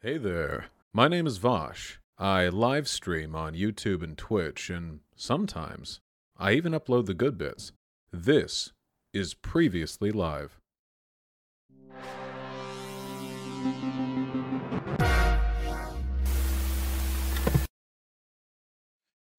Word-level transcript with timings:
Hey 0.00 0.16
there. 0.16 0.66
My 0.94 1.08
name 1.08 1.26
is 1.26 1.38
Vosh. 1.38 1.98
I 2.16 2.46
live 2.50 2.86
stream 2.86 3.34
on 3.34 3.54
YouTube 3.54 4.00
and 4.00 4.16
Twitch, 4.16 4.70
and 4.70 5.00
sometimes 5.16 5.98
I 6.36 6.52
even 6.52 6.70
upload 6.70 7.06
the 7.06 7.14
good 7.14 7.36
bits. 7.36 7.72
This 8.12 8.70
is 9.12 9.34
Previously 9.34 10.12
Live. 10.12 10.60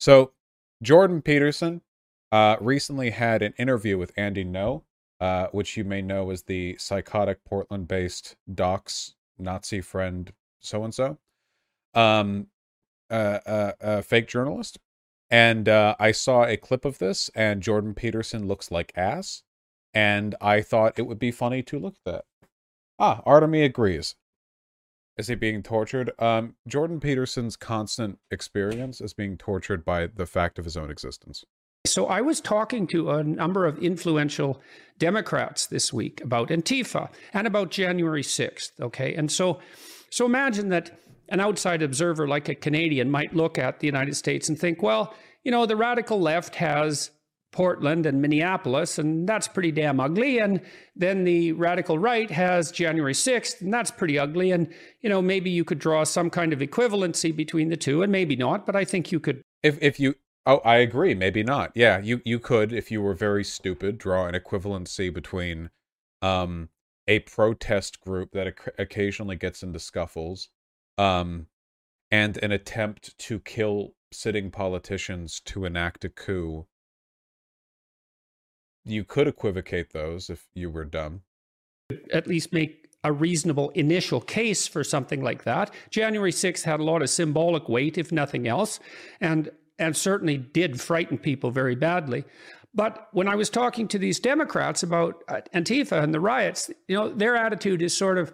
So, 0.01 0.33
Jordan 0.83 1.21
Peterson 1.21 1.83
uh, 2.33 2.57
recently 2.59 3.11
had 3.11 3.41
an 3.41 3.53
interview 3.57 3.97
with 3.97 4.11
Andy 4.17 4.43
Ngo, 4.43 4.81
uh, 5.21 5.47
which 5.53 5.77
you 5.77 5.85
may 5.85 6.01
know 6.01 6.31
as 6.31 6.43
the 6.43 6.75
psychotic 6.77 7.45
Portland 7.45 7.87
based 7.87 8.35
docs 8.53 9.15
Nazi 9.37 9.79
friend 9.79 10.33
so 10.59 10.83
and 10.83 10.93
so, 10.93 11.17
um, 11.93 12.47
uh, 13.09 13.73
uh, 13.81 14.01
fake 14.01 14.27
journalist. 14.27 14.79
And 15.31 15.69
uh, 15.69 15.95
I 15.99 16.11
saw 16.11 16.45
a 16.45 16.57
clip 16.57 16.85
of 16.85 16.97
this, 16.97 17.29
and 17.35 17.61
Jordan 17.61 17.93
Peterson 17.93 18.47
looks 18.47 18.71
like 18.71 18.91
ass. 18.95 19.43
And 19.93 20.35
I 20.41 20.61
thought 20.61 20.97
it 20.97 21.07
would 21.07 21.19
be 21.19 21.31
funny 21.31 21.63
to 21.63 21.79
look 21.79 21.95
at 22.05 22.11
that. 22.11 22.25
Ah, 22.99 23.21
Artemy 23.25 23.63
agrees. 23.63 24.15
Is 25.17 25.27
he 25.27 25.35
being 25.35 25.63
tortured? 25.63 26.11
Um, 26.19 26.55
Jordan 26.67 26.99
Peterson's 26.99 27.55
constant 27.55 28.19
experience 28.31 29.01
is 29.01 29.13
being 29.13 29.37
tortured 29.37 29.83
by 29.83 30.07
the 30.07 30.25
fact 30.25 30.57
of 30.57 30.65
his 30.65 30.77
own 30.77 30.89
existence. 30.89 31.43
So 31.85 32.07
I 32.07 32.21
was 32.21 32.39
talking 32.39 32.87
to 32.87 33.11
a 33.11 33.23
number 33.23 33.65
of 33.65 33.79
influential 33.79 34.61
Democrats 34.97 35.65
this 35.65 35.91
week 35.91 36.21
about 36.21 36.49
Antifa 36.49 37.09
and 37.33 37.47
about 37.47 37.71
January 37.71 38.21
6th. 38.21 38.71
Okay. 38.79 39.13
And 39.13 39.31
so, 39.31 39.59
so 40.09 40.25
imagine 40.25 40.69
that 40.69 40.99
an 41.29 41.39
outside 41.39 41.81
observer 41.81 42.27
like 42.27 42.49
a 42.49 42.55
Canadian 42.55 43.09
might 43.09 43.35
look 43.35 43.57
at 43.57 43.79
the 43.79 43.87
United 43.87 44.15
States 44.15 44.49
and 44.49 44.59
think, 44.59 44.81
well, 44.81 45.13
you 45.43 45.51
know, 45.51 45.65
the 45.65 45.75
radical 45.75 46.19
left 46.19 46.55
has 46.55 47.11
Portland 47.51 48.05
and 48.05 48.21
Minneapolis, 48.21 48.99
and 48.99 49.27
that's 49.27 49.47
pretty 49.47 49.71
damn 49.71 49.99
ugly. 49.99 50.39
And 50.39 50.61
then 50.95 51.23
the 51.23 51.53
radical 51.53 51.97
right 51.97 52.29
has 52.29 52.71
January 52.71 53.13
6th, 53.13 53.61
and 53.61 53.73
that's 53.73 53.91
pretty 53.91 54.19
ugly. 54.19 54.51
And, 54.51 54.71
you 55.01 55.09
know, 55.09 55.21
maybe 55.21 55.49
you 55.49 55.63
could 55.63 55.79
draw 55.79 56.03
some 56.03 56.29
kind 56.29 56.53
of 56.53 56.59
equivalency 56.59 57.35
between 57.35 57.69
the 57.69 57.77
two, 57.77 58.03
and 58.03 58.11
maybe 58.11 58.35
not, 58.35 58.65
but 58.65 58.75
I 58.75 58.85
think 58.85 59.11
you 59.11 59.19
could. 59.19 59.41
If, 59.63 59.79
if 59.81 59.99
you, 59.99 60.15
oh, 60.45 60.57
I 60.63 60.77
agree, 60.77 61.15
maybe 61.15 61.43
not. 61.43 61.71
Yeah, 61.73 61.99
you, 61.99 62.21
you 62.23 62.39
could, 62.39 62.71
if 62.71 62.91
you 62.91 63.01
were 63.01 63.15
very 63.15 63.43
stupid, 63.43 63.97
draw 63.97 64.27
an 64.27 64.35
equivalency 64.35 65.11
between 65.11 65.71
um, 66.21 66.69
a 67.09 67.19
protest 67.19 67.99
group 67.99 68.31
that 68.31 68.47
oc- 68.47 68.73
occasionally 68.77 69.35
gets 69.35 69.63
into 69.63 69.79
scuffles 69.79 70.49
um, 70.97 71.47
and 72.11 72.37
an 72.37 72.51
attempt 72.51 73.17
to 73.17 73.39
kill 73.39 73.95
sitting 74.11 74.49
politicians 74.51 75.41
to 75.41 75.65
enact 75.65 76.05
a 76.05 76.09
coup 76.09 76.65
you 78.85 79.03
could 79.03 79.27
equivocate 79.27 79.93
those 79.93 80.29
if 80.29 80.47
you 80.53 80.69
were 80.69 80.85
dumb. 80.85 81.21
At 82.13 82.27
least 82.27 82.53
make 82.53 82.87
a 83.03 83.11
reasonable 83.11 83.69
initial 83.71 84.21
case 84.21 84.67
for 84.67 84.83
something 84.83 85.21
like 85.21 85.43
that. 85.43 85.73
January 85.89 86.31
6th 86.31 86.63
had 86.63 86.79
a 86.79 86.83
lot 86.83 87.01
of 87.01 87.09
symbolic 87.09 87.69
weight, 87.69 87.97
if 87.97 88.11
nothing 88.11 88.47
else, 88.47 88.79
and 89.21 89.49
and 89.77 89.95
certainly 89.95 90.37
did 90.37 90.81
frighten 90.81 91.17
people 91.17 91.51
very 91.51 91.75
badly. 91.75 92.25
But 92.73 93.07
when 93.11 93.27
I 93.27 93.35
was 93.35 93.49
talking 93.49 93.87
to 93.87 93.97
these 93.97 94.19
Democrats 94.19 94.83
about 94.83 95.23
uh, 95.27 95.41
Antifa 95.53 96.03
and 96.03 96.13
the 96.13 96.19
riots, 96.19 96.69
you 96.87 96.95
know, 96.95 97.09
their 97.09 97.35
attitude 97.35 97.81
is 97.81 97.97
sort 97.97 98.17
of, 98.17 98.31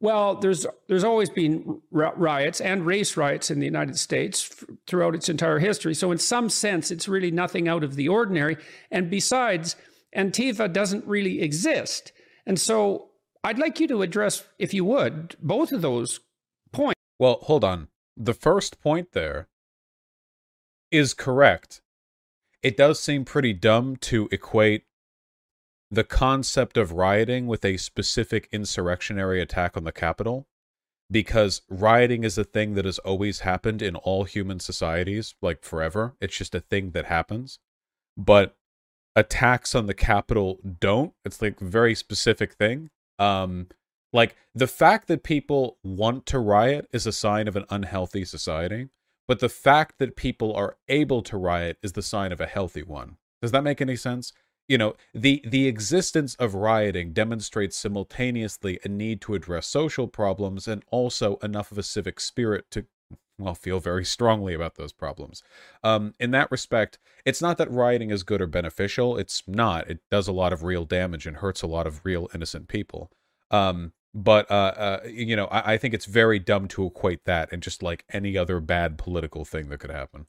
well, 0.00 0.36
there's 0.36 0.66
there's 0.86 1.04
always 1.04 1.28
been 1.28 1.82
riots 1.90 2.60
and 2.60 2.86
race 2.86 3.16
riots 3.16 3.50
in 3.50 3.58
the 3.58 3.66
United 3.66 3.98
States 3.98 4.64
throughout 4.86 5.14
its 5.14 5.28
entire 5.28 5.58
history. 5.58 5.94
So 5.94 6.12
in 6.12 6.18
some 6.18 6.48
sense, 6.48 6.90
it's 6.90 7.08
really 7.08 7.30
nothing 7.30 7.68
out 7.68 7.84
of 7.84 7.96
the 7.96 8.08
ordinary. 8.08 8.56
And 8.90 9.10
besides, 9.10 9.76
Antifa 10.16 10.72
doesn't 10.72 11.04
really 11.04 11.42
exist. 11.42 12.12
And 12.46 12.58
so 12.58 13.10
I'd 13.44 13.58
like 13.58 13.80
you 13.80 13.88
to 13.88 14.02
address, 14.02 14.44
if 14.58 14.72
you 14.72 14.84
would, 14.84 15.36
both 15.40 15.72
of 15.72 15.82
those 15.82 16.20
points. 16.72 17.00
Well, 17.18 17.38
hold 17.42 17.64
on. 17.64 17.88
The 18.16 18.34
first 18.34 18.80
point 18.80 19.12
there 19.12 19.48
is 20.90 21.12
correct. 21.12 21.82
It 22.62 22.76
does 22.76 23.00
seem 23.00 23.24
pretty 23.24 23.52
dumb 23.52 23.96
to 23.96 24.28
equate 24.32 24.84
the 25.90 26.04
concept 26.04 26.76
of 26.76 26.92
rioting 26.92 27.46
with 27.46 27.64
a 27.64 27.76
specific 27.76 28.48
insurrectionary 28.52 29.40
attack 29.40 29.76
on 29.76 29.84
the 29.84 29.92
Capitol 29.92 30.46
because 31.10 31.62
rioting 31.68 32.24
is 32.24 32.36
a 32.36 32.44
thing 32.44 32.74
that 32.74 32.84
has 32.84 32.98
always 32.98 33.40
happened 33.40 33.80
in 33.80 33.96
all 33.96 34.24
human 34.24 34.60
societies, 34.60 35.34
like 35.40 35.62
forever. 35.62 36.14
It's 36.20 36.36
just 36.36 36.54
a 36.54 36.60
thing 36.60 36.90
that 36.90 37.06
happens. 37.06 37.58
But 38.16 38.56
attacks 39.16 39.74
on 39.74 39.86
the 39.86 39.94
Capitol 39.94 40.58
don't. 40.80 41.12
It's 41.24 41.40
like 41.40 41.60
a 41.60 41.64
very 41.64 41.94
specific 41.94 42.54
thing. 42.54 42.90
Um, 43.18 43.68
like 44.12 44.36
the 44.54 44.66
fact 44.66 45.08
that 45.08 45.22
people 45.22 45.78
want 45.82 46.26
to 46.26 46.38
riot 46.38 46.88
is 46.92 47.06
a 47.06 47.12
sign 47.12 47.48
of 47.48 47.56
an 47.56 47.64
unhealthy 47.70 48.24
society, 48.24 48.88
but 49.28 49.38
the 49.38 49.48
fact 49.48 49.98
that 49.98 50.16
people 50.16 50.52
are 50.54 50.76
able 50.88 51.22
to 51.22 51.36
riot 51.36 51.78
is 51.82 51.92
the 51.92 52.02
sign 52.02 52.32
of 52.32 52.40
a 52.40 52.46
healthy 52.46 52.82
one. 52.82 53.18
Does 53.40 53.52
that 53.52 53.62
make 53.62 53.80
any 53.80 53.94
sense? 53.94 54.32
you 54.68 54.78
know 54.78 54.94
the 55.14 55.42
the 55.44 55.66
existence 55.66 56.34
of 56.36 56.54
rioting 56.54 57.12
demonstrates 57.12 57.76
simultaneously 57.76 58.78
a 58.84 58.88
need 58.88 59.20
to 59.22 59.34
address 59.34 59.66
social 59.66 60.06
problems 60.06 60.68
and 60.68 60.84
also 60.90 61.36
enough 61.36 61.72
of 61.72 61.78
a 61.78 61.82
civic 61.82 62.20
spirit 62.20 62.70
to 62.70 62.86
well 63.38 63.54
feel 63.54 63.80
very 63.80 64.04
strongly 64.04 64.52
about 64.52 64.74
those 64.74 64.92
problems 64.92 65.42
um, 65.82 66.14
in 66.20 66.30
that 66.32 66.50
respect 66.50 66.98
it's 67.24 67.40
not 67.40 67.56
that 67.56 67.70
rioting 67.70 68.10
is 68.10 68.22
good 68.22 68.42
or 68.42 68.46
beneficial 68.46 69.16
it's 69.16 69.42
not 69.46 69.88
it 69.88 70.00
does 70.10 70.28
a 70.28 70.32
lot 70.32 70.52
of 70.52 70.62
real 70.62 70.84
damage 70.84 71.26
and 71.26 71.38
hurts 71.38 71.62
a 71.62 71.66
lot 71.66 71.86
of 71.86 72.04
real 72.04 72.28
innocent 72.34 72.68
people 72.68 73.10
um, 73.50 73.92
but 74.14 74.50
uh, 74.50 74.54
uh, 74.54 75.00
you 75.06 75.36
know 75.36 75.46
I, 75.46 75.74
I 75.74 75.78
think 75.78 75.94
it's 75.94 76.06
very 76.06 76.38
dumb 76.38 76.68
to 76.68 76.86
equate 76.86 77.24
that 77.24 77.52
and 77.52 77.62
just 77.62 77.82
like 77.82 78.04
any 78.12 78.36
other 78.36 78.60
bad 78.60 78.98
political 78.98 79.44
thing 79.44 79.68
that 79.68 79.78
could 79.78 79.90
happen 79.90 80.26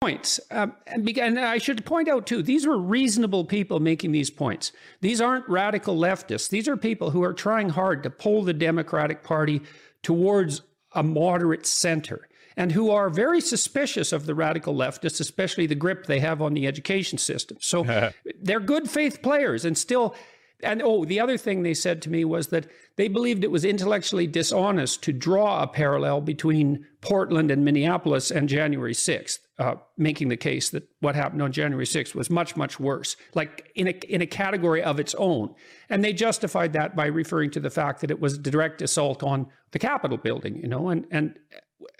points. 0.00 0.40
Um, 0.50 0.72
and, 0.86 1.06
and, 1.18 1.38
I 1.38 1.58
should 1.58 1.84
point 1.84 2.08
out, 2.08 2.26
too, 2.26 2.42
these 2.42 2.66
were 2.66 2.78
reasonable 2.78 3.44
people 3.44 3.80
making 3.80 4.12
these 4.12 4.30
points. 4.30 4.72
These 5.02 5.20
aren't 5.20 5.46
radical 5.46 5.94
leftists. 5.94 6.48
These 6.48 6.68
are 6.68 6.76
people 6.76 7.10
who 7.10 7.22
are 7.22 7.34
trying 7.34 7.68
hard 7.68 8.02
to 8.04 8.10
pull 8.10 8.42
the 8.42 8.54
Democratic 8.54 9.22
Party 9.22 9.60
towards 10.02 10.62
a 10.94 11.02
moderate 11.02 11.66
center 11.66 12.28
and 12.56 12.72
who 12.72 12.90
are 12.90 13.10
very 13.10 13.42
suspicious 13.42 14.10
of 14.10 14.24
the 14.24 14.34
radical 14.34 14.74
leftists, 14.74 15.20
especially 15.20 15.66
the 15.66 15.74
grip 15.74 16.06
they 16.06 16.20
have 16.20 16.40
on 16.40 16.54
the 16.54 16.66
education 16.66 17.18
system. 17.18 17.58
So 17.60 18.10
they're 18.40 18.58
good 18.58 18.90
faith 18.90 19.20
players 19.22 19.66
and 19.66 19.76
still. 19.76 20.14
And 20.62 20.82
oh, 20.82 21.04
the 21.04 21.20
other 21.20 21.36
thing 21.36 21.62
they 21.62 21.74
said 21.74 22.02
to 22.02 22.10
me 22.10 22.24
was 22.24 22.48
that 22.48 22.66
they 22.96 23.08
believed 23.08 23.44
it 23.44 23.50
was 23.50 23.64
intellectually 23.64 24.26
dishonest 24.26 25.02
to 25.04 25.12
draw 25.12 25.62
a 25.62 25.66
parallel 25.66 26.20
between 26.20 26.86
Portland 27.00 27.50
and 27.50 27.64
Minneapolis 27.64 28.30
and 28.30 28.48
January 28.48 28.92
6th 28.92 29.38
uh, 29.60 29.74
making 29.98 30.28
the 30.30 30.38
case 30.38 30.70
that 30.70 30.88
what 31.00 31.14
happened 31.14 31.42
on 31.42 31.52
January 31.52 31.84
6th 31.84 32.14
was 32.14 32.30
much, 32.30 32.56
much 32.56 32.80
worse, 32.80 33.14
like 33.34 33.70
in 33.74 33.88
a, 33.88 33.90
in 34.08 34.22
a 34.22 34.26
category 34.26 34.82
of 34.82 34.98
its 34.98 35.14
own. 35.16 35.54
And 35.90 36.02
they 36.02 36.14
justified 36.14 36.72
that 36.72 36.96
by 36.96 37.06
referring 37.06 37.50
to 37.50 37.60
the 37.60 37.68
fact 37.68 38.00
that 38.00 38.10
it 38.10 38.20
was 38.20 38.34
a 38.34 38.38
direct 38.38 38.80
assault 38.80 39.22
on 39.22 39.48
the 39.72 39.78
Capitol 39.78 40.16
building, 40.16 40.56
you 40.56 40.66
know, 40.66 40.88
and, 40.88 41.06
and, 41.10 41.38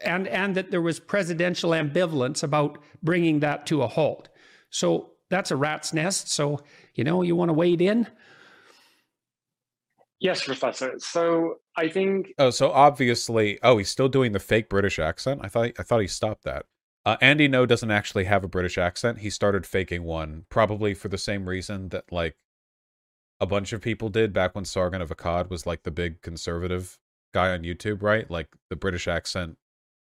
and, 0.02 0.26
and 0.28 0.54
that 0.54 0.70
there 0.70 0.80
was 0.80 0.98
presidential 0.98 1.72
ambivalence 1.72 2.42
about 2.42 2.78
bringing 3.02 3.40
that 3.40 3.66
to 3.66 3.82
a 3.82 3.88
halt. 3.88 4.30
So 4.70 5.10
that's 5.28 5.50
a 5.50 5.56
rat's 5.56 5.92
nest. 5.92 6.30
So, 6.30 6.60
you 6.94 7.04
know, 7.04 7.20
you 7.20 7.36
want 7.36 7.50
to 7.50 7.54
wade 7.54 7.82
in? 7.82 8.06
Yes, 10.20 10.44
Professor. 10.44 10.94
So 10.98 11.56
I 11.76 11.88
think. 11.88 12.34
Oh, 12.38 12.50
so 12.50 12.70
obviously, 12.70 13.58
oh, 13.62 13.78
he's 13.78 13.88
still 13.88 14.08
doing 14.08 14.32
the 14.32 14.38
fake 14.38 14.68
British 14.68 14.98
accent. 14.98 15.40
I 15.42 15.48
thought 15.48 15.72
I 15.78 15.82
thought 15.82 16.00
he 16.00 16.06
stopped 16.06 16.44
that. 16.44 16.66
Uh, 17.06 17.16
Andy 17.22 17.48
Ngo 17.48 17.66
doesn't 17.66 17.90
actually 17.90 18.24
have 18.24 18.44
a 18.44 18.48
British 18.48 18.76
accent. 18.76 19.20
He 19.20 19.30
started 19.30 19.66
faking 19.66 20.04
one, 20.04 20.44
probably 20.50 20.92
for 20.92 21.08
the 21.08 21.16
same 21.16 21.48
reason 21.48 21.88
that 21.88 22.12
like 22.12 22.36
a 23.40 23.46
bunch 23.46 23.72
of 23.72 23.80
people 23.80 24.10
did 24.10 24.34
back 24.34 24.54
when 24.54 24.66
Sargon 24.66 25.00
of 25.00 25.08
Akkad 25.08 25.48
was 25.48 25.66
like 25.66 25.82
the 25.82 25.90
big 25.90 26.20
conservative 26.20 26.98
guy 27.32 27.52
on 27.52 27.62
YouTube, 27.62 28.02
right? 28.02 28.30
Like 28.30 28.48
the 28.68 28.76
British 28.76 29.08
accent. 29.08 29.56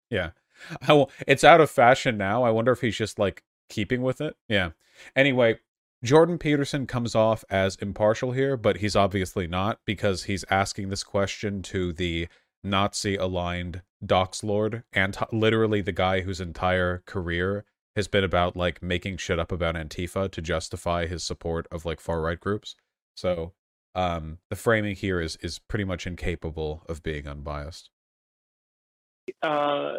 Yeah. 0.09 0.31
I, 0.87 1.05
it's 1.27 1.43
out 1.43 1.59
of 1.59 1.69
fashion 1.69 2.17
now. 2.17 2.43
I 2.43 2.51
wonder 2.51 2.71
if 2.71 2.79
he's 2.79 2.95
just 2.95 3.19
like 3.19 3.43
keeping 3.69 4.01
with 4.01 4.21
it. 4.21 4.37
Yeah. 4.47 4.69
Anyway, 5.17 5.59
Jordan 6.03 6.37
Peterson 6.37 6.85
comes 6.87 7.15
off 7.15 7.43
as 7.49 7.75
impartial 7.77 8.31
here, 8.33 8.57
but 8.57 8.77
he's 8.77 8.95
obviously 8.95 9.47
not 9.47 9.79
because 9.85 10.23
he's 10.25 10.45
asking 10.49 10.89
this 10.89 11.03
question 11.03 11.61
to 11.63 11.93
the 11.93 12.27
Nazi 12.63 13.15
aligned 13.15 13.81
Docs 14.05 14.43
Lord 14.43 14.83
and 14.93 15.17
literally 15.31 15.81
the 15.81 15.91
guy 15.91 16.21
whose 16.21 16.41
entire 16.41 17.03
career 17.05 17.65
has 17.95 18.07
been 18.07 18.23
about 18.23 18.55
like 18.55 18.83
making 18.83 19.17
shit 19.17 19.39
up 19.39 19.51
about 19.51 19.75
Antifa 19.75 20.29
to 20.31 20.41
justify 20.41 21.07
his 21.07 21.23
support 21.23 21.67
of 21.71 21.85
like 21.85 21.99
far 21.99 22.21
right 22.21 22.39
groups. 22.39 22.75
So 23.15 23.53
um 23.95 24.39
the 24.49 24.55
framing 24.57 24.95
here 24.95 25.21
is 25.21 25.37
is 25.37 25.59
pretty 25.59 25.85
much 25.85 26.05
incapable 26.05 26.83
of 26.89 27.01
being 27.03 27.27
unbiased. 27.27 27.89
uh, 29.41 29.93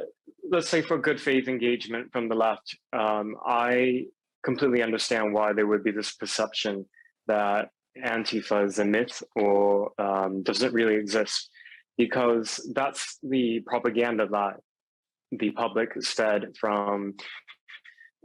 let's 0.51 0.69
say 0.69 0.83
for 0.83 0.99
good 0.99 1.21
faith 1.21 1.49
engagement 1.49 2.13
from 2.13 2.29
the 2.29 2.35
left, 2.35 2.77
um, 2.93 3.37
I 3.47 4.07
completely 4.47 4.83
understand 4.83 5.35
why 5.35 5.53
there 5.53 5.67
would 5.67 5.85
be 5.85 5.91
this 5.91 6.13
perception 6.13 6.87
that 7.27 7.69
Antifa 8.03 8.65
is 8.65 8.79
a 8.79 8.85
myth 8.85 9.23
or 9.35 9.91
um, 10.01 10.43
doesn't 10.43 10.73
really 10.73 10.95
exist, 10.95 11.51
because 11.99 12.49
that's 12.73 13.19
the 13.23 13.61
propaganda 13.67 14.27
that 14.31 14.55
the 15.33 15.51
public 15.51 15.91
is 15.97 16.09
fed 16.09 16.43
from 16.61 17.15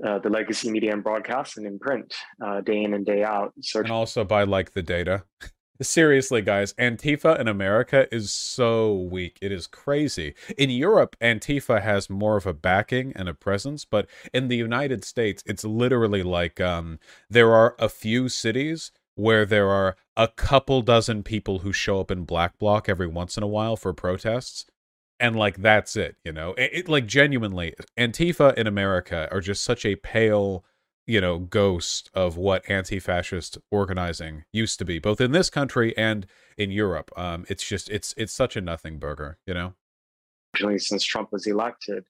uh, 0.06 0.20
the 0.20 0.30
legacy 0.30 0.70
media 0.70 0.94
and 0.94 1.04
broadcast 1.04 1.58
and 1.58 1.66
in 1.66 1.80
print 1.80 2.14
uh, 2.46 2.62
day 2.62 2.84
in 2.84 2.94
and 2.94 3.06
day 3.06 3.24
out. 3.24 3.52
So 3.62 3.80
and 3.80 3.92
also 3.92 4.24
by 4.24 4.44
like 4.44 4.74
the 4.74 4.84
data. 4.84 5.24
Seriously, 5.82 6.44
guys, 6.44 6.74
Antifa 6.74 7.40
in 7.40 7.48
America 7.48 8.08
is 8.14 8.32
so 8.32 8.94
weak. 8.94 9.40
It 9.42 9.52
is 9.52 9.66
crazy. 9.66 10.36
In 10.58 10.70
Europe, 10.70 11.16
Antifa 11.20 11.82
has 11.82 12.10
more 12.10 12.38
of 12.38 12.46
a 12.46 12.54
backing 12.54 13.14
and 13.16 13.28
a 13.28 13.34
presence, 13.34 13.84
but 13.84 14.08
in 14.32 14.48
the 14.48 14.58
United 14.58 15.04
States, 15.04 15.42
it's 15.46 15.64
literally 15.64 16.22
like 16.22 16.62
um, 16.62 17.00
there 17.30 17.54
are 17.54 17.76
a 17.80 17.90
few 17.90 18.30
cities 18.30 18.92
where 19.16 19.46
there 19.46 19.70
are 19.70 19.96
a 20.16 20.28
couple 20.28 20.82
dozen 20.82 21.24
people 21.24 21.60
who 21.60 21.74
show 21.74 22.00
up 22.00 22.12
in 22.12 22.26
black 22.26 22.60
bloc 22.60 22.88
every 22.88 23.08
once 23.08 23.36
in 23.36 23.44
a 23.44 23.48
while 23.48 23.76
for 23.76 23.94
protests 23.94 24.66
and 25.20 25.36
like 25.36 25.62
that's 25.62 25.96
it 25.96 26.16
you 26.24 26.32
know 26.32 26.54
it, 26.54 26.72
it, 26.74 26.90
like 26.90 27.06
genuinely 27.06 27.74
antifa 27.98 28.54
in 28.56 28.68
america 28.68 29.28
are 29.32 29.42
just 29.42 29.64
such 29.64 29.86
a 29.86 29.96
pale 29.98 30.66
you 31.12 31.20
know 31.20 31.40
ghost 31.40 32.10
of 32.14 32.38
what 32.38 32.68
anti-fascist 32.70 33.58
organizing 33.70 34.46
used 34.54 34.80
to 34.80 34.86
be 34.86 34.98
both 34.98 35.20
in 35.20 35.34
this 35.34 35.50
country 35.50 35.96
and 35.98 36.26
in 36.58 36.72
europe 36.72 37.12
um 37.18 37.46
it's 37.50 37.68
just 37.68 37.90
it's 37.90 38.14
it's 38.16 38.32
such 38.32 38.56
a 38.56 38.62
nothing 38.62 38.98
burger 38.98 39.38
you 39.46 39.54
know 39.54 39.74
since 40.78 41.04
trump 41.04 41.28
was 41.34 41.48
elected 41.48 42.06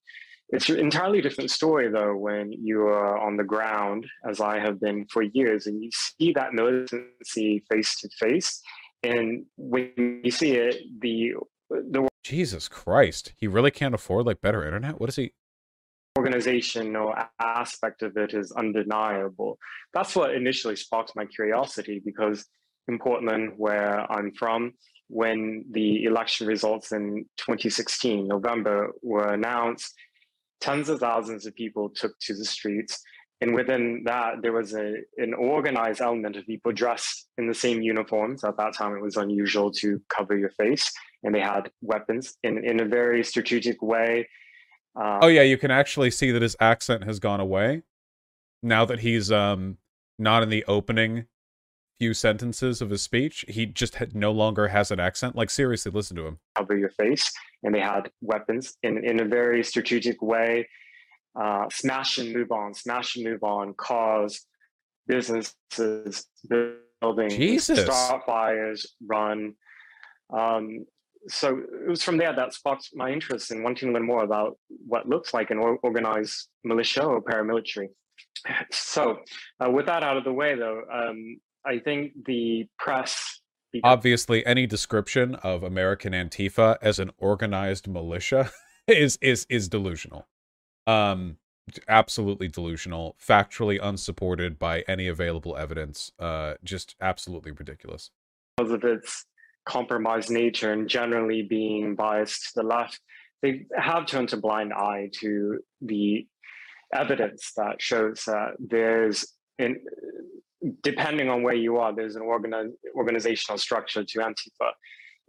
it's 0.50 0.70
an 0.70 0.78
entirely 0.78 1.20
different 1.20 1.50
story 1.50 1.90
though 1.90 2.16
when 2.16 2.52
you 2.52 2.82
are 2.82 3.18
on 3.18 3.38
the 3.38 3.44
ground 3.44 4.06
as 4.30 4.40
i 4.40 4.60
have 4.60 4.80
been 4.80 5.04
for 5.12 5.24
years 5.24 5.66
and 5.66 5.84
you 5.84 5.90
see 5.92 6.32
that 6.32 6.54
militancy 6.54 7.64
face 7.72 8.00
to 8.00 8.08
face 8.20 8.62
and 9.02 9.44
when 9.58 9.92
you 10.24 10.30
see 10.30 10.52
it 10.52 10.78
the 11.00 11.34
the 11.70 12.08
Jesus 12.24 12.68
Christ, 12.68 13.34
he 13.36 13.48
really 13.48 13.72
can't 13.72 13.96
afford 13.96 14.28
like 14.28 14.42
better 14.42 14.64
internet. 14.64 15.02
What 15.02 15.10
is 15.10 15.16
he? 15.16 15.34
Organization 16.22 16.96
or 16.96 17.16
aspect 17.40 18.04
of 18.04 18.18
it 18.18 18.34
is 18.34 18.52
undeniable. 18.52 19.58
That's 19.94 20.16
what 20.16 20.34
initially 20.34 20.76
sparked 20.76 21.16
my 21.16 21.26
curiosity 21.26 22.02
because 22.04 22.46
in 22.88 23.00
Portland, 23.00 23.54
where 23.58 24.12
I'm 24.12 24.32
from, 24.34 24.74
when 25.08 25.66
the 25.72 26.04
election 26.06 26.48
results 26.48 26.92
in 26.92 27.26
2016 27.38 28.28
November 28.28 28.92
were 29.02 29.34
announced, 29.34 29.94
tens 30.60 30.90
of 30.90 31.00
thousands 31.00 31.46
of 31.46 31.56
people 31.56 31.90
took 31.90 32.18
to 32.20 32.34
the 32.36 32.46
streets 32.46 33.02
and 33.42 33.56
within 33.56 34.04
that, 34.06 34.44
there 34.44 34.54
was 34.54 34.76
a, 34.76 34.98
an 35.18 35.34
organized 35.34 36.00
element 36.00 36.36
of 36.36 36.46
people 36.46 36.72
dressed 36.72 37.28
in 37.40 37.48
the 37.48 37.56
same 37.56 37.82
uniforms. 37.82 38.44
At 38.44 38.58
that 38.58 38.76
time, 38.76 38.96
it 38.96 39.02
was 39.02 39.18
unusual 39.18 39.72
to 39.82 40.00
cover 40.10 40.38
your 40.38 40.52
face, 40.52 40.92
and 41.24 41.34
they 41.34 41.40
had 41.40 41.72
weapons 41.82 42.38
in, 42.44 42.64
in 42.64 42.82
a 42.82 42.86
very 42.86 43.24
strategic 43.24 43.82
way. 43.82 44.30
Uh, 44.96 45.20
oh, 45.22 45.28
yeah, 45.28 45.42
you 45.42 45.58
can 45.58 45.72
actually 45.72 46.12
see 46.12 46.32
that 46.32 46.42
his 46.42 46.56
accent 46.60 47.04
has 47.04 47.20
gone 47.20 47.40
away 47.40 47.84
now 48.62 48.86
that 48.86 49.00
he's 49.00 49.32
um, 49.32 49.78
not 50.20 50.44
in 50.44 50.50
the 50.50 50.66
opening 50.66 51.26
few 52.00 52.14
sentences 52.14 52.82
of 52.82 52.90
his 52.90 53.02
speech. 53.02 53.46
He 53.48 53.66
just 53.66 53.96
had, 53.96 54.16
no 54.16 54.32
longer 54.32 54.68
has 54.68 54.92
an 54.92 55.00
accent. 55.00 55.36
Like, 55.36 55.50
seriously, 55.50 55.92
listen 55.92 56.16
to 56.18 56.28
him. 56.28 56.40
Cover 56.56 56.78
your 56.78 56.90
face, 56.90 57.32
and 57.64 57.74
they 57.74 57.80
had 57.80 58.12
weapons 58.22 58.78
in, 58.84 59.04
in 59.06 59.22
a 59.22 59.26
very 59.26 59.64
strategic 59.64 60.22
way 60.22 60.68
uh, 61.40 61.66
smash 61.72 62.18
and 62.18 62.34
move 62.34 62.52
on, 62.52 62.74
smash 62.74 63.16
and 63.16 63.26
move 63.26 63.44
on, 63.44 63.74
cause 63.74 64.46
businesses, 65.08 66.26
buildings, 66.48 67.36
Jesus. 67.36 67.84
start 67.84 68.26
fires, 68.26 68.86
run. 69.06 69.54
Um, 70.32 70.86
so 71.28 71.62
it 71.86 71.90
was 71.90 72.04
from 72.04 72.18
there 72.18 72.34
that 72.34 72.54
sparked 72.54 72.90
my 72.94 73.12
interest 73.12 73.52
in 73.52 73.64
wanting 73.64 73.90
to 73.90 73.94
learn 73.94 74.06
more 74.06 74.24
about 74.24 74.58
what 74.88 75.08
looks 75.08 75.34
like 75.34 75.52
an 75.52 75.58
organized 75.58 76.48
militia 76.64 77.04
or 77.04 77.22
paramilitary. 77.22 77.88
So, 78.72 79.20
uh, 79.64 79.70
with 79.70 79.86
that 79.88 80.04
out 80.04 80.18
of 80.18 80.24
the 80.24 80.34
way, 80.34 80.56
though, 80.56 80.82
um, 80.92 81.40
I 81.66 81.80
think 81.80 82.14
the 82.26 82.66
press. 82.80 83.42
Obviously, 83.84 84.46
any 84.46 84.68
description 84.68 85.36
of 85.36 85.64
American 85.64 86.14
Antifa 86.14 86.78
as 86.82 87.00
an 87.00 87.12
organized 87.18 87.88
militia 87.88 88.52
is 88.88 89.18
is 89.22 89.46
is 89.50 89.70
delusional. 89.70 90.28
Um, 90.88 91.38
absolutely 91.88 92.48
delusional, 92.48 93.16
factually 93.26 93.80
unsupported 93.82 94.60
by 94.60 94.82
any 94.88 95.08
available 95.08 95.56
evidence. 95.56 96.12
Uh, 96.20 96.56
just 96.64 96.96
absolutely 97.00 97.52
ridiculous. 97.52 98.12
Because 98.58 98.72
of 98.72 98.84
its 98.84 99.26
compromised 99.66 100.30
nature 100.30 100.72
and 100.72 100.88
generally 100.88 101.42
being 101.42 101.96
biased 101.96 102.54
to 102.54 102.62
the 102.62 102.68
left, 102.68 103.00
they 103.42 103.66
have 103.76 104.06
turned 104.06 104.32
a 104.34 104.38
blind 104.38 104.74
eye 104.74 105.10
to 105.20 105.60
the 105.82 106.28
evidence 106.94 107.54
that 107.56 107.82
shows 107.82 108.24
that 108.26 108.52
there's 108.60 109.26
in 109.58 109.80
depending 110.84 111.30
on 111.30 111.42
where 111.44 111.56
you 111.56 111.78
are, 111.78 111.94
there's 111.94 112.16
an 112.16 112.22
organi- 112.22 112.74
organizational 112.96 113.58
structure 113.58 114.04
to 114.04 114.20
Antifa. 114.20 114.72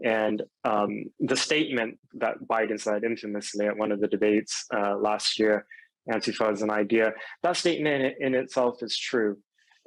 And 0.04 0.42
um, 0.64 1.04
the 1.20 1.36
statement 1.36 1.98
that 2.14 2.36
Biden 2.46 2.80
said 2.80 3.04
infamously 3.04 3.66
at 3.66 3.76
one 3.76 3.92
of 3.92 4.00
the 4.00 4.08
debates 4.08 4.66
uh, 4.74 4.96
last 4.96 5.38
year, 5.38 5.64
Antifa 6.10 6.52
is 6.52 6.62
an 6.62 6.70
idea. 6.70 7.12
That 7.42 7.56
statement 7.56 8.16
in, 8.20 8.26
in 8.26 8.34
itself 8.34 8.82
is 8.82 8.98
true, 8.98 9.38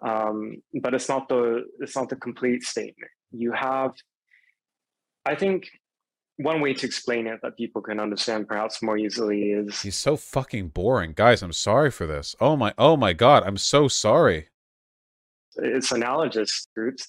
um, 0.01 0.57
but 0.81 0.93
it's 0.93 1.09
not 1.09 1.27
the 1.27 1.65
it's 1.79 1.95
not 1.95 2.09
the 2.09 2.15
complete 2.15 2.63
statement. 2.63 3.11
You 3.31 3.51
have, 3.51 3.91
I 5.25 5.35
think, 5.35 5.69
one 6.37 6.59
way 6.59 6.73
to 6.73 6.85
explain 6.85 7.27
it 7.27 7.39
that 7.43 7.55
people 7.55 7.81
can 7.81 7.99
understand 7.99 8.47
perhaps 8.47 8.81
more 8.81 8.97
easily 8.97 9.51
is 9.51 9.81
he's 9.81 9.97
so 9.97 10.17
fucking 10.17 10.69
boring, 10.69 11.13
guys. 11.15 11.41
I'm 11.41 11.53
sorry 11.53 11.91
for 11.91 12.05
this. 12.05 12.35
Oh 12.39 12.55
my, 12.55 12.73
oh 12.77 12.97
my 12.97 13.13
god, 13.13 13.43
I'm 13.45 13.57
so 13.57 13.87
sorry. 13.87 14.49
It's 15.55 15.91
analogous 15.91 16.67
groups. 16.75 17.07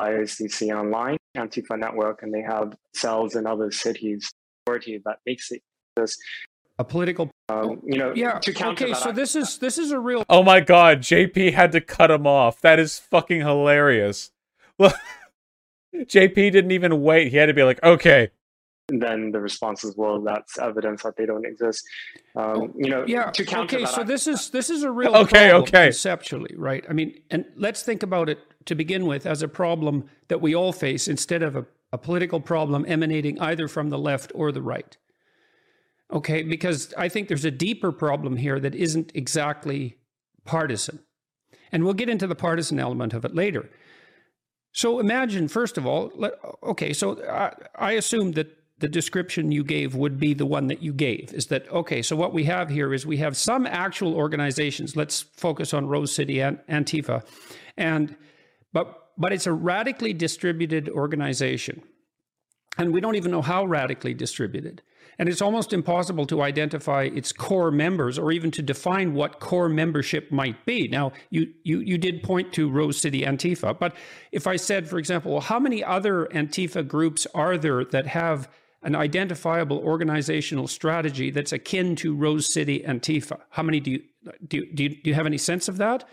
ICC 0.00 0.74
online 0.74 1.18
Antifa 1.36 1.78
network, 1.78 2.22
and 2.22 2.32
they 2.32 2.40
have 2.40 2.74
cells 2.94 3.36
in 3.36 3.46
other 3.46 3.70
cities. 3.70 4.30
That 4.66 5.18
makes 5.26 5.50
it 5.50 5.62
this 5.96 6.16
a 6.78 6.84
political 6.84 7.30
um, 7.48 7.80
you 7.84 7.98
know 7.98 8.12
yeah 8.14 8.40
okay 8.62 8.94
so 8.94 9.10
this 9.10 9.34
is 9.34 9.58
this 9.58 9.78
is 9.78 9.90
a 9.90 9.98
real 9.98 10.24
oh 10.28 10.42
my 10.42 10.60
god 10.60 11.00
jp 11.00 11.52
had 11.52 11.72
to 11.72 11.80
cut 11.80 12.10
him 12.10 12.26
off 12.26 12.60
that 12.60 12.78
is 12.78 12.98
fucking 12.98 13.40
hilarious 13.40 14.30
well 14.78 14.94
jp 15.94 16.34
didn't 16.34 16.72
even 16.72 17.02
wait 17.02 17.30
he 17.30 17.36
had 17.36 17.46
to 17.46 17.54
be 17.54 17.62
like 17.62 17.82
okay 17.82 18.30
and 18.88 19.00
then 19.00 19.30
the 19.30 19.40
response 19.40 19.84
is 19.84 19.96
well 19.96 20.20
that's 20.20 20.58
evidence 20.58 21.02
that 21.02 21.16
they 21.16 21.26
don't 21.26 21.46
exist 21.46 21.84
um, 22.36 22.72
you 22.76 22.90
know 22.90 23.04
yeah 23.06 23.30
to 23.30 23.44
counter 23.44 23.76
okay 23.76 23.84
that, 23.84 23.94
so 23.94 24.04
this 24.04 24.26
is 24.26 24.50
this 24.50 24.70
is 24.70 24.82
a 24.82 24.90
real 24.90 25.14
okay 25.16 25.52
okay 25.52 25.86
conceptually 25.86 26.54
right 26.56 26.84
i 26.88 26.92
mean 26.92 27.14
and 27.30 27.44
let's 27.56 27.82
think 27.82 28.02
about 28.02 28.28
it 28.28 28.38
to 28.66 28.74
begin 28.74 29.06
with 29.06 29.26
as 29.26 29.42
a 29.42 29.48
problem 29.48 30.04
that 30.28 30.40
we 30.40 30.54
all 30.54 30.72
face 30.72 31.08
instead 31.08 31.42
of 31.42 31.56
a, 31.56 31.66
a 31.92 31.98
political 31.98 32.40
problem 32.40 32.84
emanating 32.86 33.40
either 33.40 33.68
from 33.68 33.90
the 33.90 33.98
left 33.98 34.32
or 34.34 34.52
the 34.52 34.62
right. 34.62 34.96
Okay, 36.12 36.42
because 36.42 36.92
I 36.98 37.08
think 37.08 37.28
there's 37.28 37.44
a 37.44 37.50
deeper 37.50 37.92
problem 37.92 38.36
here 38.36 38.58
that 38.58 38.74
isn't 38.74 39.12
exactly 39.14 39.96
partisan. 40.44 41.00
And 41.72 41.84
we'll 41.84 41.94
get 41.94 42.08
into 42.08 42.26
the 42.26 42.34
partisan 42.34 42.80
element 42.80 43.14
of 43.14 43.24
it 43.24 43.34
later. 43.34 43.70
So 44.72 45.00
imagine, 45.00 45.48
first 45.48 45.78
of 45.78 45.86
all, 45.86 46.12
let, 46.14 46.34
okay, 46.62 46.92
so 46.92 47.22
I, 47.28 47.52
I 47.74 47.92
assume 47.92 48.32
that 48.32 48.56
the 48.78 48.88
description 48.88 49.52
you 49.52 49.62
gave 49.62 49.94
would 49.94 50.18
be 50.18 50.32
the 50.32 50.46
one 50.46 50.68
that 50.68 50.82
you 50.82 50.92
gave 50.92 51.34
is 51.34 51.46
that, 51.46 51.70
okay, 51.70 52.00
so 52.02 52.16
what 52.16 52.32
we 52.32 52.44
have 52.44 52.70
here 52.70 52.94
is 52.94 53.04
we 53.04 53.18
have 53.18 53.36
some 53.36 53.66
actual 53.66 54.14
organizations. 54.14 54.96
Let's 54.96 55.20
focus 55.20 55.74
on 55.74 55.86
Rose 55.86 56.12
City 56.12 56.40
and 56.40 56.58
Antifa. 56.68 57.24
And 57.76 58.16
but, 58.72 59.08
but 59.18 59.32
it's 59.32 59.46
a 59.46 59.52
radically 59.52 60.12
distributed 60.14 60.88
organization. 60.88 61.82
And 62.78 62.94
we 62.94 63.00
don't 63.00 63.16
even 63.16 63.30
know 63.30 63.42
how 63.42 63.66
radically 63.66 64.14
distributed. 64.14 64.82
And 65.20 65.28
it's 65.28 65.42
almost 65.42 65.74
impossible 65.74 66.24
to 66.28 66.40
identify 66.40 67.02
its 67.02 67.30
core 67.30 67.70
members 67.70 68.18
or 68.18 68.32
even 68.32 68.50
to 68.52 68.62
define 68.62 69.12
what 69.12 69.38
core 69.38 69.68
membership 69.68 70.32
might 70.32 70.64
be. 70.64 70.88
Now, 70.88 71.12
you, 71.28 71.52
you, 71.62 71.80
you 71.80 71.98
did 71.98 72.22
point 72.22 72.54
to 72.54 72.70
Rose 72.70 72.96
City 72.96 73.20
Antifa, 73.20 73.78
but 73.78 73.94
if 74.32 74.46
I 74.46 74.56
said, 74.56 74.88
for 74.88 74.98
example, 74.98 75.32
well, 75.32 75.42
how 75.42 75.58
many 75.60 75.84
other 75.84 76.26
Antifa 76.32 76.88
groups 76.88 77.26
are 77.34 77.58
there 77.58 77.84
that 77.84 78.06
have 78.06 78.48
an 78.82 78.96
identifiable 78.96 79.76
organizational 79.80 80.66
strategy 80.66 81.30
that's 81.30 81.52
akin 81.52 81.96
to 81.96 82.14
Rose 82.14 82.50
City 82.50 82.82
Antifa? 82.88 83.40
How 83.50 83.62
many 83.62 83.78
do 83.78 83.90
you, 83.90 84.02
do, 84.48 84.64
do, 84.72 84.84
you, 84.84 84.88
do 84.88 85.10
you 85.10 85.12
have 85.12 85.26
any 85.26 85.36
sense 85.36 85.68
of 85.68 85.76
that? 85.76 86.08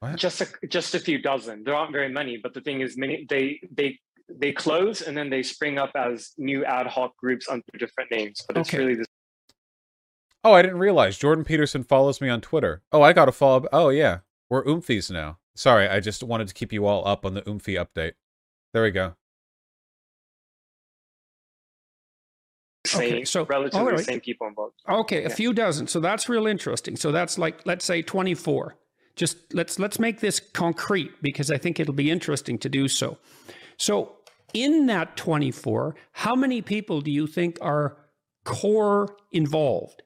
What? 0.00 0.16
Just 0.16 0.40
a, 0.40 0.46
just 0.68 0.94
a 0.94 1.00
few 1.00 1.20
dozen. 1.20 1.64
There 1.64 1.74
aren't 1.74 1.92
very 1.92 2.08
many, 2.08 2.38
but 2.38 2.54
the 2.54 2.62
thing 2.62 2.80
is, 2.80 2.96
many 2.96 3.26
they 3.28 3.60
they 3.70 3.98
they 4.28 4.52
close 4.52 5.00
and 5.02 5.16
then 5.16 5.30
they 5.30 5.42
spring 5.42 5.78
up 5.78 5.90
as 5.94 6.32
new 6.38 6.64
ad 6.64 6.86
hoc 6.86 7.16
groups 7.16 7.48
under 7.48 7.64
different 7.78 8.10
names. 8.10 8.42
But 8.46 8.58
it's 8.58 8.68
Okay. 8.68 8.78
really 8.78 8.94
the 8.96 9.06
Oh, 10.44 10.52
I 10.52 10.62
didn't 10.62 10.78
realize 10.78 11.18
Jordan 11.18 11.44
Peterson 11.44 11.82
follows 11.82 12.20
me 12.20 12.28
on 12.28 12.40
Twitter. 12.40 12.82
Oh, 12.92 13.02
I 13.02 13.12
got 13.12 13.24
to 13.24 13.32
follow. 13.32 13.66
Oh, 13.72 13.88
yeah, 13.88 14.18
we're 14.48 14.64
Oomphies 14.64 15.10
now. 15.10 15.38
Sorry, 15.56 15.88
I 15.88 15.98
just 15.98 16.22
wanted 16.22 16.46
to 16.48 16.54
keep 16.54 16.72
you 16.72 16.86
all 16.86 17.06
up 17.06 17.26
on 17.26 17.34
the 17.34 17.42
Oomphy 17.42 17.74
update. 17.74 18.12
There 18.72 18.82
we 18.84 18.90
go. 18.92 19.14
same, 22.86 23.00
Okay, 23.14 23.24
so- 23.24 23.42
oh, 23.42 23.46
relatively 23.46 23.80
all 23.80 23.86
right. 23.90 24.04
same 24.04 24.20
people 24.20 24.46
involved. 24.46 24.74
Okay, 24.88 25.24
a 25.24 25.30
few 25.30 25.52
dozen. 25.52 25.86
So 25.88 26.00
that's 26.00 26.28
real 26.28 26.46
interesting. 26.46 26.96
So 26.96 27.12
that's 27.12 27.36
like 27.38 27.66
let's 27.66 27.84
say 27.84 28.00
24. 28.02 28.76
Just 29.16 29.52
let's 29.52 29.78
let's 29.78 29.98
make 29.98 30.20
this 30.20 30.40
concrete 30.40 31.10
because 31.20 31.50
I 31.50 31.58
think 31.58 31.80
it'll 31.80 31.92
be 31.92 32.10
interesting 32.10 32.56
to 32.58 32.68
do 32.68 32.88
so. 32.88 33.18
So 33.76 34.16
in 34.54 34.86
that 34.86 35.16
24, 35.16 35.94
how 36.12 36.34
many 36.34 36.62
people 36.62 37.00
do 37.00 37.10
you 37.10 37.26
think 37.26 37.58
are 37.60 37.96
core 38.44 39.16
involved 39.32 40.02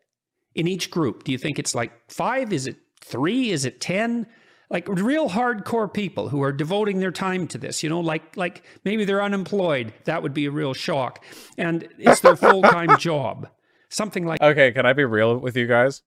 in 0.55 0.67
each 0.67 0.91
group? 0.91 1.25
Do 1.25 1.33
you 1.33 1.39
think 1.39 1.59
it's 1.59 1.75
like 1.75 1.93
5? 2.11 2.53
Is 2.53 2.67
it 2.67 2.77
3? 3.01 3.51
Is 3.51 3.65
it 3.65 3.81
10? 3.81 4.27
Like 4.71 4.89
real 4.89 5.29
hardcore 5.29 5.93
people 5.93 6.31
who 6.31 6.43
are 6.43 6.53
devoting 6.53 7.01
their 7.01 7.11
time 7.11 7.47
to 7.49 7.59
this, 7.59 7.83
you 7.83 7.91
know, 7.91 8.01
like 8.01 8.37
like 8.39 8.65
maybe 8.87 9.05
they're 9.05 9.23
unemployed. 9.23 9.93
That 10.05 10.23
would 10.23 10.33
be 10.33 10.47
a 10.47 10.51
real 10.51 10.73
shock. 10.73 11.23
And 11.59 11.87
it's 11.99 12.21
their 12.21 12.37
full-time 12.37 12.97
job. 12.99 13.49
Something 13.91 14.25
like 14.25 14.41
Okay, 14.41 14.73
can 14.73 14.87
I 14.87 14.95
be 14.95 15.05
real 15.05 15.37
with 15.37 15.59
you 15.59 15.67
guys? 15.67 16.03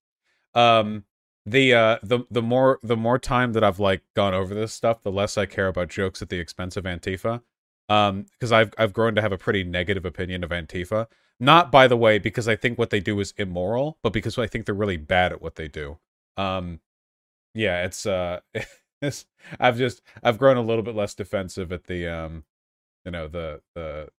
Um, 0.56 1.04
the 1.46 1.75
uh, 1.75 1.98
the 2.01 2.22
the 2.32 2.42
more 2.42 2.80
the 2.82 2.98
more 2.98 3.20
time 3.20 3.54
that 3.54 3.63
I've 3.63 3.80
like 3.80 4.01
gone 4.15 4.34
over 4.34 4.56
this 4.56 4.74
stuff, 4.74 5.04
the 5.04 5.12
less 5.12 5.38
I 5.38 5.46
care 5.46 5.68
about 5.68 5.89
jokes 5.89 6.24
at 6.24 6.30
the 6.30 6.39
expense 6.39 6.75
of 6.75 6.86
Antifa. 6.86 7.42
Um, 7.89 8.25
because 8.32 8.51
I've 8.51 8.74
I've 8.77 8.94
grown 8.94 9.15
to 9.15 9.22
have 9.22 9.32
a 9.32 9.38
pretty 9.38 9.63
negative 9.63 10.06
opinion 10.06 10.44
of 10.44 10.50
Antifa. 10.50 11.08
Not 11.39 11.72
by 11.72 11.88
the 11.88 11.98
way 11.98 12.18
because 12.18 12.48
I 12.48 12.56
think 12.56 12.77
what 12.77 12.89
they 12.89 13.00
do 13.00 13.20
is 13.20 13.34
immoral, 13.38 13.98
but 14.01 14.13
because 14.13 14.38
I 14.38 14.48
think 14.48 14.65
they're 14.65 14.75
really 14.75 14.98
bad 14.98 15.32
at 15.34 15.42
what 15.42 15.56
they 15.56 15.68
do. 15.68 15.98
Um, 16.38 16.80
yeah, 17.54 17.86
it's 17.86 18.06
uh, 18.06 18.39
I've 19.60 19.77
just 19.77 20.01
I've 20.24 20.38
grown 20.38 20.58
a 20.58 20.62
little 20.62 20.84
bit 20.84 20.96
less 20.96 21.13
defensive 21.15 21.72
at 21.72 21.86
the 21.86 22.08
um, 22.08 22.44
you 23.06 23.12
know 23.12 23.27
the 23.27 23.62
the 23.75 24.10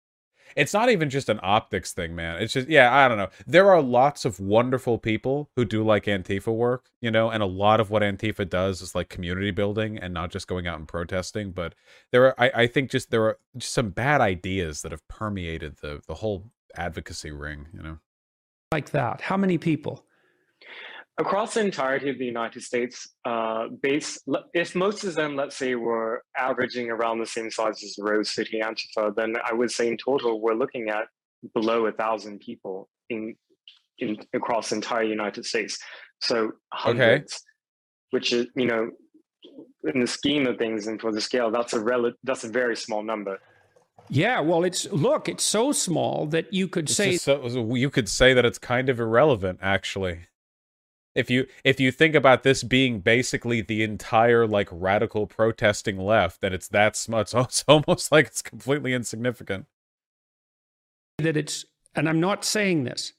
it's 0.55 0.73
not 0.73 0.91
even 0.91 1.11
just 1.11 1.29
an 1.29 1.41
optics 1.43 1.93
thing, 1.93 2.15
man. 2.15 2.41
It's 2.41 2.53
just 2.53 2.69
yeah, 2.69 2.95
I 2.95 3.09
don't 3.09 3.19
know. 3.19 3.29
There 3.47 3.71
are 3.71 3.83
lots 3.83 4.25
of 4.25 4.39
wonderful 4.41 4.99
people 4.99 5.51
who 5.57 5.65
do 5.65 5.85
like 5.85 6.05
Antifa 6.05 6.55
work, 6.55 6.91
you 7.01 7.11
know, 7.11 7.31
and 7.31 7.43
a 7.43 7.47
lot 7.47 7.81
of 7.81 7.91
what 7.91 8.03
Antifa 8.03 8.49
does 8.49 8.81
is 8.81 8.95
like 8.95 9.09
community 9.09 9.51
building 9.51 9.99
and 9.99 10.15
not 10.15 10.31
just 10.31 10.47
going 10.47 10.67
out 10.67 10.79
and 10.79 10.89
protesting. 10.89 11.53
But 11.53 11.75
there 12.13 12.27
are, 12.27 12.35
I, 12.41 12.63
I 12.63 12.67
think, 12.67 12.91
just 12.91 13.11
there 13.11 13.25
are 13.25 13.39
just 13.57 13.73
some 13.73 13.91
bad 13.91 14.21
ideas 14.21 14.83
that 14.83 14.93
have 14.93 15.07
permeated 15.09 15.77
the 15.83 16.01
the 16.07 16.15
whole 16.15 16.51
advocacy 16.77 17.33
ring, 17.33 17.67
you 17.73 17.83
know. 17.83 17.99
like 18.73 18.91
that. 18.91 19.21
How 19.23 19.37
many 19.37 19.59
people? 19.59 20.06
Across 21.19 21.55
the 21.55 21.61
entirety 21.61 22.11
of 22.11 22.19
the 22.19 22.27
United 22.27 22.63
States, 22.63 23.09
uh, 23.25 23.69
base 23.83 24.21
if 24.53 24.75
most 24.75 25.03
of 25.05 25.15
them, 25.15 25.35
let's 25.35 25.57
say, 25.57 25.75
were 25.75 26.23
averaging 26.37 26.91
around 26.91 27.21
the 27.21 27.27
same 27.27 27.51
size 27.51 27.83
as 27.83 27.97
Rose 27.99 28.31
City 28.35 28.61
Antifa, 28.63 29.17
then 29.17 29.35
I 29.43 29.55
would 29.55 29.71
say 29.71 29.89
in 29.89 29.97
total 29.97 30.43
we're 30.43 30.55
looking 30.55 30.91
at 30.91 31.09
below 31.55 31.87
a 31.87 31.93
thousand 31.93 32.41
people 32.41 32.89
in 33.09 33.35
in 33.99 34.19
across 34.35 34.69
the 34.69 34.77
entire 34.77 35.05
United 35.05 35.47
States. 35.47 35.79
So 36.21 36.53
hundreds, 36.73 37.43
which 38.11 38.35
is 38.35 38.49
you 38.55 38.67
know, 38.67 38.91
in 39.85 40.01
the 40.01 40.07
scheme 40.07 40.47
of 40.47 40.59
things 40.59 40.87
and 40.87 41.01
for 41.01 41.13
the 41.13 41.21
scale, 41.21 41.51
that's 41.51 41.73
a 41.73 41.81
rel- 41.81 42.13
that's 42.25 42.45
a 42.45 42.49
very 42.49 42.77
small 42.77 43.03
number. 43.03 43.39
Yeah, 44.09 44.41
well, 44.41 44.65
it's 44.65 44.91
look, 44.93 45.29
it's 45.29 45.45
so 45.45 45.73
small 45.73 46.27
that 46.27 46.53
you 46.53 46.69
could 46.69 46.85
It's 46.85 46.97
say 46.97 47.17
so, 47.17 47.49
so 47.49 47.75
you 47.75 47.91
could 47.91 48.09
say 48.09 48.35
that 48.35 48.45
it's 48.45 48.59
kind 48.59 48.89
of 48.89 49.01
irrelevant, 49.01 49.61
actually. 49.63 50.21
If 51.17 51.31
you 51.31 51.47
if 51.65 51.81
you 51.81 51.91
think 51.91 52.15
about 52.15 52.43
this 52.43 52.63
being 52.63 53.01
basically 53.01 53.63
the 53.63 53.83
entire 53.83 54.47
like 54.47 54.69
radical 54.71 55.27
protesting 55.27 55.99
left, 55.99 56.43
then 56.43 56.53
it's 56.53 56.69
that 56.69 56.95
small. 56.95 57.21
It's 57.21 57.35
it's 57.35 57.65
almost 57.67 58.13
like 58.13 58.27
it's 58.27 58.43
completely 58.43 58.93
insignificant. 58.93 59.67
that 61.19 61.37
it's, 61.37 61.65
and 61.95 62.09
I'm 62.09 62.21
not 62.21 62.45
saying 62.45 62.85
this, 62.85 63.15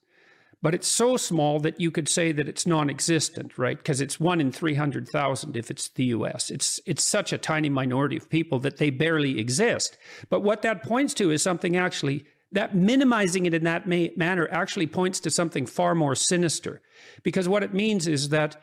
but 0.61 0.75
it's 0.75 0.87
so 0.87 1.17
small 1.17 1.59
that 1.61 1.81
you 1.81 1.89
could 1.89 2.07
say 2.07 2.31
that 2.31 2.47
it's 2.47 2.67
non-existent, 2.67 3.57
right? 3.57 3.77
Because 3.77 3.99
it's 3.99 4.19
one 4.19 4.39
in 4.39 4.51
three 4.51 4.75
hundred 4.75 5.07
thousand 5.07 5.57
if 5.57 5.71
it's 5.71 5.89
the 5.89 6.05
U.S. 6.05 6.51
It's 6.51 6.79
it's 6.85 7.03
such 7.03 7.33
a 7.33 7.37
tiny 7.39 7.69
minority 7.69 8.17
of 8.17 8.29
people 8.29 8.59
that 8.59 8.77
they 8.77 8.91
barely 8.91 9.39
exist. 9.39 9.97
But 10.29 10.41
what 10.41 10.61
that 10.61 10.83
points 10.83 11.15
to 11.15 11.31
is 11.31 11.41
something 11.41 11.75
actually 11.75 12.25
that 12.51 12.75
minimizing 12.75 13.45
it 13.45 13.53
in 13.53 13.63
that 13.65 13.87
ma- 13.87 14.07
manner 14.15 14.47
actually 14.51 14.87
points 14.87 15.19
to 15.21 15.29
something 15.29 15.65
far 15.65 15.95
more 15.95 16.15
sinister, 16.15 16.81
because 17.23 17.47
what 17.49 17.63
it 17.63 17.73
means 17.73 18.07
is 18.07 18.29
that 18.29 18.61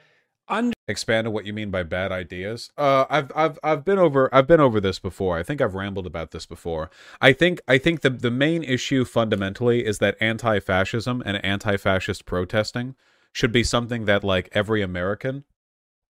under 0.48 0.74
Expand 0.86 1.26
on 1.26 1.32
what 1.32 1.46
you 1.46 1.54
mean 1.54 1.70
by 1.70 1.82
bad 1.82 2.12
ideas. 2.12 2.70
Uh, 2.76 3.06
I've 3.08 3.32
I've 3.34 3.58
I've 3.64 3.84
been 3.86 3.98
over 3.98 4.28
I've 4.34 4.46
been 4.46 4.60
over 4.60 4.78
this 4.80 4.98
before. 4.98 5.38
I 5.38 5.42
think 5.42 5.62
I've 5.62 5.74
rambled 5.74 6.06
about 6.06 6.32
this 6.32 6.44
before. 6.44 6.90
I 7.22 7.32
think 7.32 7.62
I 7.66 7.78
think 7.78 8.02
the 8.02 8.10
the 8.10 8.30
main 8.30 8.62
issue 8.62 9.06
fundamentally 9.06 9.86
is 9.86 9.98
that 10.00 10.18
anti-fascism 10.20 11.22
and 11.24 11.42
anti-fascist 11.42 12.26
protesting 12.26 12.94
should 13.32 13.52
be 13.52 13.64
something 13.64 14.04
that 14.04 14.22
like 14.22 14.50
every 14.52 14.82
American 14.82 15.44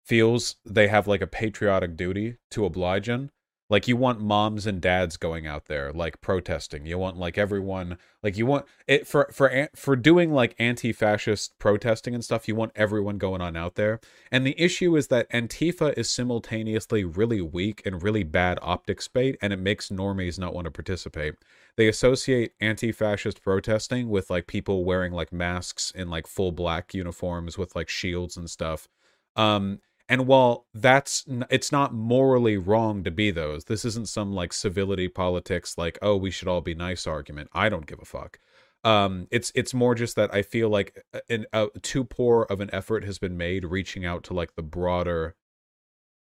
feels 0.04 0.56
they 0.66 0.88
have 0.88 1.08
like 1.08 1.22
a 1.22 1.26
patriotic 1.26 1.96
duty 1.96 2.37
to 2.50 2.66
oblige 2.66 3.08
in. 3.08 3.30
Like 3.70 3.87
you 3.87 3.96
want 3.96 4.20
moms 4.20 4.66
and 4.66 4.80
dads 4.80 5.18
going 5.18 5.46
out 5.46 5.66
there 5.66 5.92
like 5.92 6.22
protesting. 6.22 6.87
You 6.87 6.96
want 6.96 7.18
like 7.18 7.37
everyone 7.37 7.98
like 8.22 8.38
you 8.38 8.46
want 8.46 8.64
it 8.87 9.06
for 9.06 9.28
for 9.32 9.68
for 9.75 9.94
doing 9.94 10.32
like 10.32 10.54
anti-fascist 10.58 11.58
protesting 11.58 12.14
and 12.14 12.25
stuff. 12.25 12.48
You 12.48 12.54
want 12.54 12.72
everyone 12.75 13.18
going 13.18 13.42
on 13.42 13.56
out 13.56 13.75
there. 13.75 14.00
And 14.32 14.46
the 14.46 14.58
issue 14.58 14.96
is 14.96 15.08
that 15.08 15.30
Antifa 15.30 15.96
is 15.98 16.08
simultaneously 16.08 17.04
really 17.04 17.42
weak 17.42 17.82
and 17.84 18.02
really 18.02 18.25
bad 18.25 18.58
optics 18.62 19.06
bait, 19.06 19.37
and 19.42 19.52
it 19.52 19.58
makes 19.58 19.90
normies 19.90 20.38
not 20.38 20.54
want 20.54 20.64
to 20.64 20.70
participate. 20.70 21.34
They 21.76 21.88
associate 21.88 22.52
anti-fascist 22.60 23.42
protesting 23.42 24.08
with 24.08 24.30
like 24.30 24.46
people 24.46 24.84
wearing 24.84 25.12
like 25.12 25.32
masks 25.32 25.90
in 25.90 26.08
like 26.08 26.26
full 26.26 26.52
black 26.52 26.94
uniforms 26.94 27.58
with 27.58 27.76
like 27.76 27.90
shields 27.90 28.37
and 28.37 28.48
stuff. 28.48 28.88
Um, 29.37 29.80
and 30.08 30.26
while 30.26 30.66
that's 30.72 31.24
it's 31.50 31.70
not 31.70 31.92
morally 31.92 32.56
wrong 32.56 33.04
to 33.04 33.10
be 33.10 33.30
those, 33.30 33.64
this 33.64 33.84
isn't 33.84 34.08
some 34.08 34.32
like 34.32 34.52
civility 34.52 35.08
politics 35.08 35.76
like 35.76 35.98
oh 36.02 36.16
we 36.16 36.30
should 36.30 36.48
all 36.48 36.60
be 36.60 36.74
nice 36.74 37.06
argument. 37.06 37.50
I 37.52 37.68
don't 37.68 37.86
give 37.86 38.00
a 38.00 38.04
fuck. 38.04 38.38
Um, 38.84 39.26
it's 39.30 39.52
it's 39.54 39.74
more 39.74 39.94
just 39.94 40.16
that 40.16 40.32
I 40.32 40.42
feel 40.42 40.68
like 40.68 41.04
a- 41.12 41.20
an 41.28 41.46
uh, 41.52 41.66
too 41.82 42.04
poor 42.04 42.42
of 42.48 42.60
an 42.60 42.70
effort 42.72 43.04
has 43.04 43.18
been 43.18 43.36
made 43.36 43.64
reaching 43.64 44.04
out 44.06 44.24
to 44.24 44.34
like 44.34 44.54
the 44.54 44.62
broader 44.62 45.34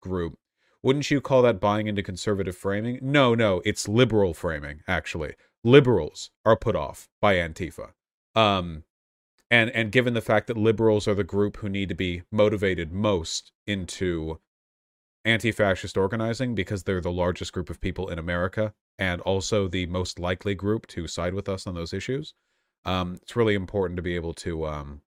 group. 0.02 0.38
Wouldn't 0.82 1.10
you 1.12 1.20
call 1.20 1.42
that 1.44 1.60
buying 1.60 1.88
into 1.88 2.04
conservative 2.04 2.56
framing? 2.56 3.00
No, 3.02 3.36
no, 3.36 3.62
it's 3.66 3.88
liberal 3.88 4.34
framing 4.34 4.82
actually. 4.88 5.36
Liberals 5.64 6.32
are 6.46 6.56
put 6.56 6.76
off 6.76 7.10
by 7.22 7.36
Antifa. 7.36 7.92
Um, 8.36 8.84
and 9.52 9.70
and 9.72 9.92
given 9.92 10.14
the 10.14 10.22
fact 10.22 10.48
that 10.48 10.58
liberals 10.58 11.08
are 11.08 11.16
the 11.16 11.24
group 11.24 11.58
who 11.58 11.70
need 11.70 11.90
to 11.90 11.96
be 11.96 12.24
motivated 12.32 12.92
most 12.92 13.52
into 13.68 14.40
anti-fascist 15.24 15.98
organizing 15.98 16.54
because 16.54 16.84
they're 16.84 17.02
the 17.02 17.12
largest 17.12 17.52
group 17.52 17.70
of 17.70 17.82
people 17.82 18.10
in 18.10 18.20
America 18.20 18.74
and 18.98 19.22
also 19.22 19.68
the 19.68 19.86
most 19.88 20.20
likely 20.20 20.54
group 20.56 20.86
to 20.88 21.08
side 21.08 21.34
with 21.34 21.50
us 21.50 21.66
on 21.66 21.74
those 21.74 21.94
issues. 21.94 22.34
Um, 22.86 23.18
it's 23.22 23.36
really 23.36 23.56
important 23.56 23.98
to 23.98 24.04
be 24.04 24.16
able 24.16 24.34
to 24.36 24.66
um, 24.68 25.02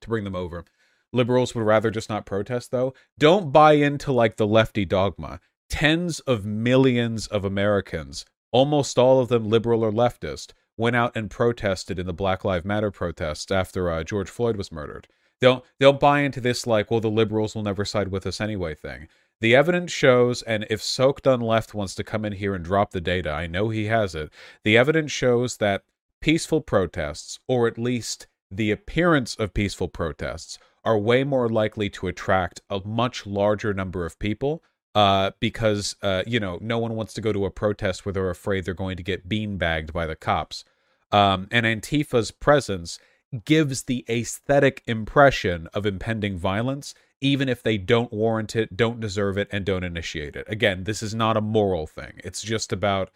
to 0.00 0.08
bring 0.08 0.24
them 0.24 0.34
over. 0.34 0.64
Liberals 1.12 1.54
would 1.54 1.64
rather 1.64 1.90
just 1.90 2.08
not 2.08 2.26
protest 2.26 2.70
though. 2.70 2.94
Don't 3.18 3.52
buy 3.52 3.74
into 3.74 4.12
like 4.12 4.36
the 4.36 4.46
lefty 4.46 4.84
dogma. 4.84 5.40
Tens 5.70 6.20
of 6.20 6.44
millions 6.44 7.26
of 7.28 7.44
Americans, 7.44 8.26
almost 8.50 8.98
all 8.98 9.20
of 9.20 9.28
them 9.28 9.48
liberal 9.48 9.84
or 9.84 9.92
leftist, 9.92 10.52
went 10.76 10.96
out 10.96 11.16
and 11.16 11.30
protested 11.30 11.98
in 11.98 12.06
the 12.06 12.12
Black 12.12 12.44
Lives 12.44 12.64
Matter 12.64 12.90
protests 12.90 13.50
after 13.50 13.90
uh, 13.90 14.04
George 14.04 14.28
Floyd 14.28 14.56
was 14.56 14.72
murdered. 14.72 15.08
They'll 15.40 15.64
they'll 15.78 15.92
buy 15.92 16.20
into 16.20 16.40
this 16.40 16.66
like, 16.66 16.90
well, 16.90 17.00
the 17.00 17.10
liberals 17.10 17.54
will 17.54 17.62
never 17.62 17.84
side 17.84 18.08
with 18.08 18.26
us 18.26 18.40
anyway 18.40 18.74
thing. 18.74 19.08
The 19.40 19.56
evidence 19.56 19.90
shows, 19.90 20.42
and 20.42 20.64
if 20.70 20.80
Soak 20.80 21.22
Dun 21.22 21.40
Left 21.40 21.74
wants 21.74 21.96
to 21.96 22.04
come 22.04 22.24
in 22.24 22.34
here 22.34 22.54
and 22.54 22.64
drop 22.64 22.92
the 22.92 23.00
data, 23.00 23.30
I 23.32 23.48
know 23.48 23.70
he 23.70 23.86
has 23.86 24.14
it. 24.14 24.30
The 24.62 24.76
evidence 24.76 25.10
shows 25.10 25.56
that 25.56 25.82
peaceful 26.20 26.60
protests, 26.60 27.40
or 27.48 27.66
at 27.66 27.76
least 27.76 28.28
the 28.52 28.70
appearance 28.70 29.34
of 29.34 29.52
peaceful 29.52 29.88
protests, 29.88 30.60
are 30.84 30.96
way 30.96 31.24
more 31.24 31.48
likely 31.48 31.90
to 31.90 32.06
attract 32.06 32.60
a 32.70 32.80
much 32.84 33.26
larger 33.26 33.74
number 33.74 34.06
of 34.06 34.18
people 34.20 34.62
uh, 34.94 35.30
because 35.40 35.96
uh, 36.02 36.22
you 36.26 36.40
know 36.40 36.58
no 36.60 36.78
one 36.78 36.94
wants 36.94 37.14
to 37.14 37.20
go 37.20 37.32
to 37.32 37.44
a 37.44 37.50
protest 37.50 38.04
where 38.04 38.12
they're 38.12 38.30
afraid 38.30 38.64
they're 38.64 38.74
going 38.74 38.96
to 38.96 39.02
get 39.02 39.28
beanbagged 39.28 39.92
by 39.92 40.06
the 40.06 40.16
cops. 40.16 40.64
Um, 41.10 41.48
and 41.50 41.66
Antifa's 41.66 42.30
presence 42.30 42.98
gives 43.44 43.84
the 43.84 44.04
aesthetic 44.08 44.82
impression 44.86 45.68
of 45.74 45.86
impending 45.86 46.36
violence, 46.36 46.94
even 47.20 47.48
if 47.48 47.62
they 47.62 47.78
don't 47.78 48.12
warrant 48.12 48.56
it, 48.56 48.76
don't 48.76 49.00
deserve 49.00 49.38
it, 49.38 49.48
and 49.50 49.64
don't 49.64 49.84
initiate 49.84 50.36
it. 50.36 50.46
Again, 50.48 50.84
this 50.84 51.02
is 51.02 51.14
not 51.14 51.36
a 51.36 51.42
moral 51.42 51.86
thing. 51.86 52.14
It's 52.24 52.42
just 52.42 52.72
about 52.72 53.10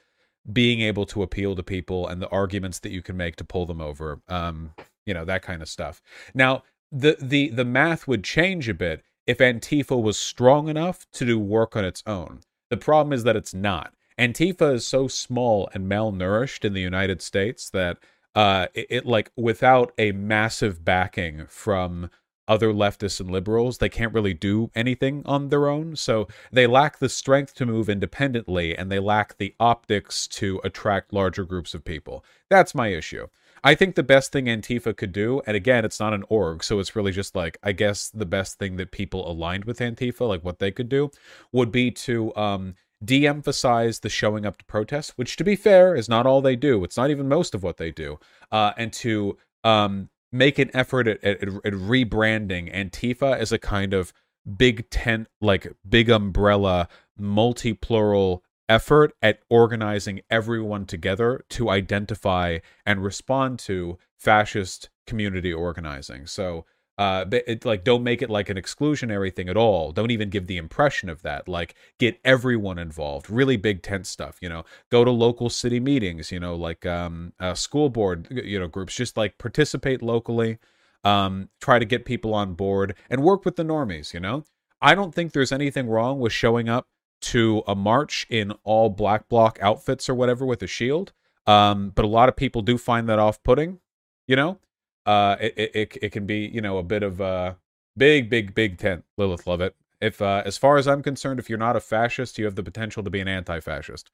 being 0.50 0.80
able 0.80 1.06
to 1.06 1.22
appeal 1.22 1.56
to 1.56 1.62
people 1.62 2.06
and 2.06 2.22
the 2.22 2.28
arguments 2.28 2.78
that 2.80 2.92
you 2.92 3.02
can 3.02 3.16
make 3.16 3.36
to 3.36 3.44
pull 3.44 3.66
them 3.66 3.80
over. 3.80 4.20
Um, 4.28 4.72
you 5.04 5.14
know, 5.14 5.24
that 5.24 5.42
kind 5.42 5.62
of 5.62 5.68
stuff. 5.68 6.00
Now, 6.34 6.62
the 6.92 7.16
the 7.20 7.48
the 7.48 7.64
math 7.64 8.06
would 8.06 8.24
change 8.24 8.68
a 8.68 8.74
bit 8.74 9.02
if 9.26 9.38
Antifa 9.38 10.00
was 10.00 10.16
strong 10.16 10.68
enough 10.68 11.06
to 11.12 11.24
do 11.24 11.38
work 11.38 11.76
on 11.76 11.84
its 11.84 12.02
own. 12.06 12.40
The 12.70 12.76
problem 12.76 13.12
is 13.12 13.24
that 13.24 13.36
it's 13.36 13.54
not. 13.54 13.94
Antifa 14.18 14.74
is 14.74 14.86
so 14.86 15.08
small 15.08 15.68
and 15.74 15.90
malnourished 15.90 16.64
in 16.64 16.72
the 16.72 16.80
United 16.80 17.20
States 17.20 17.68
that 17.70 17.98
uh, 18.34 18.66
it, 18.74 18.86
it 18.90 19.06
like 19.06 19.30
without 19.36 19.92
a 19.98 20.12
massive 20.12 20.84
backing 20.84 21.46
from 21.48 22.10
other 22.48 22.72
leftists 22.72 23.20
and 23.20 23.30
liberals, 23.30 23.78
they 23.78 23.88
can't 23.88 24.14
really 24.14 24.34
do 24.34 24.70
anything 24.74 25.22
on 25.26 25.48
their 25.48 25.68
own. 25.68 25.96
So 25.96 26.28
they 26.52 26.66
lack 26.66 26.98
the 26.98 27.08
strength 27.08 27.54
to 27.56 27.66
move 27.66 27.88
independently 27.88 28.76
and 28.76 28.90
they 28.90 29.00
lack 29.00 29.36
the 29.36 29.54
optics 29.58 30.28
to 30.28 30.60
attract 30.62 31.12
larger 31.12 31.44
groups 31.44 31.74
of 31.74 31.84
people. 31.84 32.24
That's 32.48 32.74
my 32.74 32.88
issue. 32.88 33.26
I 33.64 33.74
think 33.74 33.94
the 33.94 34.02
best 34.02 34.32
thing 34.32 34.46
Antifa 34.46 34.96
could 34.96 35.12
do, 35.12 35.40
and 35.46 35.56
again, 35.56 35.84
it's 35.84 36.00
not 36.00 36.12
an 36.14 36.24
org, 36.28 36.62
so 36.62 36.78
it's 36.78 36.94
really 36.94 37.12
just 37.12 37.34
like, 37.34 37.58
I 37.62 37.72
guess 37.72 38.10
the 38.10 38.26
best 38.26 38.58
thing 38.58 38.76
that 38.76 38.92
people 38.92 39.28
aligned 39.28 39.64
with 39.64 39.78
Antifa, 39.78 40.28
like 40.28 40.44
what 40.44 40.58
they 40.58 40.70
could 40.70 40.88
do, 40.88 41.10
would 41.52 41.72
be 41.72 41.90
to 41.90 42.34
um, 42.36 42.74
de 43.04 43.26
emphasize 43.26 44.00
the 44.00 44.08
showing 44.08 44.46
up 44.46 44.58
to 44.58 44.64
protests, 44.64 45.16
which 45.16 45.36
to 45.36 45.44
be 45.44 45.56
fair 45.56 45.94
is 45.94 46.08
not 46.08 46.26
all 46.26 46.40
they 46.40 46.56
do. 46.56 46.84
It's 46.84 46.96
not 46.96 47.10
even 47.10 47.28
most 47.28 47.54
of 47.54 47.62
what 47.62 47.76
they 47.76 47.90
do. 47.90 48.18
Uh, 48.52 48.72
and 48.76 48.92
to 48.94 49.36
um, 49.64 50.10
make 50.32 50.58
an 50.58 50.70
effort 50.74 51.08
at, 51.08 51.22
at, 51.24 51.42
at 51.42 51.72
rebranding 51.72 52.74
Antifa 52.74 53.36
as 53.36 53.52
a 53.52 53.58
kind 53.58 53.92
of 53.92 54.12
big 54.56 54.88
tent, 54.90 55.28
like 55.40 55.72
big 55.88 56.08
umbrella, 56.08 56.88
multi 57.18 57.72
plural 57.72 58.42
effort 58.68 59.14
at 59.22 59.40
organizing 59.48 60.20
everyone 60.30 60.86
together 60.86 61.44
to 61.50 61.70
identify 61.70 62.58
and 62.84 63.02
respond 63.02 63.58
to 63.60 63.98
fascist 64.16 64.88
community 65.06 65.52
organizing. 65.52 66.26
So, 66.26 66.64
uh, 66.98 67.26
it, 67.30 67.64
like 67.64 67.84
don't 67.84 68.02
make 68.02 68.22
it 68.22 68.30
like 68.30 68.48
an 68.48 68.56
exclusionary 68.56 69.34
thing 69.34 69.48
at 69.50 69.56
all. 69.56 69.92
Don't 69.92 70.10
even 70.10 70.30
give 70.30 70.46
the 70.46 70.56
impression 70.56 71.10
of 71.10 71.20
that. 71.22 71.46
Like 71.46 71.74
get 71.98 72.18
everyone 72.24 72.78
involved. 72.78 73.28
Really 73.28 73.58
big 73.58 73.82
tent 73.82 74.06
stuff. 74.06 74.38
You 74.40 74.48
know, 74.48 74.64
go 74.90 75.04
to 75.04 75.10
local 75.10 75.50
city 75.50 75.78
meetings. 75.78 76.32
You 76.32 76.40
know, 76.40 76.54
like 76.56 76.86
um, 76.86 77.34
uh, 77.38 77.54
school 77.54 77.90
board. 77.90 78.28
You 78.30 78.58
know, 78.58 78.66
groups. 78.66 78.94
Just 78.94 79.16
like 79.16 79.36
participate 79.36 80.02
locally. 80.02 80.58
Um, 81.04 81.50
try 81.60 81.78
to 81.78 81.84
get 81.84 82.06
people 82.06 82.34
on 82.34 82.54
board 82.54 82.94
and 83.10 83.22
work 83.22 83.44
with 83.44 83.56
the 83.56 83.64
normies. 83.64 84.14
You 84.14 84.20
know, 84.20 84.44
I 84.80 84.94
don't 84.94 85.14
think 85.14 85.32
there's 85.32 85.52
anything 85.52 85.88
wrong 85.88 86.18
with 86.18 86.32
showing 86.32 86.68
up 86.68 86.88
to 87.20 87.62
a 87.66 87.74
march 87.74 88.26
in 88.28 88.52
all 88.64 88.88
black 88.90 89.28
bloc 89.28 89.58
outfits 89.60 90.08
or 90.08 90.14
whatever 90.14 90.44
with 90.44 90.62
a 90.62 90.66
shield. 90.66 91.12
Um, 91.46 91.90
but 91.94 92.04
a 92.04 92.08
lot 92.08 92.28
of 92.28 92.36
people 92.36 92.62
do 92.62 92.76
find 92.76 93.08
that 93.08 93.18
off-putting, 93.18 93.78
you 94.26 94.36
know. 94.36 94.58
Uh, 95.06 95.36
it, 95.40 95.70
it 95.74 95.98
it 96.02 96.10
can 96.10 96.26
be 96.26 96.50
you 96.52 96.60
know 96.60 96.78
a 96.78 96.82
bit 96.82 97.04
of 97.04 97.20
a 97.20 97.56
big 97.96 98.28
big 98.28 98.54
big 98.54 98.76
tent. 98.76 99.04
Lilith 99.16 99.46
love 99.46 99.60
it. 99.60 99.76
If 100.00 100.20
uh, 100.20 100.42
as 100.44 100.58
far 100.58 100.76
as 100.76 100.88
I'm 100.88 101.02
concerned, 101.02 101.38
if 101.38 101.48
you're 101.48 101.58
not 101.58 101.76
a 101.76 101.80
fascist, 101.80 102.38
you 102.38 102.44
have 102.44 102.56
the 102.56 102.64
potential 102.64 103.04
to 103.04 103.10
be 103.10 103.20
an 103.20 103.28
anti-fascist. 103.28 104.10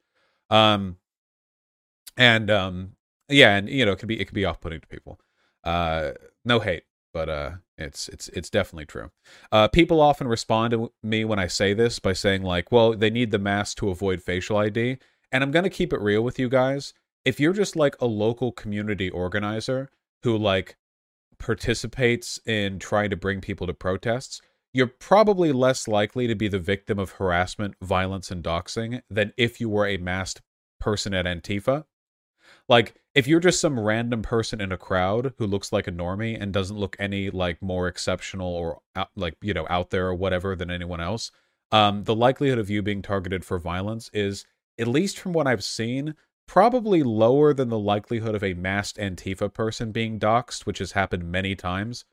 Um, 0.51 0.99
and 2.17 2.51
um, 2.51 2.97
yeah, 3.29 3.57
and 3.57 3.71
you 3.71 3.87
know 3.87 3.93
it 3.93 3.99
can 3.99 4.07
be 4.07 4.21
it 4.21 4.27
can 4.27 4.35
be 4.35 4.45
off-putting 4.45 4.81
to 4.81 4.87
people. 4.87 5.19
Uh, 5.65 6.13
no 6.45 6.61
hate, 6.61 6.85
but 7.13 7.29
uh, 7.29 7.51
it's 7.79 8.09
it's 8.09 8.29
it's 8.29 8.51
definitely 8.51 8.87
true. 8.87 9.11
Uh, 9.51 9.69
people 9.69 10.01
often 10.01 10.29
respond 10.29 10.73
to 10.73 10.93
me 11.03 11.25
when 11.25 11.39
I 11.39 11.47
say 11.47 11.75
this 11.75 11.99
by 11.99 12.13
saying 12.13 12.43
like, 12.43 12.73
"Well, 12.73 12.95
they 12.95 13.11
need 13.11 13.31
the 13.31 13.39
mask 13.39 13.79
to 13.79 13.91
avoid 13.91 14.23
facial 14.23 14.57
ID." 14.57 14.99
And 15.31 15.43
I'm 15.43 15.51
gonna 15.51 15.71
keep 15.71 15.93
it 15.93 16.01
real 16.01 16.23
with 16.23 16.39
you 16.39 16.49
guys. 16.49 16.95
If 17.25 17.39
you're 17.39 17.53
just 17.53 17.77
like 17.77 17.97
a 18.01 18.07
local 18.07 18.53
community 18.53 19.11
organizer 19.11 19.91
who 20.23 20.37
like 20.37 20.77
participates 21.39 22.41
in 22.47 22.79
trying 22.79 23.11
to 23.11 23.17
bring 23.17 23.41
people 23.41 23.67
to 23.67 23.75
protests, 23.75 24.41
you're 24.73 24.87
probably 24.87 25.53
less 25.53 25.87
likely 25.87 26.27
to 26.27 26.35
be 26.35 26.49
the 26.49 26.59
victim 26.59 26.99
of 26.99 27.13
harassment, 27.13 27.75
violence, 27.83 28.31
and 28.31 28.43
doxing 28.43 29.03
than 29.11 29.33
if 29.37 29.61
you 29.61 29.69
were 29.69 29.87
a 29.87 29.97
masked 29.99 30.43
person 30.81 31.15
at 31.15 31.27
Antifa 31.27 31.85
like, 32.69 32.95
if 33.15 33.27
you're 33.27 33.41
just 33.41 33.61
some 33.61 33.79
random 33.79 34.23
person 34.23 34.61
in 34.61 34.73
a 34.73 34.79
crowd 34.79 35.35
who 35.39 35.47
looks 35.47 35.73
like 35.73 35.87
a 35.87 35.93
normie 35.93 36.41
and 36.41 36.53
doesn't 36.53 36.79
look 36.79 36.97
any 36.99 37.29
like 37.31 37.61
more 37.61 37.89
exceptional 37.89 38.49
or 38.49 38.81
like 39.17 39.37
you 39.43 39.53
know 39.53 39.67
out 39.69 39.91
there 39.91 40.07
or 40.07 40.15
whatever 40.15 40.57
than 40.57 40.71
anyone 40.71 41.01
else, 41.01 41.31
um, 41.71 42.05
the 42.05 42.15
likelihood 42.15 42.59
of 42.59 42.71
you 42.71 42.83
being 42.83 43.03
targeted 43.03 43.45
for 43.45 43.59
violence 43.59 44.11
is, 44.13 44.47
at 44.79 44.89
least 44.89 45.19
from 45.19 45.33
what 45.33 45.47
I've 45.47 45.65
seen, 45.65 46.15
probably 46.47 47.03
lower 47.03 47.55
than 47.55 47.69
the 47.69 47.79
likelihood 47.79 48.35
of 48.35 48.45
a 48.45 48.55
masked 48.55 48.99
Antifa 48.99 49.53
person 49.53 49.93
being 49.93 50.19
doxxed, 50.19 50.67
which 50.67 50.79
has 50.79 50.93
happened 50.93 51.31
many 51.31 51.55
times 51.55 52.05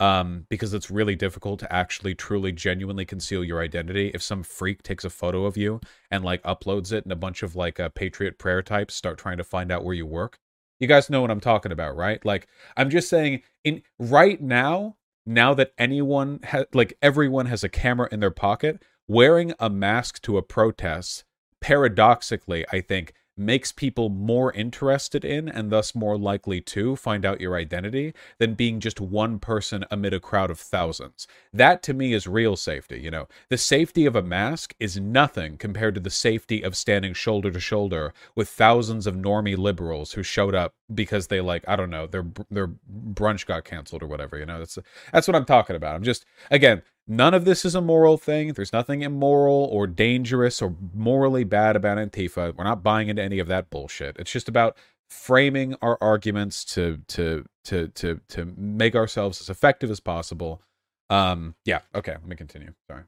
um, 0.00 0.46
because 0.48 0.74
it's 0.74 0.90
really 0.90 1.14
difficult 1.14 1.60
to 1.60 1.72
actually 1.72 2.14
truly 2.14 2.52
genuinely 2.52 3.04
conceal 3.04 3.42
your 3.42 3.60
identity. 3.60 4.10
If 4.14 4.22
some 4.22 4.42
freak 4.42 4.82
takes 4.82 5.04
a 5.04 5.10
photo 5.10 5.46
of 5.46 5.56
you 5.56 5.80
and 6.10 6.24
like 6.24 6.42
uploads 6.42 6.92
it 6.92 7.04
and 7.04 7.12
a 7.12 7.16
bunch 7.16 7.42
of 7.42 7.56
like 7.56 7.80
uh, 7.80 7.88
patriot 7.90 8.38
prayer 8.38 8.62
types 8.62 8.94
start 8.94 9.18
trying 9.18 9.38
to 9.38 9.44
find 9.44 9.72
out 9.72 9.84
where 9.84 9.94
you 9.94 10.06
work, 10.06 10.38
you 10.78 10.86
guys 10.86 11.08
know 11.08 11.22
what 11.22 11.30
I'm 11.30 11.40
talking 11.40 11.72
about, 11.72 11.96
right? 11.96 12.24
Like 12.24 12.46
I'm 12.76 12.90
just 12.90 13.08
saying 13.08 13.42
in 13.64 13.82
right 13.98 14.40
now, 14.40 14.96
now 15.24 15.54
that 15.54 15.72
anyone 15.78 16.40
like 16.72 16.96
everyone 17.02 17.46
has 17.46 17.64
a 17.64 17.68
camera 17.68 18.08
in 18.12 18.20
their 18.20 18.30
pocket, 18.30 18.82
wearing 19.08 19.54
a 19.58 19.70
mask 19.70 20.20
to 20.22 20.36
a 20.36 20.42
protest, 20.42 21.24
paradoxically, 21.60 22.64
I 22.70 22.80
think 22.80 23.14
makes 23.36 23.72
people 23.72 24.08
more 24.08 24.52
interested 24.52 25.24
in 25.24 25.48
and 25.48 25.70
thus 25.70 25.94
more 25.94 26.16
likely 26.16 26.60
to 26.60 26.96
find 26.96 27.24
out 27.24 27.40
your 27.40 27.56
identity 27.56 28.14
than 28.38 28.54
being 28.54 28.80
just 28.80 29.00
one 29.00 29.38
person 29.38 29.84
amid 29.90 30.14
a 30.14 30.20
crowd 30.20 30.50
of 30.50 30.58
thousands. 30.58 31.26
That 31.52 31.82
to 31.84 31.94
me 31.94 32.12
is 32.12 32.26
real 32.26 32.56
safety, 32.56 33.00
you 33.00 33.10
know. 33.10 33.28
The 33.48 33.58
safety 33.58 34.06
of 34.06 34.16
a 34.16 34.22
mask 34.22 34.74
is 34.80 34.98
nothing 34.98 35.58
compared 35.58 35.94
to 35.94 36.00
the 36.00 36.10
safety 36.10 36.62
of 36.62 36.76
standing 36.76 37.12
shoulder 37.12 37.50
to 37.50 37.60
shoulder 37.60 38.12
with 38.34 38.48
thousands 38.48 39.06
of 39.06 39.14
normie 39.14 39.58
liberals 39.58 40.12
who 40.12 40.22
showed 40.22 40.54
up 40.54 40.74
because 40.94 41.26
they 41.26 41.40
like, 41.40 41.64
I 41.68 41.76
don't 41.76 41.90
know, 41.90 42.06
their 42.06 42.26
their 42.50 42.68
brunch 42.68 43.46
got 43.46 43.64
canceled 43.64 44.02
or 44.02 44.06
whatever, 44.06 44.38
you 44.38 44.46
know. 44.46 44.58
That's 44.58 44.78
that's 45.12 45.28
what 45.28 45.34
I'm 45.34 45.44
talking 45.44 45.76
about. 45.76 45.94
I'm 45.94 46.02
just 46.02 46.24
again, 46.50 46.82
None 47.08 47.34
of 47.34 47.44
this 47.44 47.64
is 47.64 47.74
a 47.74 47.80
moral 47.80 48.16
thing. 48.16 48.52
There's 48.52 48.72
nothing 48.72 49.02
immoral 49.02 49.68
or 49.70 49.86
dangerous 49.86 50.60
or 50.60 50.74
morally 50.92 51.44
bad 51.44 51.76
about 51.76 51.98
Antifa. 51.98 52.54
We're 52.56 52.64
not 52.64 52.82
buying 52.82 53.08
into 53.08 53.22
any 53.22 53.38
of 53.38 53.46
that 53.46 53.70
bullshit. 53.70 54.16
It's 54.18 54.32
just 54.32 54.48
about 54.48 54.76
framing 55.08 55.76
our 55.82 55.96
arguments 56.00 56.64
to 56.64 56.98
to 57.06 57.44
to 57.64 57.88
to 57.88 58.20
to 58.28 58.44
make 58.56 58.96
ourselves 58.96 59.40
as 59.40 59.48
effective 59.48 59.90
as 59.90 60.00
possible. 60.00 60.60
Um 61.08 61.54
yeah, 61.64 61.80
okay, 61.94 62.12
let 62.12 62.26
me 62.26 62.34
continue. 62.34 62.72
Sorry. 62.88 63.04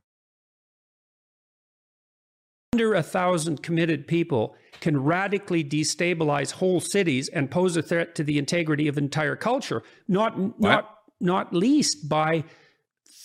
Under 2.74 2.94
a 2.94 3.02
thousand 3.02 3.64
committed 3.64 4.06
people 4.06 4.54
can 4.80 5.02
radically 5.02 5.64
destabilize 5.64 6.52
whole 6.52 6.78
cities 6.78 7.28
and 7.30 7.50
pose 7.50 7.76
a 7.76 7.82
threat 7.82 8.14
to 8.14 8.22
the 8.22 8.38
integrity 8.38 8.86
of 8.86 8.96
entire 8.96 9.34
culture. 9.34 9.82
Not 10.06 10.38
what? 10.38 10.60
not 10.60 10.94
not 11.20 11.52
least 11.52 12.08
by 12.08 12.44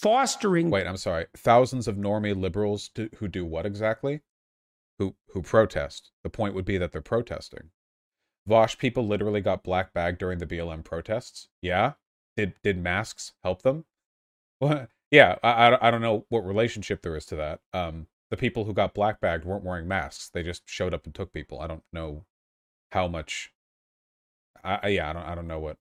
fostering. 0.04 0.70
Wait, 0.70 0.86
I'm 0.86 0.98
sorry. 0.98 1.26
Thousands 1.36 1.88
of 1.88 1.96
normie 1.96 2.40
liberals 2.40 2.90
do, 2.90 3.10
who 3.18 3.28
do 3.28 3.46
what 3.46 3.66
exactly? 3.66 4.22
Who 5.00 5.16
who 5.30 5.42
protest. 5.42 6.12
The 6.24 6.30
point 6.30 6.54
would 6.54 6.66
be 6.66 6.78
that 6.78 6.92
they're 6.92 7.02
protesting. 7.02 7.72
Vosh 8.46 8.78
people 8.78 9.08
literally 9.08 9.42
got 9.42 9.64
black 9.64 9.94
bagged 9.94 10.20
during 10.20 10.40
the 10.40 10.46
BLM 10.46 10.84
protests. 10.84 11.48
Yeah. 11.62 11.94
Did 12.36 12.54
did 12.64 12.78
masks 12.78 13.34
help 13.44 13.62
them? 13.62 13.86
Well, 14.60 14.88
yeah. 15.12 15.38
I, 15.44 15.78
I 15.82 15.92
don't 15.92 16.02
know 16.02 16.26
what 16.30 16.46
relationship 16.46 17.02
there 17.02 17.16
is 17.16 17.26
to 17.28 17.36
that. 17.38 17.62
Um, 17.74 18.08
the 18.30 18.38
people 18.38 18.66
who 18.66 18.74
got 18.74 18.94
black 18.94 19.20
bagged 19.22 19.46
weren't 19.46 19.64
wearing 19.64 19.88
masks. 19.88 20.30
They 20.30 20.44
just 20.44 20.64
showed 20.66 20.94
up 20.94 21.06
and 21.06 21.14
took 21.14 21.34
people. 21.34 21.60
I 21.60 21.68
don't 21.68 21.84
know 21.92 22.26
how 22.92 23.08
much. 23.08 23.52
I, 24.64 24.90
yeah. 24.90 25.10
I 25.10 25.14
don't. 25.14 25.26
I 25.26 25.36
don't 25.36 25.48
know 25.48 25.60
what 25.60 25.78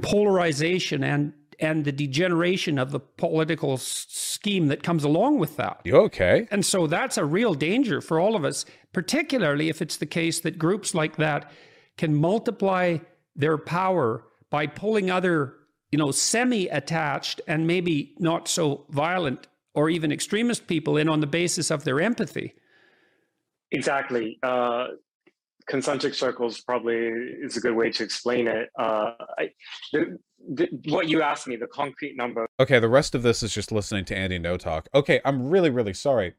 polarization 0.00 1.04
and 1.04 1.32
and 1.60 1.84
the 1.84 1.92
degeneration 1.92 2.76
of 2.78 2.90
the 2.90 2.98
political 2.98 3.74
s- 3.74 4.06
scheme 4.08 4.66
that 4.66 4.82
comes 4.82 5.04
along 5.04 5.38
with 5.38 5.56
that. 5.56 5.80
You 5.84 5.96
okay? 5.96 6.48
And 6.50 6.66
so 6.66 6.88
that's 6.88 7.16
a 7.16 7.24
real 7.24 7.54
danger 7.54 8.00
for 8.00 8.18
all 8.18 8.34
of 8.34 8.44
us, 8.44 8.64
particularly 8.92 9.68
if 9.68 9.80
it's 9.80 9.96
the 9.98 10.06
case 10.06 10.40
that 10.40 10.58
groups 10.58 10.92
like 10.92 11.16
that 11.16 11.52
can 11.96 12.16
multiply 12.16 12.98
their 13.36 13.58
power 13.58 14.24
by 14.50 14.66
pulling 14.66 15.10
other, 15.10 15.54
you 15.92 15.98
know, 15.98 16.10
semi-attached 16.10 17.40
and 17.46 17.66
maybe 17.66 18.14
not 18.18 18.48
so 18.48 18.86
violent 18.90 19.46
or 19.74 19.88
even 19.88 20.10
extremist 20.10 20.66
people 20.66 20.96
in 20.96 21.08
on 21.08 21.20
the 21.20 21.26
basis 21.26 21.70
of 21.70 21.84
their 21.84 22.00
empathy. 22.00 22.54
Exactly. 23.70 24.38
Uh, 24.42 24.88
concentric 25.66 26.14
circles 26.14 26.60
probably 26.60 26.96
is 26.96 27.56
a 27.56 27.60
good 27.60 27.74
way 27.74 27.90
to 27.90 28.02
explain 28.02 28.48
it. 28.48 28.68
Uh, 28.78 29.12
I, 29.38 29.50
the, 29.92 30.18
th- 30.56 30.70
what 30.86 31.08
you 31.08 31.22
asked 31.22 31.46
me, 31.46 31.56
the 31.56 31.66
concrete 31.66 32.16
number. 32.16 32.46
Okay, 32.60 32.78
the 32.78 32.88
rest 32.88 33.14
of 33.14 33.22
this 33.22 33.42
is 33.42 33.52
just 33.52 33.72
listening 33.72 34.04
to 34.06 34.16
Andy 34.16 34.38
Ngo 34.38 34.58
Talk. 34.58 34.88
Okay, 34.94 35.20
I'm 35.24 35.48
really, 35.48 35.70
really 35.70 35.94
sorry. 35.94 36.34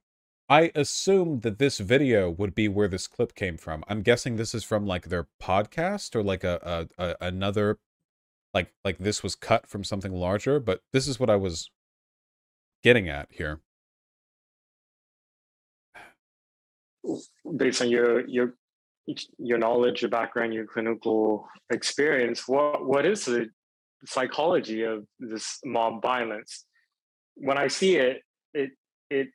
I 0.49 0.71
assumed 0.75 1.41
that 1.43 1.57
this 1.57 1.79
video 1.79 2.29
would 2.29 2.53
be 2.53 2.67
where 2.67 2.87
this 2.87 3.07
clip 3.07 3.33
came 3.33 3.57
from. 3.57 3.83
I'm 3.87 4.01
guessing 4.01 4.35
this 4.35 4.53
is 4.53 4.63
from 4.63 4.85
like 4.85 5.07
their 5.07 5.27
podcast 5.41 6.15
or 6.15 6.23
like 6.23 6.43
a, 6.43 6.87
a, 6.97 7.03
a 7.03 7.15
another 7.21 7.79
like 8.53 8.73
like 8.83 8.99
this 8.99 9.23
was 9.23 9.35
cut 9.35 9.67
from 9.67 9.83
something 9.83 10.13
larger, 10.13 10.59
but 10.59 10.81
this 10.91 11.07
is 11.07 11.19
what 11.19 11.29
I 11.29 11.37
was 11.37 11.69
getting 12.83 13.09
at 13.09 13.29
here. 13.31 13.61
Based 17.57 17.81
on 17.81 17.89
your 17.89 18.27
your 18.27 18.55
your 19.37 19.57
knowledge, 19.57 20.01
your 20.01 20.09
background, 20.09 20.53
your 20.53 20.65
clinical 20.65 21.47
experience, 21.69 22.47
what 22.47 22.85
what 22.85 23.05
is 23.05 23.25
the 23.25 23.49
psychology 24.05 24.83
of 24.83 25.05
this 25.19 25.59
mob 25.65 26.01
violence? 26.01 26.65
When 27.35 27.57
I 27.57 27.67
see 27.67 27.97
it, 27.97 28.21
it 28.53 28.71
it 29.09 29.27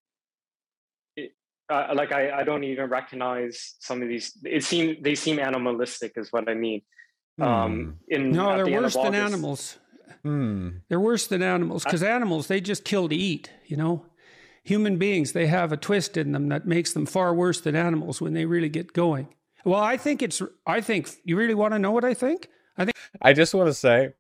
uh, 1.71 1.93
like 1.95 2.13
I, 2.13 2.31
I 2.31 2.45
don't 2.45 2.65
even 2.65 2.89
recognize 2.89 3.77
some 3.81 4.03
of 4.03 4.09
these. 4.09 4.37
It 4.45 4.65
seem 4.65 4.97
they 5.03 5.15
seem 5.15 5.39
animalistic, 5.39 6.13
is 6.17 6.33
what 6.33 6.49
I 6.49 6.55
mean. 6.55 6.83
Um, 7.41 7.49
Hmm. 7.49 7.91
in 8.09 8.33
No, 8.33 8.55
they're 8.57 8.65
the 8.65 8.73
worse 8.73 8.97
of 8.97 9.03
than 9.05 9.15
animals. 9.15 9.79
Hmm. 10.23 10.69
They're 10.89 11.01
worse 11.01 11.27
than 11.27 11.43
animals 11.43 11.85
because 11.85 12.03
animals 12.03 12.47
they 12.49 12.61
just 12.61 12.85
kill 12.85 13.09
to 13.09 13.15
eat. 13.15 13.53
You 13.67 13.77
know, 13.77 14.07
human 14.65 14.97
beings 14.97 15.33
they 15.33 15.47
have 15.47 15.73
a 15.73 15.77
twist 15.77 16.17
in 16.17 16.33
them 16.33 16.49
that 16.49 16.67
makes 16.67 16.93
them 16.93 17.07
far 17.07 17.35
worse 17.35 17.61
than 17.61 17.77
animals 17.77 18.21
when 18.21 18.33
they 18.33 18.45
really 18.45 18.69
get 18.69 18.93
going. 18.93 19.29
Well, 19.69 19.83
I 19.83 19.99
think 19.99 20.23
it's. 20.23 20.41
I 20.67 20.81
think 20.81 21.11
you 21.25 21.37
really 21.37 21.53
want 21.53 21.75
to 21.75 21.79
know 21.79 21.91
what 21.91 22.03
I 22.03 22.15
think. 22.15 22.49
I 22.79 22.87
think 22.87 22.97
I 23.21 23.35
just 23.35 23.53
want 23.53 23.67
to 23.67 23.75
say 23.75 24.15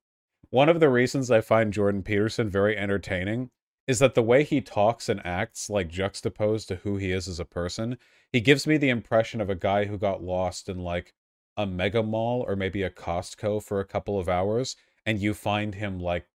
one 0.51 0.69
of 0.69 0.79
the 0.79 0.91
reasons 0.91 1.31
I 1.31 1.41
find 1.41 1.73
Jordan 1.73 2.03
Peterson 2.03 2.51
very 2.51 2.77
entertaining 2.77 3.49
is 3.87 3.99
that 4.01 4.15
the 4.15 4.23
way 4.23 4.45
he 4.45 4.61
talks 4.61 5.09
and 5.09 5.25
acts, 5.25 5.71
like 5.71 5.89
juxtaposed 5.89 6.69
to 6.69 6.77
who 6.77 6.99
he 6.99 7.13
is 7.13 7.29
as 7.29 7.41
a 7.41 7.47
person, 7.47 7.97
he 8.31 8.43
gives 8.43 8.67
me 8.67 8.77
the 8.77 8.91
impression 8.91 9.41
of 9.41 9.49
a 9.49 9.55
guy 9.55 9.87
who 9.87 9.97
got 9.97 10.23
lost 10.23 10.69
in 10.69 10.81
like 10.81 11.15
a 11.57 11.67
mega 11.67 12.03
mall 12.03 12.45
or 12.47 12.55
maybe 12.55 12.83
a 12.83 12.91
Costco 12.91 13.63
for 13.63 13.81
a 13.81 13.87
couple 13.87 14.19
of 14.21 14.29
hours, 14.29 14.77
and 15.07 15.19
you 15.19 15.33
find 15.33 15.77
him 15.77 15.99
like 15.99 16.27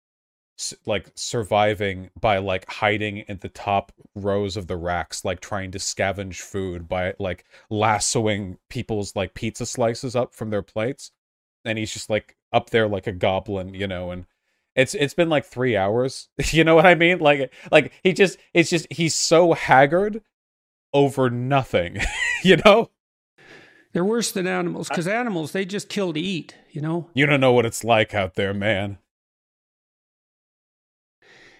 like 0.86 1.10
surviving 1.14 2.10
by 2.20 2.38
like 2.38 2.70
hiding 2.70 3.18
in 3.18 3.38
the 3.38 3.48
top 3.48 3.92
rows 4.14 4.56
of 4.56 4.66
the 4.66 4.76
racks 4.76 5.24
like 5.24 5.40
trying 5.40 5.70
to 5.70 5.78
scavenge 5.78 6.40
food 6.40 6.88
by 6.88 7.14
like 7.18 7.44
lassoing 7.70 8.58
people's 8.68 9.16
like 9.16 9.34
pizza 9.34 9.64
slices 9.66 10.14
up 10.14 10.34
from 10.34 10.50
their 10.50 10.62
plates 10.62 11.10
and 11.64 11.78
he's 11.78 11.92
just 11.92 12.10
like 12.10 12.36
up 12.52 12.70
there 12.70 12.88
like 12.88 13.06
a 13.06 13.12
goblin, 13.12 13.74
you 13.74 13.86
know, 13.86 14.10
and 14.10 14.26
it's 14.74 14.94
it's 14.94 15.14
been 15.14 15.28
like 15.28 15.44
3 15.44 15.76
hours. 15.76 16.28
you 16.50 16.64
know 16.64 16.74
what 16.74 16.86
I 16.86 16.94
mean? 16.94 17.18
Like 17.18 17.52
like 17.70 17.92
he 18.02 18.12
just 18.12 18.38
it's 18.54 18.70
just 18.70 18.86
he's 18.90 19.14
so 19.14 19.52
haggard 19.52 20.22
over 20.92 21.30
nothing, 21.30 21.98
you 22.44 22.56
know? 22.64 22.90
they're 23.92 24.04
worse 24.04 24.32
than 24.32 24.46
animals 24.46 24.88
because 24.88 25.06
animals 25.06 25.52
they 25.52 25.64
just 25.64 25.88
kill 25.88 26.12
to 26.12 26.20
eat. 26.20 26.56
You 26.70 26.80
know, 26.80 27.10
You 27.14 27.26
don't 27.26 27.40
know 27.40 27.52
what 27.52 27.66
it's 27.66 27.84
like 27.84 28.14
out 28.14 28.34
there, 28.34 28.54
man. 28.54 28.98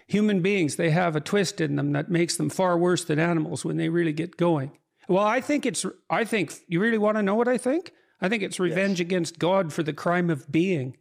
Human 0.07 0.41
beings 0.41 0.75
they 0.75 0.89
have 0.91 1.15
a 1.15 1.21
twist 1.21 1.61
in 1.61 1.75
them 1.75 1.91
that 1.93 2.09
makes 2.09 2.37
them 2.37 2.49
far 2.49 2.77
worse 2.77 3.03
than 3.03 3.19
animals 3.19 3.63
when 3.65 3.77
they 3.77 3.89
really 3.89 4.13
get 4.13 4.37
going. 4.37 4.71
Well, 5.07 5.23
I 5.23 5.41
think 5.41 5.65
it's. 5.65 5.85
I 6.09 6.23
think 6.23 6.53
you 6.67 6.79
really 6.79 6.97
want 6.97 7.17
to 7.17 7.23
know 7.23 7.35
what 7.35 7.47
I 7.47 7.57
think. 7.57 7.91
I 8.21 8.29
think 8.29 8.41
it's 8.41 8.59
revenge 8.59 9.01
against 9.01 9.37
God 9.37 9.73
for 9.73 9.83
the 9.83 9.91
crime 9.93 10.29
of 10.29 10.49
being. 10.51 10.95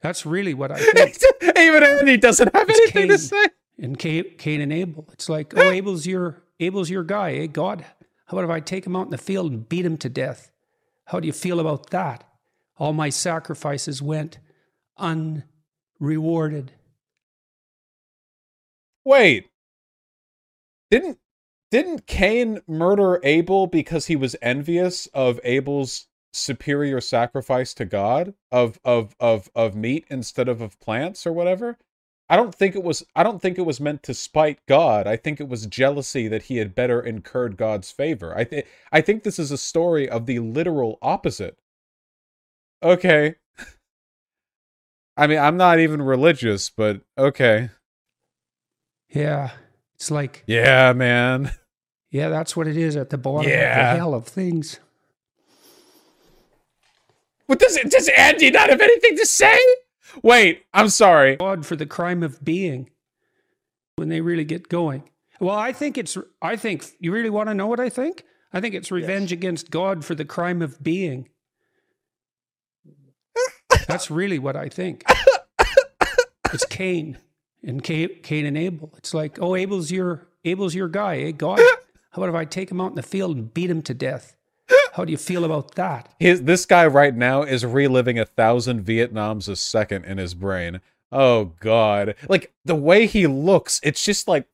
That's 0.00 0.24
really 0.24 0.54
what 0.54 0.70
I 0.70 0.78
think. 0.78 1.18
Even 1.58 1.82
Andy 1.82 2.16
doesn't 2.16 2.54
have 2.54 2.68
It's 2.70 2.78
anything 2.80 3.08
to 3.08 3.18
say. 3.18 3.46
And 3.78 3.98
Cain, 3.98 4.24
Cain 4.38 4.60
and 4.60 4.72
Abel. 4.72 5.08
It's 5.12 5.28
like, 5.28 5.52
oh, 5.56 5.70
Abel's 5.70 6.06
your 6.06 6.42
Abel's 6.60 6.90
your 6.90 7.02
guy, 7.02 7.32
eh? 7.34 7.46
God, 7.46 7.84
how 8.26 8.36
about 8.36 8.44
if 8.44 8.50
I 8.50 8.60
take 8.60 8.86
him 8.86 8.94
out 8.94 9.06
in 9.06 9.10
the 9.10 9.18
field 9.18 9.52
and 9.52 9.68
beat 9.68 9.84
him 9.84 9.96
to 9.98 10.08
death? 10.08 10.50
How 11.06 11.18
do 11.20 11.26
you 11.26 11.32
feel 11.32 11.58
about 11.58 11.90
that? 11.90 12.24
All 12.78 12.92
my 12.92 13.08
sacrifices 13.08 14.00
went 14.00 14.38
unrewarded. 16.00 16.72
Wait. 19.04 19.48
Didn't 20.90 21.18
didn't 21.70 22.06
Cain 22.06 22.60
murder 22.66 23.20
Abel 23.22 23.66
because 23.66 24.06
he 24.06 24.16
was 24.16 24.34
envious 24.42 25.06
of 25.14 25.38
Abel's 25.44 26.08
superior 26.32 27.00
sacrifice 27.00 27.74
to 27.74 27.84
God 27.84 28.34
of 28.50 28.80
of 28.84 29.14
of 29.20 29.50
of 29.54 29.76
meat 29.76 30.04
instead 30.10 30.48
of 30.48 30.60
of 30.60 30.78
plants 30.80 31.26
or 31.26 31.32
whatever? 31.32 31.78
I 32.28 32.36
don't 32.36 32.54
think 32.54 32.74
it 32.76 32.82
was 32.82 33.04
I 33.14 33.22
don't 33.22 33.40
think 33.40 33.58
it 33.58 33.66
was 33.66 33.80
meant 33.80 34.02
to 34.04 34.14
spite 34.14 34.58
God. 34.66 35.06
I 35.06 35.16
think 35.16 35.40
it 35.40 35.48
was 35.48 35.66
jealousy 35.66 36.28
that 36.28 36.44
he 36.44 36.56
had 36.58 36.74
better 36.74 37.00
incurred 37.00 37.56
God's 37.56 37.90
favor. 37.90 38.36
I 38.36 38.44
think 38.44 38.66
I 38.92 39.00
think 39.00 39.22
this 39.22 39.38
is 39.38 39.50
a 39.50 39.58
story 39.58 40.08
of 40.08 40.26
the 40.26 40.40
literal 40.40 40.98
opposite. 41.02 41.58
Okay. 42.82 43.36
I 45.20 45.26
mean, 45.26 45.38
I'm 45.38 45.58
not 45.58 45.78
even 45.80 46.00
religious, 46.00 46.70
but 46.70 47.02
okay. 47.18 47.68
Yeah. 49.10 49.50
It's 49.96 50.10
like, 50.10 50.44
Yeah, 50.46 50.94
man. 50.94 51.52
yeah, 52.10 52.30
that's 52.30 52.56
what 52.56 52.66
it 52.66 52.78
is 52.78 52.96
at 52.96 53.10
the 53.10 53.18
bottom 53.18 53.50
of 53.52 53.58
the 53.58 53.96
hell 53.96 54.14
of 54.14 54.26
things. 54.26 54.80
What 57.44 57.58
does 57.58 57.76
it 57.76 57.90
does 57.90 58.08
Andy 58.16 58.50
not 58.50 58.70
have 58.70 58.80
anything 58.80 59.16
to 59.18 59.26
say? 59.26 59.58
Wait, 60.22 60.62
I'm 60.72 60.88
sorry. 60.88 61.36
God 61.36 61.66
for 61.66 61.76
the 61.76 61.84
crime 61.84 62.22
of 62.22 62.42
being 62.42 62.88
when 63.96 64.08
they 64.08 64.22
really 64.22 64.46
get 64.46 64.70
going. 64.70 65.02
Well, 65.38 65.56
I 65.56 65.72
think 65.74 65.98
it's, 65.98 66.16
I 66.40 66.56
think, 66.56 66.86
you 66.98 67.12
really 67.12 67.28
want 67.28 67.50
to 67.50 67.54
know 67.54 67.66
what 67.66 67.80
I 67.80 67.90
think? 67.90 68.24
I 68.54 68.60
think 68.60 68.74
it's 68.74 68.90
revenge 68.90 69.32
against 69.32 69.70
God 69.70 70.02
for 70.02 70.14
the 70.14 70.24
crime 70.24 70.62
of 70.62 70.82
being. 70.82 71.28
That's 73.90 74.10
really 74.10 74.38
what 74.38 74.56
I 74.56 74.68
think. 74.68 75.04
It's 76.52 76.64
Cain 76.64 77.18
and 77.62 77.82
Cain, 77.82 78.46
and 78.46 78.56
Abel. 78.56 78.92
It's 78.96 79.14
like, 79.14 79.38
oh, 79.40 79.54
Abel's 79.54 79.90
your 79.90 80.26
Abel's 80.44 80.74
your 80.74 80.88
guy, 80.88 81.18
eh? 81.18 81.30
God, 81.32 81.58
how 82.10 82.22
about 82.22 82.28
if 82.30 82.34
I 82.34 82.44
take 82.44 82.70
him 82.70 82.80
out 82.80 82.90
in 82.90 82.96
the 82.96 83.02
field 83.02 83.36
and 83.36 83.52
beat 83.52 83.70
him 83.70 83.82
to 83.82 83.94
death? 83.94 84.36
How 84.94 85.04
do 85.04 85.12
you 85.12 85.18
feel 85.18 85.44
about 85.44 85.74
that? 85.76 86.08
His 86.18 86.42
this 86.42 86.66
guy 86.66 86.86
right 86.86 87.14
now 87.14 87.42
is 87.42 87.64
reliving 87.64 88.18
a 88.18 88.24
thousand 88.24 88.84
Vietnams 88.84 89.48
a 89.48 89.56
second 89.56 90.04
in 90.04 90.18
his 90.18 90.34
brain. 90.34 90.80
Oh 91.12 91.52
god. 91.60 92.14
Like 92.28 92.52
the 92.64 92.74
way 92.74 93.06
he 93.06 93.26
looks, 93.26 93.80
it's 93.82 94.04
just 94.04 94.28
like 94.28 94.46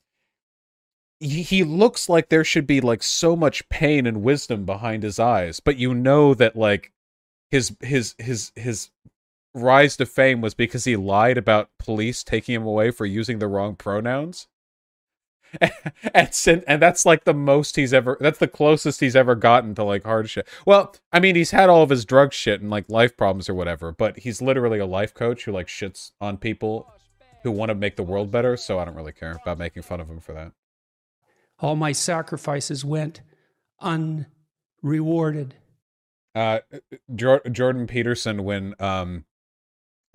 he 1.18 1.64
looks 1.64 2.10
like 2.10 2.28
there 2.28 2.44
should 2.44 2.66
be 2.66 2.80
like 2.80 3.02
so 3.02 3.34
much 3.36 3.68
pain 3.70 4.06
and 4.06 4.22
wisdom 4.22 4.66
behind 4.66 5.02
his 5.02 5.18
eyes, 5.18 5.60
but 5.60 5.78
you 5.78 5.94
know 5.94 6.34
that 6.34 6.56
like 6.56 6.92
his 7.50 7.74
his 7.80 8.14
his 8.18 8.52
his 8.54 8.90
rise 9.56 9.96
to 9.96 10.06
fame 10.06 10.40
was 10.40 10.54
because 10.54 10.84
he 10.84 10.96
lied 10.96 11.38
about 11.38 11.70
police 11.78 12.22
taking 12.22 12.54
him 12.54 12.66
away 12.66 12.90
for 12.90 13.06
using 13.06 13.38
the 13.38 13.48
wrong 13.48 13.74
pronouns. 13.74 14.48
and 16.14 16.34
sin- 16.34 16.64
and 16.66 16.82
that's 16.82 17.06
like 17.06 17.24
the 17.24 17.32
most 17.32 17.76
he's 17.76 17.94
ever 17.94 18.18
that's 18.20 18.38
the 18.38 18.48
closest 18.48 19.00
he's 19.00 19.16
ever 19.16 19.34
gotten 19.34 19.74
to 19.74 19.84
like 19.84 20.04
hard 20.04 20.28
shit. 20.28 20.46
Well, 20.66 20.94
I 21.12 21.20
mean 21.20 21.36
he's 21.36 21.52
had 21.52 21.70
all 21.70 21.82
of 21.82 21.90
his 21.90 22.04
drug 22.04 22.32
shit 22.32 22.60
and 22.60 22.68
like 22.68 22.90
life 22.90 23.16
problems 23.16 23.48
or 23.48 23.54
whatever, 23.54 23.92
but 23.92 24.18
he's 24.18 24.42
literally 24.42 24.78
a 24.78 24.86
life 24.86 25.14
coach 25.14 25.44
who 25.44 25.52
like 25.52 25.68
shits 25.68 26.10
on 26.20 26.36
people 26.36 26.92
who 27.42 27.50
want 27.52 27.68
to 27.70 27.74
make 27.74 27.96
the 27.96 28.02
world 28.02 28.30
better, 28.30 28.56
so 28.56 28.78
I 28.78 28.84
don't 28.84 28.96
really 28.96 29.12
care 29.12 29.38
about 29.40 29.56
making 29.56 29.84
fun 29.84 30.00
of 30.00 30.10
him 30.10 30.20
for 30.20 30.32
that. 30.32 30.52
All 31.60 31.76
my 31.76 31.92
sacrifices 31.92 32.84
went 32.84 33.22
unrewarded. 33.80 35.54
Uh 36.34 36.58
Jor- 37.14 37.48
Jordan 37.50 37.86
Peterson 37.86 38.44
when 38.44 38.74
um 38.80 39.24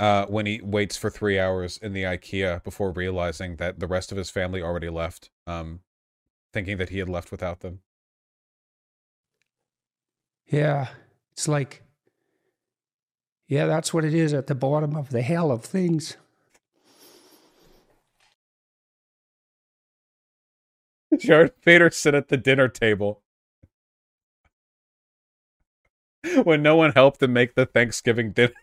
uh 0.02 0.28
when 0.28 0.48
he 0.48 0.62
waits 0.64 0.98
for 0.98 1.12
3 1.12 1.40
hours 1.40 1.78
in 1.80 1.94
the 1.94 2.04
IKEA 2.04 2.64
before 2.66 2.92
realizing 2.92 3.58
that 3.58 3.80
the 3.80 3.88
rest 3.88 4.12
of 4.12 4.20
his 4.20 4.32
family 4.32 4.62
already 4.64 4.90
left, 4.90 5.32
um 5.48 5.82
thinking 6.54 6.78
that 6.78 6.90
he 6.90 7.00
had 7.00 7.10
left 7.10 7.32
without 7.32 7.62
them. 7.62 7.82
Yeah, 10.48 10.90
it's 11.34 11.48
like, 11.48 11.84
yeah, 13.48 13.68
that's 13.68 13.94
what 13.94 14.06
it 14.06 14.14
is 14.14 14.34
at 14.34 14.48
the 14.48 14.56
bottom 14.56 14.96
of 14.98 15.10
the 15.12 15.22
hell 15.24 15.52
of 15.52 15.64
things. 15.64 16.18
Jordan 21.20 21.54
Peterson 21.66 22.16
at 22.16 22.30
the 22.30 22.38
dinner 22.38 22.68
table. 22.70 23.22
when 26.44 26.62
no 26.62 26.76
one 26.76 26.92
helped 26.94 27.22
him 27.24 27.34
make 27.34 27.56
the 27.56 27.66
Thanksgiving 27.66 28.32
dinner. 28.32 28.54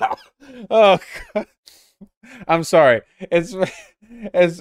oh, 0.70 0.98
God. 1.34 1.46
I'm 2.48 2.64
sorry. 2.64 3.02
It's 3.20 3.54
it's. 4.34 4.60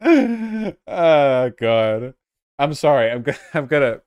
oh 0.86 1.50
God. 1.58 2.14
I'm 2.58 2.74
sorry. 2.74 3.10
I'm 3.10 3.22
gonna. 3.22 3.38
I'm 3.54 3.66
gonna. 3.66 4.00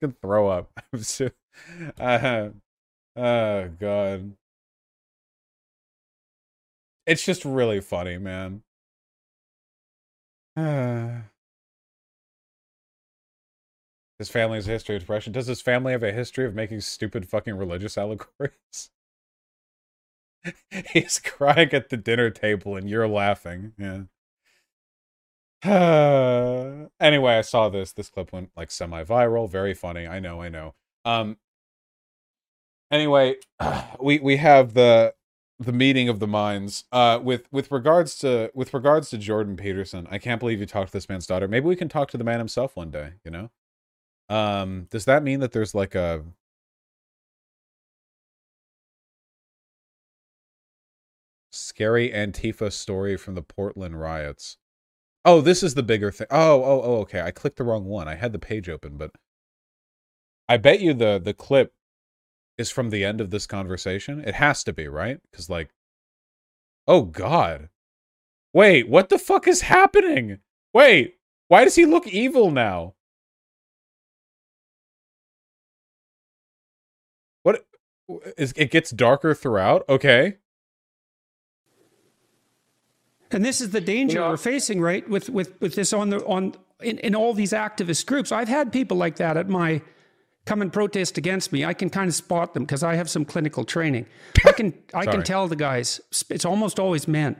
Can 0.00 0.12
throw 0.20 0.48
up. 0.48 0.70
I'm 0.92 1.02
so, 1.02 1.30
uh, 2.00 2.48
oh 3.16 3.68
god. 3.80 4.32
It's 7.06 7.24
just 7.24 7.44
really 7.44 7.80
funny, 7.80 8.18
man. 8.18 8.62
Uh, 10.56 11.20
his 14.18 14.30
family 14.30 14.56
has 14.56 14.66
a 14.66 14.70
history 14.70 14.96
of 14.96 15.02
depression. 15.02 15.32
Does 15.32 15.46
his 15.46 15.60
family 15.60 15.92
have 15.92 16.02
a 16.02 16.10
history 16.10 16.46
of 16.46 16.54
making 16.54 16.80
stupid 16.80 17.28
fucking 17.28 17.54
religious 17.56 17.98
allegories? 17.98 18.90
He's 20.92 21.18
crying 21.18 21.70
at 21.72 21.88
the 21.88 21.96
dinner 21.96 22.30
table 22.30 22.76
and 22.76 22.88
you're 22.88 23.08
laughing. 23.08 23.72
Yeah. 23.78 24.02
anyway, 27.00 27.34
I 27.34 27.40
saw 27.40 27.68
this. 27.68 27.92
This 27.92 28.08
clip 28.08 28.32
went 28.32 28.50
like 28.56 28.70
semi-viral. 28.70 29.50
Very 29.50 29.74
funny. 29.74 30.06
I 30.06 30.20
know. 30.20 30.40
I 30.40 30.48
know. 30.48 30.74
Um. 31.04 31.38
Anyway, 32.90 33.36
we 34.00 34.18
we 34.20 34.36
have 34.36 34.74
the 34.74 35.14
the 35.58 35.72
meeting 35.72 36.08
of 36.08 36.20
the 36.20 36.26
minds. 36.26 36.84
Uh, 36.92 37.18
with 37.22 37.48
with 37.50 37.72
regards 37.72 38.18
to 38.18 38.50
with 38.54 38.74
regards 38.74 39.10
to 39.10 39.18
Jordan 39.18 39.56
Peterson, 39.56 40.06
I 40.10 40.18
can't 40.18 40.40
believe 40.40 40.60
you 40.60 40.66
talked 40.66 40.92
to 40.92 40.96
this 40.96 41.08
man's 41.08 41.26
daughter. 41.26 41.48
Maybe 41.48 41.66
we 41.66 41.76
can 41.76 41.88
talk 41.88 42.10
to 42.10 42.18
the 42.18 42.24
man 42.24 42.38
himself 42.38 42.76
one 42.76 42.90
day. 42.90 43.14
You 43.24 43.30
know. 43.30 43.50
Um. 44.28 44.86
Does 44.90 45.06
that 45.06 45.22
mean 45.22 45.40
that 45.40 45.52
there's 45.52 45.74
like 45.74 45.94
a 45.94 46.22
scary 51.56 52.10
Antifa 52.10 52.72
story 52.72 53.16
from 53.16 53.34
the 53.34 53.42
Portland 53.42 54.00
riots? 54.00 54.58
Oh, 55.24 55.40
this 55.40 55.62
is 55.62 55.74
the 55.74 55.82
bigger 55.82 56.10
thing. 56.12 56.28
Oh, 56.30 56.62
oh, 56.62 56.82
oh, 56.84 56.96
okay. 57.00 57.20
I 57.20 57.30
clicked 57.32 57.56
the 57.58 57.64
wrong 57.64 57.84
one. 57.84 58.08
I 58.08 58.14
had 58.14 58.32
the 58.32 58.38
page 58.38 58.68
open, 58.68 58.96
but 58.96 59.12
I 60.48 60.56
bet 60.56 60.80
you 60.80 60.94
the 60.94 61.18
the 61.22 61.34
clip 61.34 61.72
is 62.58 62.70
from 62.70 62.90
the 62.90 63.04
end 63.04 63.20
of 63.20 63.30
this 63.30 63.46
conversation. 63.46 64.20
It 64.20 64.34
has 64.34 64.64
to 64.64 64.72
be, 64.72 64.88
right? 64.88 65.20
Cuz 65.32 65.50
like 65.50 65.70
Oh 66.88 67.02
god. 67.04 67.68
Wait, 68.52 68.88
what 68.88 69.08
the 69.08 69.18
fuck 69.18 69.46
is 69.48 69.62
happening? 69.62 70.38
Wait, 70.74 71.16
why 71.48 71.64
does 71.64 71.74
he 71.76 71.86
look 71.86 72.06
evil 72.06 72.50
now? 72.50 72.94
What 77.42 77.66
is 78.36 78.52
it 78.56 78.70
gets 78.70 78.90
darker 78.90 79.34
throughout? 79.34 79.84
Okay. 79.88 80.38
And 83.36 83.44
this 83.44 83.60
is 83.60 83.68
the 83.68 83.82
danger 83.82 84.22
we're 84.22 84.38
facing, 84.38 84.80
right? 84.80 85.06
With 85.06 85.28
with 85.28 85.60
with 85.60 85.74
this 85.74 85.92
on 85.92 86.08
the 86.08 86.24
on 86.24 86.54
in, 86.80 86.96
in 87.00 87.14
all 87.14 87.34
these 87.34 87.52
activist 87.52 88.06
groups. 88.06 88.32
I've 88.32 88.48
had 88.48 88.72
people 88.72 88.96
like 88.96 89.16
that 89.16 89.36
at 89.36 89.46
my 89.46 89.82
come 90.46 90.62
and 90.62 90.72
protest 90.72 91.18
against 91.18 91.52
me. 91.52 91.62
I 91.62 91.74
can 91.74 91.90
kind 91.90 92.08
of 92.08 92.14
spot 92.14 92.54
them 92.54 92.64
because 92.64 92.82
I 92.82 92.94
have 92.94 93.10
some 93.10 93.26
clinical 93.26 93.64
training. 93.64 94.06
I 94.46 94.52
can 94.52 94.72
I 94.94 95.04
can 95.04 95.22
tell 95.22 95.48
the 95.48 95.56
guys 95.56 96.00
it's 96.30 96.46
almost 96.46 96.80
always 96.80 97.06
men. 97.06 97.36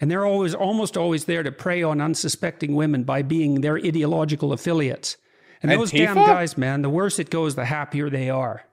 And 0.00 0.12
they're 0.12 0.24
always 0.24 0.54
almost 0.54 0.96
always 0.96 1.24
there 1.24 1.42
to 1.42 1.50
prey 1.50 1.82
on 1.82 2.00
unsuspecting 2.00 2.76
women 2.76 3.02
by 3.02 3.22
being 3.22 3.62
their 3.62 3.78
ideological 3.78 4.52
affiliates. 4.52 5.16
And 5.60 5.72
those 5.72 5.90
damn 5.90 6.14
guys, 6.14 6.56
man, 6.56 6.82
the 6.82 6.88
worse 6.88 7.18
it 7.18 7.30
goes, 7.30 7.56
the 7.56 7.64
happier 7.64 8.08
they 8.10 8.30
are. 8.30 8.64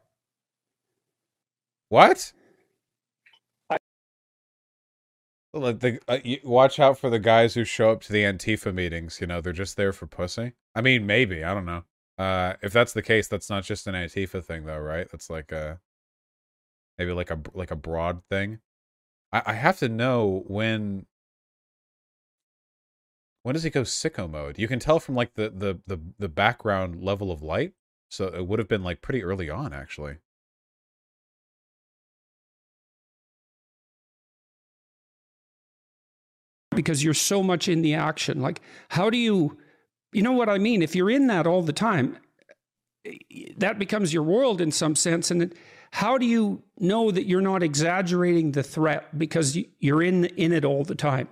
What? 1.89 2.31
Like 5.59 5.79
the 5.79 5.99
uh, 6.07 6.19
watch 6.43 6.79
out 6.79 6.97
for 6.97 7.09
the 7.09 7.19
guys 7.19 7.53
who 7.53 7.63
show 7.63 7.91
up 7.91 8.01
to 8.03 8.13
the 8.13 8.23
Antifa 8.23 8.73
meetings. 8.73 9.19
You 9.21 9.27
know, 9.27 9.41
they're 9.41 9.53
just 9.53 9.77
there 9.77 9.93
for 9.93 10.07
pussy. 10.07 10.53
I 10.75 10.81
mean, 10.81 11.05
maybe 11.05 11.43
I 11.43 11.53
don't 11.53 11.65
know. 11.65 11.83
Uh, 12.17 12.53
if 12.61 12.73
that's 12.73 12.93
the 12.93 13.03
case, 13.03 13.27
that's 13.27 13.49
not 13.49 13.63
just 13.63 13.87
an 13.87 13.95
Antifa 13.95 14.43
thing, 14.43 14.65
though, 14.65 14.79
right? 14.79 15.07
That's 15.11 15.29
like 15.29 15.51
a 15.51 15.79
maybe 16.97 17.11
like 17.11 17.31
a 17.31 17.39
like 17.53 17.71
a 17.71 17.75
broad 17.75 18.23
thing. 18.29 18.59
I, 19.31 19.43
I 19.47 19.53
have 19.53 19.77
to 19.79 19.89
know 19.89 20.43
when 20.47 21.05
when 23.43 23.53
does 23.53 23.63
he 23.63 23.69
go 23.69 23.83
sicko 23.83 24.29
mode? 24.29 24.59
You 24.59 24.67
can 24.67 24.79
tell 24.79 24.99
from 24.99 25.15
like 25.15 25.35
the 25.35 25.49
the 25.49 25.79
the 25.87 25.99
the 26.19 26.29
background 26.29 27.03
level 27.03 27.31
of 27.31 27.41
light. 27.41 27.73
So 28.09 28.27
it 28.27 28.47
would 28.47 28.59
have 28.59 28.67
been 28.69 28.83
like 28.83 29.01
pretty 29.01 29.23
early 29.23 29.49
on, 29.49 29.73
actually. 29.73 30.17
Because 36.77 37.03
you're 37.03 37.15
so 37.15 37.41
much 37.41 37.67
in 37.67 37.81
the 37.81 37.95
action. 37.95 38.39
Like, 38.39 38.61
how 38.89 39.09
do 39.09 39.17
you, 39.17 39.57
you 40.13 40.21
know 40.21 40.31
what 40.31 40.47
I 40.47 40.59
mean? 40.59 40.83
If 40.83 40.95
you're 40.95 41.09
in 41.09 41.25
that 41.25 41.47
all 41.47 41.63
the 41.63 41.73
time, 41.73 42.17
that 43.57 43.79
becomes 43.79 44.13
your 44.13 44.21
world 44.21 44.61
in 44.61 44.71
some 44.71 44.95
sense. 44.95 45.31
And 45.31 45.41
it, 45.41 45.57
how 45.89 46.19
do 46.19 46.27
you 46.27 46.61
know 46.77 47.09
that 47.09 47.25
you're 47.25 47.41
not 47.41 47.63
exaggerating 47.63 48.51
the 48.51 48.61
threat 48.61 49.17
because 49.17 49.57
you're 49.79 50.03
in 50.03 50.25
in 50.25 50.53
it 50.53 50.63
all 50.63 50.83
the 50.83 50.93
time? 50.93 51.27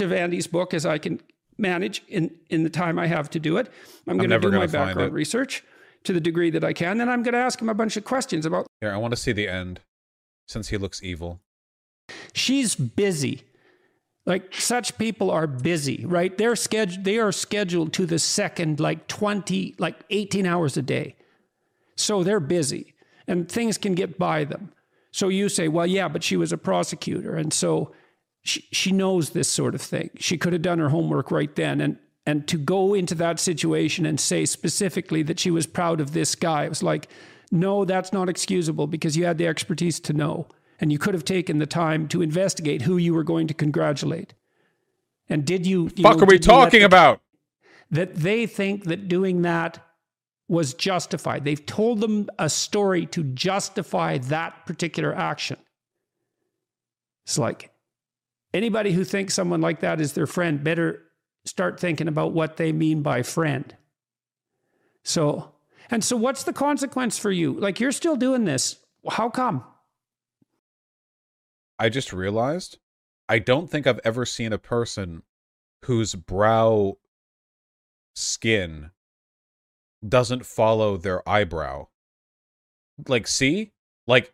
Of 0.00 0.12
Andy's 0.12 0.46
book 0.46 0.72
as 0.72 0.86
I 0.86 0.96
can 0.96 1.20
manage 1.58 2.02
in 2.08 2.30
in 2.48 2.62
the 2.62 2.70
time 2.70 2.98
I 2.98 3.06
have 3.06 3.28
to 3.30 3.38
do 3.38 3.58
it. 3.58 3.68
I'm 4.08 4.16
going 4.16 4.30
to 4.30 4.38
do 4.38 4.50
my 4.50 4.66
background 4.66 5.12
research 5.12 5.62
to 6.04 6.14
the 6.14 6.20
degree 6.20 6.50
that 6.50 6.64
I 6.64 6.72
can, 6.72 7.00
and 7.00 7.10
I'm 7.10 7.22
going 7.22 7.34
to 7.34 7.40
ask 7.40 7.60
him 7.60 7.68
a 7.68 7.74
bunch 7.74 7.96
of 7.96 8.04
questions 8.04 8.46
about. 8.46 8.66
Here, 8.80 8.92
I 8.92 8.96
want 8.96 9.12
to 9.12 9.16
see 9.16 9.32
the 9.32 9.48
end, 9.48 9.80
since 10.46 10.68
he 10.68 10.76
looks 10.76 11.02
evil. 11.02 11.40
She's 12.32 12.74
busy. 12.74 13.42
Like 14.24 14.54
such 14.54 14.98
people 14.98 15.30
are 15.30 15.46
busy, 15.46 16.04
right? 16.04 16.36
They're 16.36 16.56
scheduled 16.56 17.04
they 17.04 17.18
are 17.18 17.32
scheduled 17.32 17.92
to 17.94 18.06
the 18.06 18.18
second 18.18 18.80
like 18.80 19.06
20 19.06 19.76
like 19.78 19.96
18 20.10 20.46
hours 20.46 20.76
a 20.76 20.82
day. 20.82 21.16
So 21.94 22.24
they're 22.24 22.40
busy 22.40 22.94
and 23.28 23.48
things 23.48 23.78
can 23.78 23.94
get 23.94 24.18
by 24.18 24.44
them. 24.44 24.72
So 25.12 25.28
you 25.28 25.48
say, 25.48 25.68
"Well, 25.68 25.86
yeah, 25.86 26.08
but 26.08 26.22
she 26.22 26.36
was 26.36 26.52
a 26.52 26.58
prosecutor." 26.58 27.36
And 27.36 27.52
so 27.52 27.92
she, 28.42 28.66
she 28.72 28.92
knows 28.92 29.30
this 29.30 29.48
sort 29.48 29.74
of 29.74 29.80
thing. 29.80 30.10
She 30.18 30.36
could 30.36 30.52
have 30.52 30.62
done 30.62 30.78
her 30.78 30.90
homework 30.90 31.30
right 31.30 31.54
then 31.54 31.80
and 31.80 31.98
and 32.26 32.46
to 32.48 32.58
go 32.58 32.92
into 32.92 33.14
that 33.14 33.38
situation 33.38 34.04
and 34.04 34.18
say 34.18 34.44
specifically 34.44 35.22
that 35.22 35.38
she 35.38 35.50
was 35.52 35.66
proud 35.66 36.00
of 36.00 36.12
this 36.12 36.34
guy, 36.34 36.64
it 36.64 36.68
was 36.68 36.82
like, 36.82 37.08
no, 37.52 37.84
that's 37.84 38.12
not 38.12 38.28
excusable 38.28 38.88
because 38.88 39.16
you 39.16 39.24
had 39.24 39.38
the 39.38 39.46
expertise 39.46 40.00
to 40.00 40.12
know 40.12 40.48
and 40.80 40.92
you 40.92 40.98
could 40.98 41.14
have 41.14 41.24
taken 41.24 41.58
the 41.58 41.66
time 41.66 42.08
to 42.08 42.22
investigate 42.22 42.82
who 42.82 42.96
you 42.96 43.14
were 43.14 43.24
going 43.24 43.46
to 43.48 43.54
congratulate. 43.54 44.34
And 45.28 45.44
did 45.44 45.66
you? 45.66 45.90
you 45.96 46.02
fuck 46.02 46.18
know, 46.18 46.22
are 46.24 46.26
we 46.26 46.38
talking 46.38 46.80
the, 46.80 46.86
about? 46.86 47.20
That 47.90 48.14
they 48.14 48.46
think 48.46 48.84
that 48.84 49.08
doing 49.08 49.42
that 49.42 49.82
was 50.48 50.74
justified. 50.74 51.44
They've 51.44 51.64
told 51.64 52.00
them 52.00 52.28
a 52.38 52.48
story 52.48 53.06
to 53.06 53.24
justify 53.24 54.18
that 54.18 54.66
particular 54.66 55.14
action. 55.14 55.58
It's 57.24 57.38
like 57.38 57.70
anybody 58.54 58.92
who 58.92 59.04
thinks 59.04 59.34
someone 59.34 59.60
like 59.60 59.80
that 59.80 60.00
is 60.00 60.12
their 60.12 60.26
friend 60.26 60.62
better 60.62 61.02
start 61.44 61.80
thinking 61.80 62.08
about 62.08 62.32
what 62.32 62.56
they 62.56 62.72
mean 62.72 63.02
by 63.02 63.22
friend. 63.22 63.74
So, 65.02 65.52
and 65.90 66.04
so 66.04 66.16
what's 66.16 66.44
the 66.44 66.52
consequence 66.52 67.18
for 67.18 67.30
you? 67.30 67.52
Like 67.52 67.80
you're 67.80 67.92
still 67.92 68.16
doing 68.16 68.44
this. 68.44 68.76
How 69.08 69.28
come? 69.30 69.64
I 71.78 71.88
just 71.88 72.12
realized 72.12 72.78
I 73.28 73.38
don't 73.38 73.70
think 73.70 73.86
I've 73.86 74.00
ever 74.04 74.24
seen 74.24 74.52
a 74.52 74.58
person 74.58 75.22
whose 75.84 76.14
brow 76.14 76.98
skin 78.14 78.90
doesn't 80.06 80.46
follow 80.46 80.96
their 80.96 81.26
eyebrow. 81.28 81.88
Like, 83.08 83.26
see? 83.26 83.72
Like, 84.06 84.32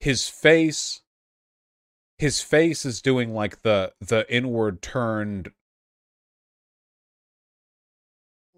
his 0.00 0.28
face 0.28 1.02
his 2.18 2.40
face 2.40 2.84
is 2.84 3.00
doing 3.00 3.32
like 3.32 3.62
the 3.62 3.92
the 4.00 4.26
inward 4.32 4.82
turned 4.82 5.50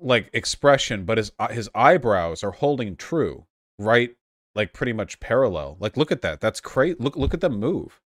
like 0.01 0.31
expression 0.33 1.05
but 1.05 1.19
his 1.19 1.33
uh, 1.39 1.49
his 1.49 1.69
eyebrows 1.75 2.43
are 2.43 2.53
holding 2.53 2.97
true 2.97 3.47
right 3.79 4.17
like 4.55 4.73
pretty 4.73 4.93
much 4.93 5.21
parallel 5.21 5.77
like 5.79 5.97
look 5.97 6.11
at 6.11 6.23
that 6.23 6.41
that's 6.41 6.61
great 6.61 7.01
look 7.01 7.17
look 7.17 7.35
at 7.35 7.41
them 7.41 7.59
move 7.59 8.01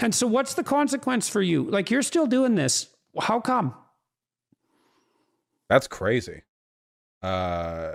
and 0.00 0.14
so, 0.14 0.26
what's 0.26 0.54
the 0.54 0.64
consequence 0.64 1.28
for 1.28 1.42
you? 1.42 1.64
Like, 1.64 1.90
you're 1.90 2.02
still 2.02 2.26
doing 2.26 2.54
this. 2.54 2.88
How 3.20 3.40
come? 3.40 3.74
That's 5.68 5.86
crazy. 5.86 6.42
Uh, 7.22 7.92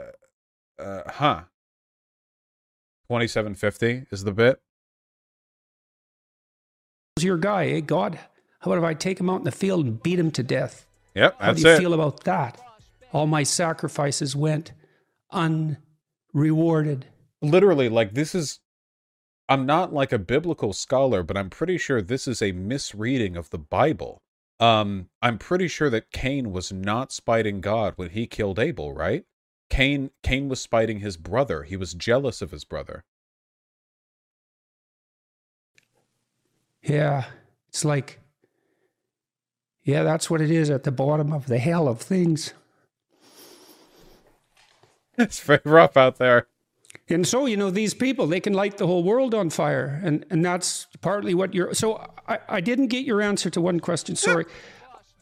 uh, 0.80 1.02
huh. 1.08 1.42
2750 3.10 4.08
is 4.12 4.24
the 4.24 4.32
bit. 4.32 4.60
Who's 7.16 7.24
Your 7.24 7.38
guy, 7.38 7.68
eh? 7.68 7.80
God, 7.80 8.20
how 8.60 8.72
about 8.72 8.84
if 8.84 8.84
I 8.84 8.94
take 8.94 9.20
him 9.20 9.30
out 9.30 9.38
in 9.38 9.44
the 9.44 9.52
field 9.52 9.86
and 9.86 10.02
beat 10.02 10.20
him 10.20 10.32
to 10.32 10.44
death? 10.44 10.86
Yep, 11.16 11.36
How 11.40 11.54
do 11.54 11.62
you 11.62 11.70
it. 11.70 11.78
feel 11.80 11.94
about 11.94 12.24
that? 12.26 12.62
All 13.14 13.28
my 13.28 13.44
sacrifices 13.44 14.36
went 14.36 14.74
unrewarded. 15.32 17.06
Literally, 17.42 17.90
like 17.90 18.14
this 18.14 18.36
is 18.36 18.60
I'm 19.50 19.66
not 19.66 19.94
like 19.94 20.12
a 20.14 20.20
biblical 20.20 20.74
scholar, 20.74 21.24
but 21.24 21.38
I'm 21.38 21.50
pretty 21.50 21.78
sure 21.78 22.02
this 22.02 22.28
is 22.28 22.42
a 22.42 22.52
misreading 22.54 23.38
of 23.38 23.50
the 23.50 23.58
Bible. 23.60 24.22
um, 24.60 25.10
I'm 25.22 25.38
pretty 25.38 25.68
sure 25.68 25.90
that 25.92 26.12
Cain 26.12 26.52
was 26.52 26.72
not 26.74 27.12
spiting 27.12 27.62
God 27.62 27.94
when 27.98 28.10
he 28.12 28.28
killed 28.28 28.60
Abel, 28.60 28.94
right? 28.94 29.26
Cain 29.70 30.12
Cain 30.24 30.50
was 30.50 30.62
spiting 30.62 31.00
his 31.00 31.18
brother. 31.18 31.64
He 31.64 31.78
was 31.78 31.94
jealous 31.94 32.42
of 32.42 32.52
his 32.52 32.66
brother. 32.66 33.04
Yeah, 36.82 37.26
it's 37.70 37.86
like, 37.86 38.20
yeah, 39.84 40.04
that's 40.04 40.30
what 40.30 40.42
it 40.42 40.52
is 40.52 40.70
at 40.70 40.84
the 40.84 40.92
bottom 40.92 41.34
of 41.34 41.48
the 41.48 41.60
hell 41.60 41.88
of 41.88 42.02
things. 42.02 42.54
It's 45.18 45.40
very 45.40 45.62
rough 45.66 45.98
out 45.98 46.18
there. 46.18 46.48
And 47.10 47.26
so, 47.26 47.46
you 47.46 47.56
know, 47.56 47.70
these 47.72 47.94
people, 47.94 48.28
they 48.28 48.40
can 48.42 48.54
light 48.54 48.78
the 48.78 48.86
whole 48.88 49.04
world 49.04 49.34
on 49.34 49.50
fire. 49.50 50.02
And, 50.04 50.26
and 50.30 50.44
that's 50.44 50.88
partly 51.02 51.34
what 51.34 51.54
you're. 51.54 51.74
So 51.74 52.06
I, 52.28 52.40
I 52.50 52.62
didn't 52.62 52.88
get 52.88 53.06
your 53.06 53.22
answer 53.22 53.50
to 53.52 53.62
one 53.62 53.80
question, 53.80 54.16
sorry, 54.18 54.46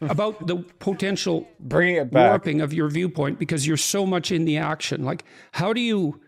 about 0.02 0.48
the 0.48 0.58
potential 0.80 1.48
Bringing 1.60 1.98
it 1.98 2.12
back. 2.12 2.30
warping 2.32 2.62
of 2.62 2.74
your 2.74 2.89
viewpoint 2.89 3.38
because 3.38 3.67
you're 3.67 3.78
so 3.78 4.06
much 4.06 4.32
in 4.32 4.45
the 4.45 4.58
action. 4.58 5.06
Like, 5.06 5.26
how 5.52 5.74
do 5.74 5.82
you, 5.82 6.19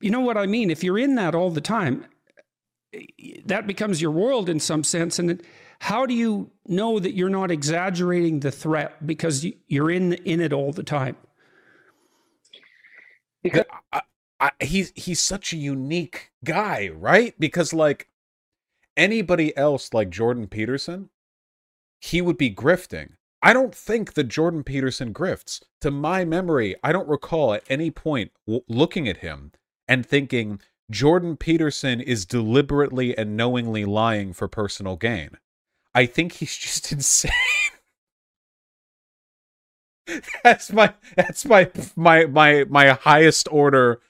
you 0.00 0.10
know 0.10 0.20
what 0.20 0.36
I 0.36 0.46
mean? 0.46 0.70
If 0.70 0.84
you're 0.84 0.98
in 0.98 1.16
that 1.16 1.34
all 1.34 1.50
the 1.50 1.60
time, 1.60 2.06
that 3.46 3.66
becomes 3.66 4.00
your 4.00 4.12
world 4.12 4.48
in 4.48 4.60
some 4.60 4.84
sense. 4.84 5.18
And 5.18 5.30
it, 5.32 5.44
how 5.80 6.06
do 6.06 6.14
you 6.14 6.50
know 6.66 7.00
that 7.00 7.14
you're 7.14 7.30
not 7.30 7.50
exaggerating 7.50 8.40
the 8.40 8.50
threat 8.52 9.04
because 9.06 9.44
you- 9.44 9.54
you're 9.66 9.90
in 9.90 10.12
in 10.12 10.40
it 10.40 10.52
all 10.52 10.72
the 10.72 10.82
time? 10.84 11.16
Because 13.42 13.64
I, 13.92 14.02
I, 14.40 14.50
he's 14.60 14.92
he's 14.96 15.20
such 15.20 15.52
a 15.52 15.56
unique 15.58 16.32
guy, 16.44 16.88
right? 16.88 17.34
Because 17.38 17.72
like 17.72 18.08
anybody 18.96 19.56
else, 19.56 19.92
like 19.92 20.10
Jordan 20.10 20.48
Peterson, 20.48 21.10
he 22.00 22.22
would 22.22 22.38
be 22.38 22.50
grifting. 22.52 23.10
I 23.42 23.52
don't 23.52 23.74
think 23.74 24.14
that 24.14 24.24
Jordan 24.24 24.64
Peterson 24.64 25.14
grifts. 25.14 25.62
To 25.80 25.90
my 25.90 26.24
memory, 26.24 26.76
I 26.82 26.92
don't 26.92 27.08
recall 27.08 27.54
at 27.54 27.64
any 27.70 27.90
point 27.90 28.32
w- 28.46 28.64
looking 28.68 29.08
at 29.08 29.18
him 29.18 29.52
and 29.88 30.04
thinking 30.04 30.60
Jordan 30.90 31.36
Peterson 31.36 32.00
is 32.00 32.26
deliberately 32.26 33.16
and 33.16 33.36
knowingly 33.36 33.84
lying 33.84 34.32
for 34.32 34.48
personal 34.48 34.96
gain. 34.96 35.38
I 35.94 36.06
think 36.06 36.32
he's 36.34 36.56
just 36.58 36.92
insane. 36.92 37.30
that's 40.44 40.72
my 40.72 40.92
that's 41.16 41.44
my 41.44 41.70
my 41.96 42.26
my 42.26 42.64
my 42.68 42.88
highest 42.88 43.48
order 43.50 44.00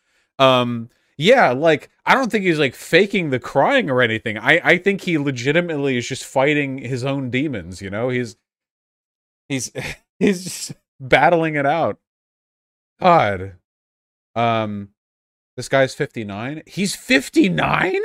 um 0.40 0.88
yeah 1.18 1.50
like 1.50 1.90
i 2.06 2.14
don't 2.14 2.32
think 2.32 2.44
he's 2.44 2.58
like 2.58 2.74
faking 2.74 3.30
the 3.30 3.38
crying 3.38 3.90
or 3.90 4.02
anything. 4.02 4.38
I 4.38 4.60
i 4.64 4.78
think 4.78 5.02
he 5.02 5.18
legitimately 5.18 5.96
is 5.98 6.08
just 6.08 6.24
fighting 6.24 6.78
his 6.78 7.04
own 7.04 7.30
demons 7.30 7.80
you 7.80 7.90
know? 7.90 8.08
He's 8.08 8.36
he's 9.48 9.70
he's 10.18 10.44
just 10.44 10.72
battling 10.98 11.54
it 11.54 11.66
out. 11.66 11.98
God. 12.98 13.56
Um 14.34 14.90
this 15.56 15.68
guy's 15.68 15.94
59 15.94 16.62
he's 16.66 16.96
59 16.96 18.00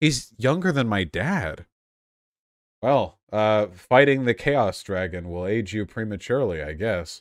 he's 0.00 0.32
younger 0.38 0.72
than 0.72 0.88
my 0.88 1.04
dad. 1.04 1.66
Well 2.82 3.18
uh 3.30 3.66
fighting 3.66 4.24
the 4.24 4.32
chaos 4.32 4.82
dragon 4.82 5.28
will 5.28 5.46
age 5.46 5.74
you 5.74 5.84
prematurely 5.84 6.62
i 6.62 6.72
guess. 6.72 7.20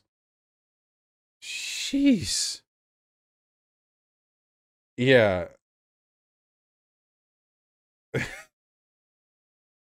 Jeez 1.41 2.61
yeah 4.97 5.45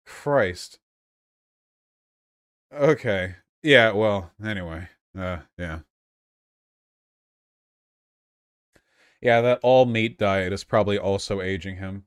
christ 0.05 0.79
okay 2.73 3.35
yeah 3.63 3.91
well 3.91 4.31
anyway 4.43 4.87
uh 5.17 5.37
yeah 5.57 5.79
yeah 9.21 9.41
that 9.41 9.59
all 9.63 9.85
meat 9.85 10.17
diet 10.17 10.53
is 10.53 10.63
probably 10.63 10.97
also 10.97 11.41
aging 11.41 11.77
him 11.77 12.03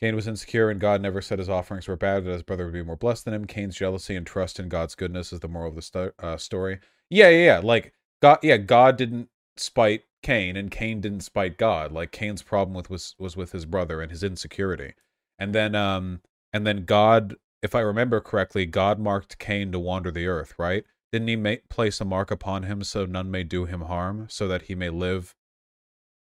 Cain 0.00 0.14
was 0.14 0.28
insecure, 0.28 0.70
and 0.70 0.80
God 0.80 1.02
never 1.02 1.20
said 1.20 1.40
his 1.40 1.48
offerings 1.48 1.88
were 1.88 1.96
bad, 1.96 2.24
that 2.24 2.30
his 2.30 2.42
brother 2.44 2.64
would 2.64 2.72
be 2.72 2.82
more 2.84 2.96
blessed 2.96 3.24
than 3.24 3.34
him. 3.34 3.46
Cain's 3.46 3.76
jealousy 3.76 4.14
and 4.14 4.26
trust 4.26 4.60
in 4.60 4.68
God's 4.68 4.94
goodness 4.94 5.32
is 5.32 5.40
the 5.40 5.48
moral 5.48 5.70
of 5.70 5.74
the 5.74 5.82
sto- 5.82 6.12
uh, 6.20 6.36
story. 6.36 6.78
Yeah, 7.10 7.28
yeah, 7.30 7.44
yeah. 7.44 7.60
Like 7.62 7.94
God, 8.22 8.38
yeah, 8.42 8.56
God 8.56 8.96
didn't 8.96 9.28
spite 9.56 10.04
Cain, 10.22 10.56
and 10.56 10.70
Cain 10.70 11.00
didn't 11.00 11.20
spite 11.20 11.58
God. 11.58 11.92
Like 11.92 12.12
Cain's 12.12 12.42
problem 12.42 12.74
with 12.74 12.90
was 12.90 13.14
was 13.18 13.36
with 13.36 13.52
his 13.52 13.66
brother 13.66 14.00
and 14.02 14.10
his 14.10 14.22
insecurity, 14.22 14.94
and 15.38 15.54
then 15.54 15.74
um 15.74 16.22
and 16.52 16.66
then 16.66 16.84
God, 16.84 17.36
if 17.62 17.74
I 17.74 17.80
remember 17.80 18.20
correctly, 18.20 18.66
God 18.66 18.98
marked 18.98 19.38
Cain 19.38 19.72
to 19.72 19.78
wander 19.78 20.10
the 20.10 20.26
earth, 20.26 20.54
right? 20.58 20.84
Didn't 21.12 21.28
he 21.28 21.36
make 21.36 21.68
place 21.68 22.00
a 22.00 22.04
mark 22.04 22.30
upon 22.30 22.64
him 22.64 22.82
so 22.84 23.06
none 23.06 23.30
may 23.30 23.44
do 23.44 23.64
him 23.66 23.82
harm, 23.82 24.26
so 24.30 24.48
that 24.48 24.62
he 24.62 24.74
may 24.74 24.90
live 24.90 25.34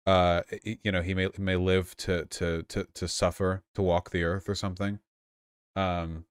uh 0.06 0.42
you 0.64 0.92
know 0.92 1.02
he 1.02 1.14
may 1.14 1.30
may 1.38 1.56
live 1.56 1.96
to 1.98 2.26
to 2.26 2.64
to 2.64 2.88
to 2.94 3.08
suffer 3.08 3.64
to 3.74 3.82
walk 3.82 4.12
the 4.12 4.24
earth 4.24 4.48
or 4.48 4.56
something 4.56 5.00
um 5.76 6.26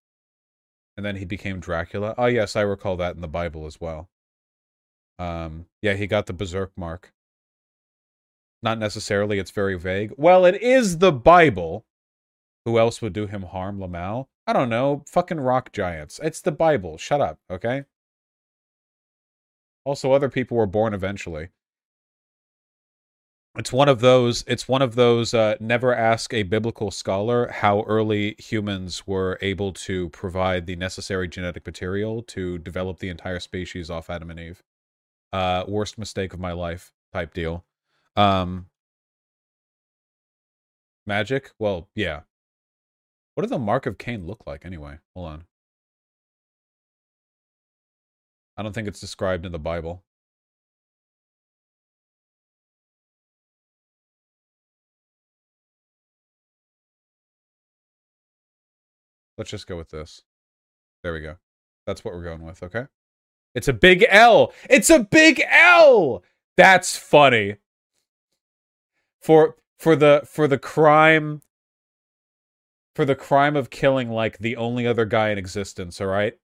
and 0.97 1.05
then 1.05 1.17
he 1.17 1.25
became 1.25 1.59
dracula 1.59 2.15
oh 2.17 2.27
yes 2.27 2.55
i 2.55 2.61
recall 2.61 2.97
that 2.97 3.17
in 3.17 3.21
the 3.21 3.29
bible 3.29 3.67
as 3.67 3.81
well 3.81 4.09
um 5.19 5.67
yeah 5.83 5.95
he 5.95 6.07
got 6.07 6.27
the 6.27 6.33
berserk 6.33 6.73
mark. 6.77 7.13
Not 8.63 8.79
necessarily 8.79 9.39
it's 9.39 9.51
very 9.51 9.79
vague. 9.79 10.13
Well 10.17 10.45
it 10.45 10.61
is 10.63 10.99
the 10.99 11.13
bible. 11.13 11.85
Who 12.65 12.79
else 12.79 13.03
would 13.03 13.13
do 13.13 13.27
him 13.27 13.43
harm? 13.43 13.79
Lamal? 13.79 14.29
I 14.47 14.53
don't 14.53 14.71
know. 14.71 15.05
Fucking 15.09 15.41
rock 15.41 15.73
giants. 15.73 16.21
It's 16.23 16.41
the 16.41 16.53
bible. 16.53 16.99
Shut 16.99 17.21
up 17.21 17.39
okay? 17.51 17.85
Also 19.85 20.13
other 20.13 20.31
people 20.31 20.57
were 20.57 20.67
born 20.67 20.95
eventually. 20.95 21.49
It's 23.57 23.73
one 23.73 23.89
of 23.89 24.01
those 24.01 24.43
it's 24.49 24.67
one 24.67 24.83
of 24.83 24.97
those 24.97 25.33
uh, 25.33 25.55
never 25.61 25.95
ask 25.95 26.35
a 26.35 26.43
biblical 26.43 26.91
scholar 26.91 27.49
how 27.53 27.83
early 27.83 28.35
humans 28.39 29.07
were 29.07 29.39
able 29.43 29.73
to 29.73 30.09
provide 30.09 30.67
the 30.67 30.75
necessary 30.75 31.29
genetic 31.29 31.65
material 31.65 32.23
to 32.25 32.59
develop 32.59 32.99
the 32.99 33.09
entire 33.11 33.39
species 33.39 33.91
off 33.91 34.11
adam 34.11 34.31
and 34.31 34.41
eve 34.41 34.63
uh 35.35 35.65
worst 35.67 35.99
mistake 35.99 36.33
of 36.33 36.39
my 36.39 36.53
life 36.53 36.93
type 37.13 37.35
deal 37.35 37.65
um 38.17 38.67
magic 41.07 41.51
well 41.59 41.89
yeah 41.97 42.21
what 43.35 43.43
does 43.43 43.51
the 43.51 43.59
mark 43.59 43.85
of 43.85 43.99
cain 43.99 44.27
look 44.27 44.45
like 44.47 44.65
anyway 44.65 44.97
hold 45.15 45.27
on 45.29 45.45
i 48.57 48.63
don't 48.63 48.73
think 48.73 48.87
it's 48.87 49.01
described 49.01 49.45
in 49.45 49.51
the 49.51 49.59
bible 49.59 50.05
Let's 59.37 59.51
just 59.51 59.67
go 59.67 59.77
with 59.77 59.91
this. 59.91 60.23
There 61.03 61.13
we 61.13 61.21
go. 61.21 61.37
That's 61.87 62.05
what 62.05 62.15
we're 62.15 62.23
going 62.23 62.43
with, 62.43 62.63
okay? 62.63 62.87
It's 63.55 63.69
a 63.69 63.73
big 63.73 64.05
L. 64.09 64.53
It's 64.69 64.91
a 64.91 65.01
big 65.01 65.43
L. 65.49 66.23
That's 66.57 66.97
funny. 66.97 67.57
For 69.23 69.57
for 69.79 69.97
the 69.97 70.23
for 70.27 70.47
the 70.49 70.59
crime 70.59 71.43
for 72.95 73.05
the 73.05 73.17
crime 73.17 73.57
of 73.57 73.71
killing 73.71 74.11
like 74.11 74.39
the 74.39 74.57
only 74.57 74.87
other 74.87 75.05
guy 75.05 75.31
in 75.31 75.39
existence, 75.39 76.01
all 76.01 76.07
right? 76.09 76.39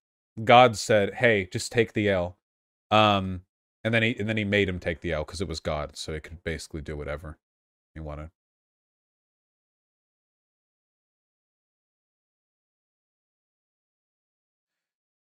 God 0.45 0.77
said, 0.77 1.15
"Hey, 1.15 1.47
just 1.53 1.73
take 1.73 1.93
the 1.93 2.09
L." 2.09 2.39
Um 2.91 3.43
and 3.85 3.95
then 3.95 4.03
he 4.03 4.17
and 4.19 4.29
then 4.29 4.37
he 4.37 4.45
made 4.45 4.69
him 4.69 4.79
take 4.81 5.01
the 5.01 5.13
L 5.13 5.25
cuz 5.25 5.41
it 5.41 5.49
was 5.49 5.61
God, 5.61 5.97
so 5.97 6.13
he 6.15 6.21
could 6.21 6.43
basically 6.45 6.81
do 6.83 6.97
whatever 6.97 7.39
he 7.95 8.01
wanted. 8.01 8.31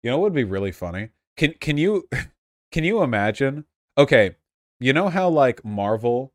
You 0.03 0.11
know 0.11 0.19
what 0.19 0.25
would 0.25 0.35
be 0.35 0.45
really 0.45 0.73
funny? 0.73 1.11
Can 1.41 1.55
can 1.55 1.79
you 1.79 2.07
can 2.71 2.85
you 2.85 3.03
imagine? 3.03 3.65
Okay, 3.97 4.37
you 4.79 4.93
know 4.93 5.09
how 5.09 5.31
like 5.31 5.65
Marvel 5.65 6.35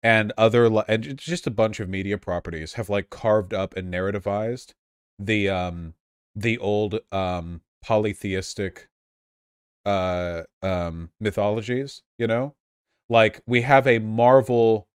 and 0.00 0.32
other 0.38 0.66
and 0.86 1.16
just 1.16 1.48
a 1.48 1.50
bunch 1.50 1.80
of 1.80 1.88
media 1.88 2.16
properties 2.18 2.74
have 2.74 2.88
like 2.88 3.10
carved 3.10 3.52
up 3.52 3.76
and 3.76 3.92
narrativized 3.92 4.74
the 5.18 5.48
um 5.48 5.94
the 6.36 6.56
old 6.58 7.00
um 7.10 7.62
polytheistic 7.82 8.88
uh 9.84 10.44
um 10.62 11.10
mythologies, 11.18 12.04
you 12.16 12.28
know? 12.28 12.54
Like 13.08 13.42
we 13.44 13.62
have 13.62 13.88
a 13.88 13.98
Marvel 13.98 14.87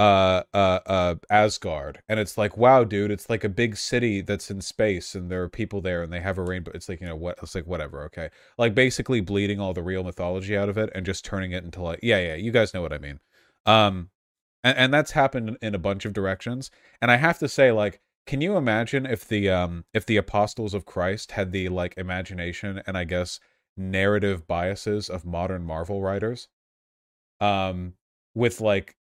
uh 0.00 0.42
uh 0.54 0.80
uh 0.86 1.14
Asgard. 1.28 2.00
And 2.08 2.18
it's 2.18 2.38
like 2.38 2.56
wow 2.56 2.84
dude 2.84 3.10
it's 3.10 3.28
like 3.28 3.44
a 3.44 3.50
big 3.50 3.76
city 3.76 4.22
that's 4.22 4.50
in 4.50 4.62
space 4.62 5.14
and 5.14 5.30
there 5.30 5.42
are 5.42 5.48
people 5.48 5.82
there 5.82 6.02
and 6.02 6.10
they 6.10 6.20
have 6.20 6.38
a 6.38 6.42
rainbow 6.42 6.72
it's 6.74 6.88
like 6.88 7.02
you 7.02 7.06
know 7.06 7.16
what 7.16 7.38
it's 7.42 7.54
like 7.54 7.66
whatever 7.66 8.04
okay? 8.04 8.30
Like 8.56 8.74
basically 8.74 9.20
bleeding 9.20 9.60
all 9.60 9.74
the 9.74 9.82
real 9.82 10.02
mythology 10.02 10.56
out 10.56 10.70
of 10.70 10.78
it 10.78 10.90
and 10.94 11.04
just 11.04 11.24
turning 11.24 11.52
it 11.52 11.64
into 11.64 11.82
like 11.82 12.00
yeah 12.02 12.18
yeah 12.18 12.34
you 12.34 12.50
guys 12.50 12.72
know 12.72 12.80
what 12.80 12.94
I 12.94 12.98
mean. 12.98 13.20
Um 13.66 14.08
and, 14.64 14.78
and 14.78 14.94
that's 14.94 15.10
happened 15.10 15.58
in 15.60 15.74
a 15.74 15.78
bunch 15.78 16.06
of 16.06 16.14
directions. 16.14 16.70
And 17.02 17.10
I 17.10 17.16
have 17.16 17.38
to 17.40 17.48
say 17.48 17.70
like 17.70 18.00
can 18.26 18.40
you 18.40 18.56
imagine 18.56 19.04
if 19.04 19.28
the 19.28 19.50
um 19.50 19.84
if 19.92 20.06
the 20.06 20.16
apostles 20.16 20.72
of 20.72 20.86
Christ 20.86 21.32
had 21.32 21.52
the 21.52 21.68
like 21.68 21.92
imagination 21.98 22.80
and 22.86 22.96
I 22.96 23.04
guess 23.04 23.38
narrative 23.76 24.46
biases 24.46 25.10
of 25.10 25.26
modern 25.26 25.62
Marvel 25.62 26.00
writers? 26.00 26.48
Um 27.38 27.94
with 28.34 28.62
like 28.62 28.96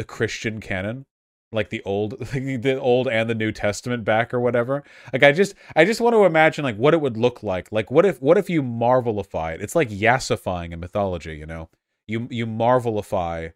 the 0.00 0.04
Christian 0.04 0.62
canon, 0.62 1.04
like 1.52 1.68
the 1.68 1.82
old 1.84 2.18
the 2.32 2.78
old 2.80 3.06
and 3.06 3.28
the 3.28 3.34
New 3.34 3.52
Testament 3.52 4.02
back 4.02 4.32
or 4.32 4.40
whatever. 4.40 4.82
Like 5.12 5.22
I 5.22 5.30
just 5.30 5.54
I 5.76 5.84
just 5.84 6.00
want 6.00 6.14
to 6.14 6.24
imagine 6.24 6.64
like 6.64 6.76
what 6.76 6.94
it 6.94 7.02
would 7.02 7.18
look 7.18 7.42
like. 7.42 7.70
Like 7.70 7.90
what 7.90 8.06
if 8.06 8.22
what 8.22 8.38
if 8.38 8.48
you 8.48 8.62
marvelify 8.62 9.52
it? 9.54 9.60
It's 9.60 9.74
like 9.76 9.90
yassifying 9.90 10.72
in 10.72 10.80
mythology, 10.80 11.36
you 11.36 11.44
know. 11.44 11.68
You 12.06 12.28
you 12.30 12.46
marvelify 12.46 13.52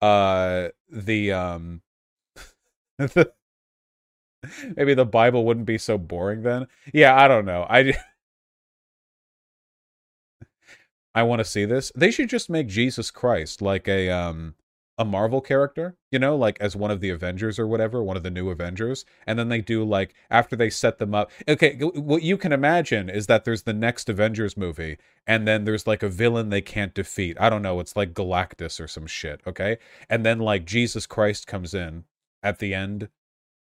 uh 0.00 0.68
the 0.88 1.32
um 1.32 1.82
the 2.96 3.32
Maybe 4.76 4.94
the 4.94 5.04
Bible 5.04 5.44
wouldn't 5.44 5.66
be 5.66 5.78
so 5.78 5.98
boring 5.98 6.42
then. 6.44 6.68
Yeah, 6.94 7.20
I 7.20 7.26
don't 7.26 7.44
know. 7.44 7.66
I 7.68 7.92
I 11.16 11.24
want 11.24 11.40
to 11.40 11.44
see 11.44 11.64
this. 11.64 11.90
They 11.96 12.12
should 12.12 12.28
just 12.28 12.48
make 12.48 12.68
Jesus 12.68 13.10
Christ 13.10 13.60
like 13.60 13.88
a 13.88 14.10
um 14.10 14.54
a 14.98 15.04
Marvel 15.04 15.40
character, 15.40 15.96
you 16.10 16.18
know, 16.18 16.36
like 16.36 16.58
as 16.60 16.74
one 16.74 16.90
of 16.90 17.00
the 17.00 17.10
Avengers 17.10 17.58
or 17.58 17.66
whatever, 17.66 18.02
one 18.02 18.16
of 18.16 18.22
the 18.24 18.30
new 18.30 18.50
Avengers. 18.50 19.04
And 19.26 19.38
then 19.38 19.48
they 19.48 19.60
do 19.60 19.84
like 19.84 20.14
after 20.30 20.56
they 20.56 20.70
set 20.70 20.98
them 20.98 21.14
up. 21.14 21.30
Okay, 21.48 21.76
what 21.78 22.22
you 22.22 22.36
can 22.36 22.52
imagine 22.52 23.08
is 23.08 23.26
that 23.28 23.44
there's 23.44 23.62
the 23.62 23.72
next 23.72 24.08
Avengers 24.08 24.56
movie 24.56 24.98
and 25.26 25.46
then 25.46 25.64
there's 25.64 25.86
like 25.86 26.02
a 26.02 26.08
villain 26.08 26.50
they 26.50 26.60
can't 26.60 26.94
defeat. 26.94 27.36
I 27.40 27.48
don't 27.48 27.62
know, 27.62 27.80
it's 27.80 27.96
like 27.96 28.12
Galactus 28.12 28.80
or 28.80 28.88
some 28.88 29.06
shit, 29.06 29.40
okay? 29.46 29.78
And 30.10 30.26
then 30.26 30.40
like 30.40 30.64
Jesus 30.64 31.06
Christ 31.06 31.46
comes 31.46 31.72
in 31.72 32.04
at 32.42 32.58
the 32.58 32.74
end 32.74 33.08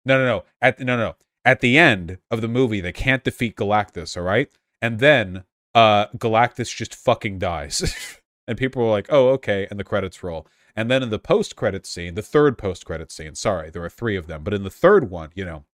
no, 0.05 0.19
no, 0.19 0.27
no. 0.27 0.45
At 0.61 0.81
no, 0.81 0.97
no. 0.97 1.17
At 1.45 1.61
the 1.61 1.79
end 1.79 2.19
of 2.31 2.41
the 2.41 2.49
movie, 2.49 2.81
they 2.81 2.93
can't 2.93 3.25
defeat 3.25 3.57
Galactus. 3.57 4.17
All 4.17 4.23
right, 4.23 4.49
and 4.81 4.99
then 4.99 5.45
uh, 5.75 6.07
Galactus 6.17 6.75
just 6.75 6.95
fucking 6.95 7.39
dies, 7.39 8.21
and 8.49 8.59
people 8.59 8.83
are 8.83 8.91
like, 8.91 9.07
"Oh, 9.11 9.29
okay," 9.31 9.67
and 9.71 9.79
the 9.79 9.85
credits 9.85 10.23
roll. 10.23 10.47
And 10.77 10.91
then 10.91 11.03
in 11.03 11.11
the 11.11 11.19
post-credit 11.19 11.87
scene, 11.87 12.15
the 12.15 12.23
third 12.23 12.59
post-credit 12.59 13.13
scene, 13.13 13.35
sorry, 13.35 13.71
there 13.71 13.85
are 13.85 13.91
three 13.91 14.17
of 14.17 14.27
them, 14.27 14.43
but 14.43 14.55
in 14.55 14.65
the 14.65 14.71
third 14.71 15.09
one, 15.09 15.31
you 15.35 15.45
know, 15.45 15.65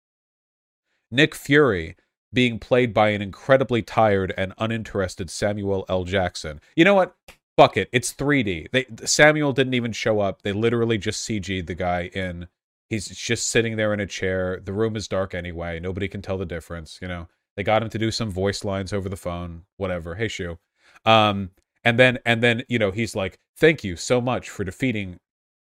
Nick 1.11 1.35
Fury 1.35 1.97
being 2.33 2.59
played 2.59 2.95
by 2.95 3.09
an 3.09 3.23
incredibly 3.23 3.83
tired 3.83 4.33
and 4.37 4.53
uninterested 4.59 5.31
Samuel 5.31 5.85
L. 5.89 6.05
Jackson. 6.05 6.61
You 6.77 6.85
know 6.85 6.95
what? 6.95 7.17
Fuck 7.57 7.77
it. 7.77 7.89
It's 7.93 8.13
3D. 8.13 8.71
They 8.71 8.87
Samuel 9.05 9.53
didn't 9.53 9.75
even 9.75 9.93
show 9.93 10.21
up. 10.21 10.43
They 10.43 10.53
literally 10.53 10.99
just 10.99 11.27
CG'd 11.29 11.67
the 11.67 11.75
guy 11.75 12.11
in 12.15 12.47
He's 12.91 13.07
just 13.07 13.49
sitting 13.49 13.77
there 13.77 13.95
in 13.95 14.01
a 14.01 14.07
chair. 14.07 14.61
The 14.63 14.73
room 14.73 14.97
is 14.97 15.07
dark 15.07 15.33
anyway. 15.33 15.79
Nobody 15.79 16.09
can 16.09 16.23
tell 16.23 16.37
the 16.37 16.45
difference. 16.45 16.99
You 17.01 17.07
know, 17.07 17.29
they 17.57 17.63
got 17.63 17.83
him 17.83 17.89
to 17.89 17.99
do 17.99 18.11
some 18.11 18.33
voice 18.33 18.65
lines 18.65 18.93
over 18.93 19.09
the 19.09 19.17
phone. 19.17 19.63
Whatever. 19.77 20.17
Hey, 20.17 20.27
Shu. 20.27 20.59
Um, 21.05 21.51
and 21.85 21.99
then 21.99 22.19
and 22.25 22.43
then 22.43 22.63
you 22.69 22.79
know 22.79 22.91
he's 22.91 23.17
like, 23.17 23.39
"Thank 23.57 23.85
you 23.85 23.97
so 23.97 24.21
much 24.21 24.49
for 24.49 24.65
defeating 24.65 25.19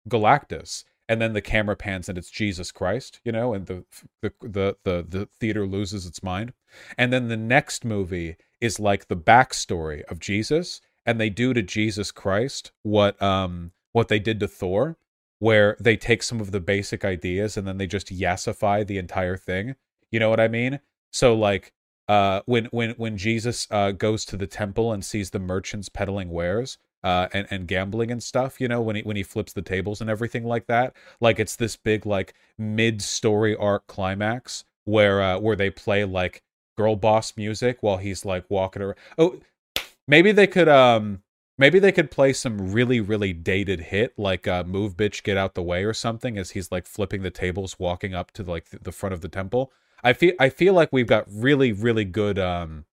Galactus." 0.08 0.84
And 1.08 1.22
then 1.22 1.34
the 1.34 1.40
camera 1.40 1.76
pans 1.76 2.08
and 2.08 2.18
it's 2.18 2.30
Jesus 2.30 2.72
Christ, 2.72 3.20
you 3.24 3.30
know, 3.30 3.54
and 3.54 3.66
the 3.66 3.84
the 4.22 4.32
the 4.40 4.76
the, 4.84 5.06
the 5.08 5.28
theater 5.38 5.66
loses 5.66 6.06
its 6.06 6.22
mind. 6.22 6.52
And 6.98 7.12
then 7.12 7.28
the 7.28 7.36
next 7.36 7.84
movie 7.84 8.36
is 8.60 8.80
like 8.80 9.06
the 9.06 9.16
backstory 9.16 10.02
of 10.04 10.18
Jesus, 10.18 10.80
and 11.04 11.20
they 11.20 11.30
do 11.30 11.54
to 11.54 11.62
Jesus 11.62 12.10
Christ 12.10 12.72
what 12.82 13.20
um 13.22 13.72
what 13.92 14.08
they 14.08 14.18
did 14.18 14.40
to 14.40 14.48
Thor 14.48 14.96
where 15.38 15.76
they 15.78 15.96
take 15.96 16.22
some 16.22 16.40
of 16.40 16.50
the 16.50 16.60
basic 16.60 17.04
ideas 17.04 17.56
and 17.56 17.66
then 17.66 17.78
they 17.78 17.86
just 17.86 18.08
yassify 18.08 18.86
the 18.86 18.98
entire 18.98 19.36
thing. 19.36 19.74
You 20.10 20.20
know 20.20 20.30
what 20.30 20.40
I 20.40 20.48
mean? 20.48 20.80
So 21.10 21.34
like 21.34 21.72
uh 22.08 22.40
when 22.46 22.66
when 22.66 22.90
when 22.92 23.16
Jesus 23.16 23.66
uh 23.70 23.92
goes 23.92 24.24
to 24.26 24.36
the 24.36 24.46
temple 24.46 24.92
and 24.92 25.04
sees 25.04 25.30
the 25.30 25.38
merchants 25.38 25.88
peddling 25.88 26.30
wares 26.30 26.78
uh 27.04 27.28
and 27.32 27.46
and 27.50 27.66
gambling 27.66 28.10
and 28.10 28.22
stuff, 28.22 28.60
you 28.60 28.68
know, 28.68 28.80
when 28.80 28.96
he 28.96 29.02
when 29.02 29.16
he 29.16 29.22
flips 29.22 29.52
the 29.52 29.62
tables 29.62 30.00
and 30.00 30.10
everything 30.10 30.44
like 30.44 30.66
that, 30.66 30.94
like 31.20 31.38
it's 31.38 31.56
this 31.56 31.76
big 31.76 32.06
like 32.06 32.34
mid-story 32.58 33.56
arc 33.56 33.86
climax 33.86 34.64
where 34.84 35.22
uh 35.22 35.38
where 35.38 35.56
they 35.56 35.70
play 35.70 36.04
like 36.04 36.42
girl 36.76 36.96
boss 36.96 37.36
music 37.36 37.78
while 37.80 37.96
he's 37.96 38.24
like 38.24 38.44
walking 38.48 38.82
around. 38.82 38.96
Oh, 39.18 39.40
maybe 40.06 40.32
they 40.32 40.46
could 40.46 40.68
um 40.68 41.22
Maybe 41.58 41.78
they 41.78 41.92
could 41.92 42.10
play 42.10 42.32
some 42.34 42.72
really, 42.72 43.00
really 43.00 43.32
dated 43.32 43.80
hit 43.80 44.12
like 44.18 44.46
uh, 44.46 44.64
"Move, 44.64 44.94
Bitch, 44.96 45.22
Get 45.22 45.38
Out 45.38 45.54
the 45.54 45.62
Way" 45.62 45.84
or 45.84 45.94
something 45.94 46.36
as 46.36 46.50
he's 46.50 46.70
like 46.70 46.86
flipping 46.86 47.22
the 47.22 47.30
tables, 47.30 47.78
walking 47.78 48.14
up 48.14 48.30
to 48.32 48.42
like 48.42 48.66
the 48.70 48.92
front 48.92 49.14
of 49.14 49.22
the 49.22 49.28
temple. 49.28 49.72
I 50.06 50.12
feel 50.12 50.34
I 50.38 50.50
feel 50.50 50.72
like 50.72 50.90
we've 50.92 51.08
got 51.08 51.26
really, 51.28 51.72
really 51.72 52.04
good. 52.04 52.38
Um, 52.38 52.84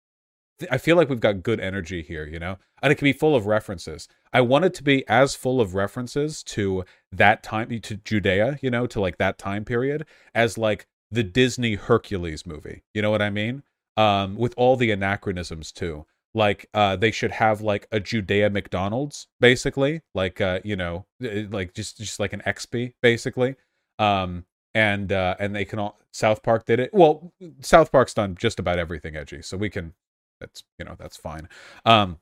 I 0.72 0.80
feel 0.80 0.96
like 0.96 1.10
we've 1.10 1.20
got 1.20 1.44
good 1.44 1.60
energy 1.60 2.02
here, 2.02 2.26
you 2.26 2.40
know, 2.40 2.58
and 2.82 2.92
it 2.92 2.96
can 2.96 3.06
be 3.06 3.14
full 3.14 3.36
of 3.36 3.46
references. 3.46 4.08
I 4.34 4.42
want 4.42 4.66
it 4.66 4.74
to 4.76 4.84
be 4.84 5.08
as 5.08 5.36
full 5.36 5.62
of 5.62 5.76
references 5.76 6.42
to 6.46 6.86
that 7.12 7.44
time, 7.44 7.70
to 7.82 7.98
Judea, 7.98 8.58
you 8.64 8.72
know, 8.72 8.88
to 8.88 9.00
like 9.00 9.20
that 9.20 9.38
time 9.38 9.64
period, 9.64 10.08
as 10.34 10.58
like 10.58 10.88
the 11.12 11.22
Disney 11.22 11.76
Hercules 11.76 12.48
movie. 12.48 12.82
You 12.96 13.04
know 13.04 13.12
what 13.12 13.22
I 13.22 13.30
mean? 13.30 13.62
Um, 13.96 14.36
with 14.36 14.56
all 14.58 14.76
the 14.76 14.90
anachronisms 14.90 15.72
too 15.72 16.08
like 16.34 16.68
uh 16.74 16.96
they 16.96 17.12
should 17.12 17.30
have 17.30 17.62
like 17.62 17.88
a 17.92 18.00
Judea 18.00 18.50
McDonald's 18.50 19.28
basically 19.40 20.02
like 20.16 20.42
uh 20.42 20.62
you 20.64 20.76
know 20.76 21.06
like 21.20 21.76
just 21.76 22.00
just 22.00 22.20
like 22.20 22.34
an 22.34 22.42
XP 22.48 22.94
basically 23.04 23.56
um 24.00 24.46
and 24.74 25.12
uh 25.12 25.36
and 25.40 25.56
they 25.56 25.66
can 25.66 25.80
all 25.80 26.00
South 26.12 26.44
Park 26.44 26.66
did 26.66 26.80
it. 26.80 26.92
Well 26.94 27.34
South 27.62 27.92
Park's 27.92 28.14
done 28.14 28.36
just 28.36 28.60
about 28.60 28.80
everything 28.80 29.16
edgy 29.16 29.42
so 29.42 29.58
we 29.58 29.70
can 29.70 29.94
that's 30.40 30.64
you 30.78 30.86
know 30.86 30.96
that's 30.98 31.18
fine. 31.18 31.48
Um 31.86 32.20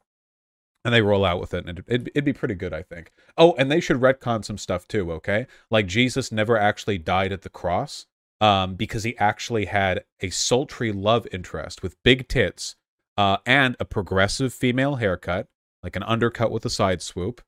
and 0.84 0.94
they 0.94 1.02
roll 1.02 1.26
out 1.26 1.40
with 1.40 1.54
it 1.54 1.66
and 1.68 1.78
it, 1.78 1.86
it'd, 1.88 2.08
it'd 2.10 2.26
be 2.26 2.34
pretty 2.34 2.56
good 2.56 2.74
i 2.74 2.82
think. 2.82 3.12
Oh 3.38 3.54
and 3.58 3.72
they 3.72 3.80
should 3.80 3.98
retcon 3.98 4.44
some 4.44 4.58
stuff 4.58 4.88
too 4.88 5.12
okay? 5.14 5.48
Like 5.70 5.88
jesus 5.88 6.32
never 6.32 6.58
actually 6.58 6.98
died 6.98 7.32
at 7.32 7.44
the 7.44 7.50
cross 7.50 8.08
um 8.40 8.76
because 8.76 9.04
he 9.04 9.18
actually 9.18 9.66
had 9.66 10.04
a 10.22 10.30
sultry 10.30 10.92
love 10.92 11.28
interest 11.32 11.84
with 11.84 12.02
big 12.04 12.28
tits 12.28 12.76
uh, 13.18 13.38
and 13.46 13.76
a 13.80 13.86
progressive 13.86 14.54
female 14.54 14.96
haircut, 14.96 15.48
like 15.84 15.96
an 15.96 16.04
undercut 16.04 16.52
with 16.52 16.66
a 16.66 16.70
side 16.70 17.02
swoop, 17.02 17.42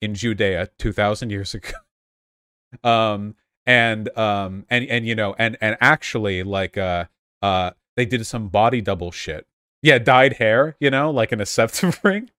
in 0.00 0.14
Judea 0.14 0.70
two 0.78 0.92
thousand 0.92 1.30
years 1.30 1.54
ago. 1.54 1.72
um, 2.84 3.34
and 3.66 4.16
um, 4.16 4.64
and 4.70 4.86
and 4.86 5.06
you 5.06 5.14
know, 5.14 5.34
and 5.38 5.56
and 5.60 5.76
actually, 5.80 6.42
like 6.42 6.78
uh, 6.78 7.06
uh, 7.42 7.72
they 7.96 8.06
did 8.06 8.24
some 8.26 8.48
body 8.48 8.80
double 8.80 9.10
shit. 9.10 9.46
Yeah, 9.82 9.98
dyed 9.98 10.34
hair, 10.34 10.76
you 10.80 10.90
know, 10.90 11.10
like 11.10 11.32
in 11.32 11.40
a 11.40 11.46
septum 11.46 11.92
ring. 12.02 12.30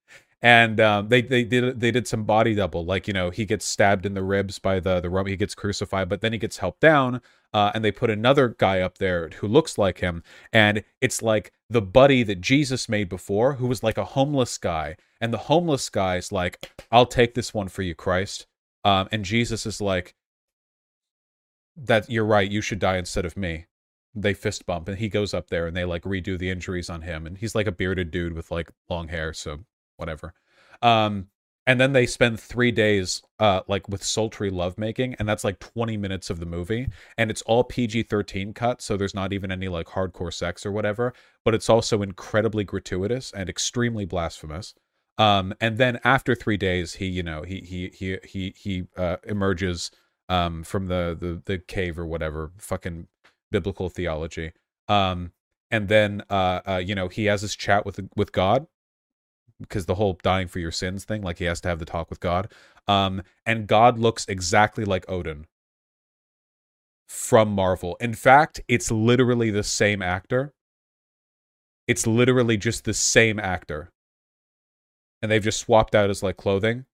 And 0.41 0.80
um, 0.80 1.09
they 1.09 1.21
they 1.21 1.43
did 1.43 1.80
they 1.80 1.91
did 1.91 2.07
some 2.07 2.23
body 2.23 2.53
double. 2.53 2.86
Like 2.86 3.07
you 3.07 3.13
know 3.13 3.32
he 3.32 3.45
gets 3.45 3.65
stabbed 3.65 4.05
in 4.05 4.13
the 4.13 4.23
ribs 4.23 4.59
by 4.59 4.80
the 4.80 4.99
the 4.99 5.23
he 5.28 5.36
gets 5.36 5.55
crucified 5.55 6.09
but 6.09 6.21
then 6.21 6.32
he 6.32 6.38
gets 6.38 6.57
helped 6.57 6.80
down 6.80 7.21
uh, 7.53 7.71
and 7.73 7.84
they 7.84 7.91
put 7.91 8.11
another 8.11 8.49
guy 8.49 8.82
up 8.82 8.99
there 8.99 9.30
who 9.39 9.47
looks 9.47 9.78
like 9.78 9.99
him. 9.99 10.21
And 10.53 10.84
it's 11.01 11.23
like 11.23 11.51
the 11.69 11.82
buddy 11.82 12.21
that 12.23 12.39
Jesus 12.39 12.88
made 12.88 13.09
before 13.09 13.53
who 13.53 13.65
was 13.65 13.82
like 13.82 13.97
a 13.97 14.05
homeless 14.05 14.57
guy. 14.59 14.95
And 15.19 15.34
the 15.34 15.38
homeless 15.39 15.89
guy's 15.89 16.32
like 16.32 16.69
I'll 16.91 17.07
take 17.07 17.34
this 17.34 17.53
one 17.53 17.67
for 17.67 17.82
you 17.82 17.95
Christ. 17.95 18.45
Um, 18.84 19.07
and 19.11 19.25
Jesus 19.25 19.65
is 19.65 19.82
like 19.82 20.13
that 21.78 22.09
you're 22.09 22.25
right 22.25 22.51
you 22.51 22.61
should 22.61 22.80
die 22.80 22.97
instead 22.97 23.25
of 23.25 23.38
me 23.38 23.65
they 24.15 24.34
fist 24.34 24.65
bump 24.65 24.88
and 24.88 24.97
he 24.97 25.09
goes 25.09 25.34
up 25.34 25.49
there 25.49 25.67
and 25.67 25.78
they 25.78 25.86
like 25.86 26.03
redo 26.03 26.38
the 26.38 26.49
injuries 26.49 26.89
on 26.89 27.03
him 27.03 27.28
and 27.28 27.38
he's 27.38 27.53
like 27.53 27.67
a 27.67 27.71
bearded 27.71 28.09
dude 28.11 28.34
with 28.34 28.49
like 28.49 28.71
long 28.89 29.07
hair 29.07 29.32
so 29.32 29.59
whatever. 29.97 30.34
Um, 30.82 31.28
and 31.65 31.82
then 31.82 31.91
they 31.91 32.05
spend 32.05 32.39
three 32.39 32.71
days 32.71 33.21
uh 33.39 33.61
like 33.67 33.89
with 33.89 34.01
sultry 34.03 34.49
lovemaking 34.49 35.15
and 35.19 35.28
that's 35.28 35.43
like 35.43 35.59
20 35.59 35.97
minutes 35.97 36.30
of 36.30 36.39
the 36.39 36.45
movie 36.45 36.88
and 37.17 37.30
it's 37.30 37.41
all 37.41 37.63
pg-13 37.63 38.55
cut 38.55 38.82
so 38.82 38.95
there's 38.95 39.13
not 39.13 39.34
even 39.34 39.51
any 39.51 39.67
like 39.67 39.88
hardcore 39.88 40.34
sex 40.34 40.65
or 40.65 40.71
whatever 40.71 41.13
but 41.43 41.53
it's 41.53 41.69
also 41.69 42.01
incredibly 42.01 42.63
gratuitous 42.63 43.34
and 43.34 43.49
extremely 43.49 44.05
blasphemous 44.05 44.75
um 45.17 45.53
and 45.59 45.78
then 45.78 45.99
after 46.05 46.36
three 46.36 46.57
days 46.57 46.93
he 46.93 47.05
you 47.05 47.23
know 47.23 47.41
he 47.41 47.59
he 47.59 47.89
he 47.89 48.17
he 48.23 48.53
he 48.55 48.84
uh 48.95 49.17
emerges 49.25 49.91
um 50.30 50.63
from 50.63 50.88
the 50.88 51.15
the 51.19 51.41
the 51.45 51.57
cave 51.57 51.99
or 51.99 52.05
whatever 52.05 52.51
fucking 52.57 53.07
biblical 53.51 53.89
theology 53.89 54.51
um 54.88 55.32
and 55.71 55.88
then 55.88 56.21
uh, 56.30 56.61
uh 56.67 56.82
you 56.84 56.95
know 56.95 57.07
he 57.07 57.25
has 57.25 57.41
his 57.41 57.55
chat 57.55 57.86
with 57.86 57.99
with 58.15 58.32
god 58.32 58.67
because 59.59 59.86
the 59.86 59.95
whole 59.95 60.19
dying 60.23 60.47
for 60.47 60.59
your 60.59 60.71
sins 60.71 61.05
thing, 61.05 61.21
like 61.21 61.39
he 61.39 61.45
has 61.45 61.61
to 61.61 61.67
have 61.67 61.80
the 61.80 61.86
talk 61.86 62.09
with 62.09 62.19
God. 62.19 62.51
Um, 62.88 63.23
and 63.45 63.67
God 63.67 63.99
looks 63.99 64.25
exactly 64.28 64.86
like 64.86 65.05
Odin 65.09 65.45
from 67.07 67.49
Marvel. 67.51 67.97
In 67.99 68.13
fact, 68.13 68.61
it's 68.67 68.91
literally 68.91 69.49
the 69.49 69.63
same 69.63 70.01
actor. 70.01 70.53
It's 71.88 72.05
literally 72.05 72.57
just 72.57 72.86
the 72.86 72.93
same 72.93 73.39
actor. 73.39 73.91
And 75.21 75.32
they've 75.32 75.43
just 75.43 75.59
swapped 75.59 75.95
out 75.95 76.09
his 76.09 76.21
like 76.21 76.38
clothing. 76.38 76.86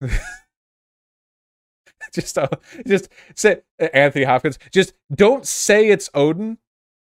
just 2.14 2.36
uh, 2.38 2.48
just 2.86 3.08
say 3.34 3.62
Anthony 3.92 4.24
Hopkins. 4.24 4.58
Just 4.72 4.94
don't 5.14 5.46
say 5.46 5.88
it's 5.88 6.10
Odin. 6.14 6.58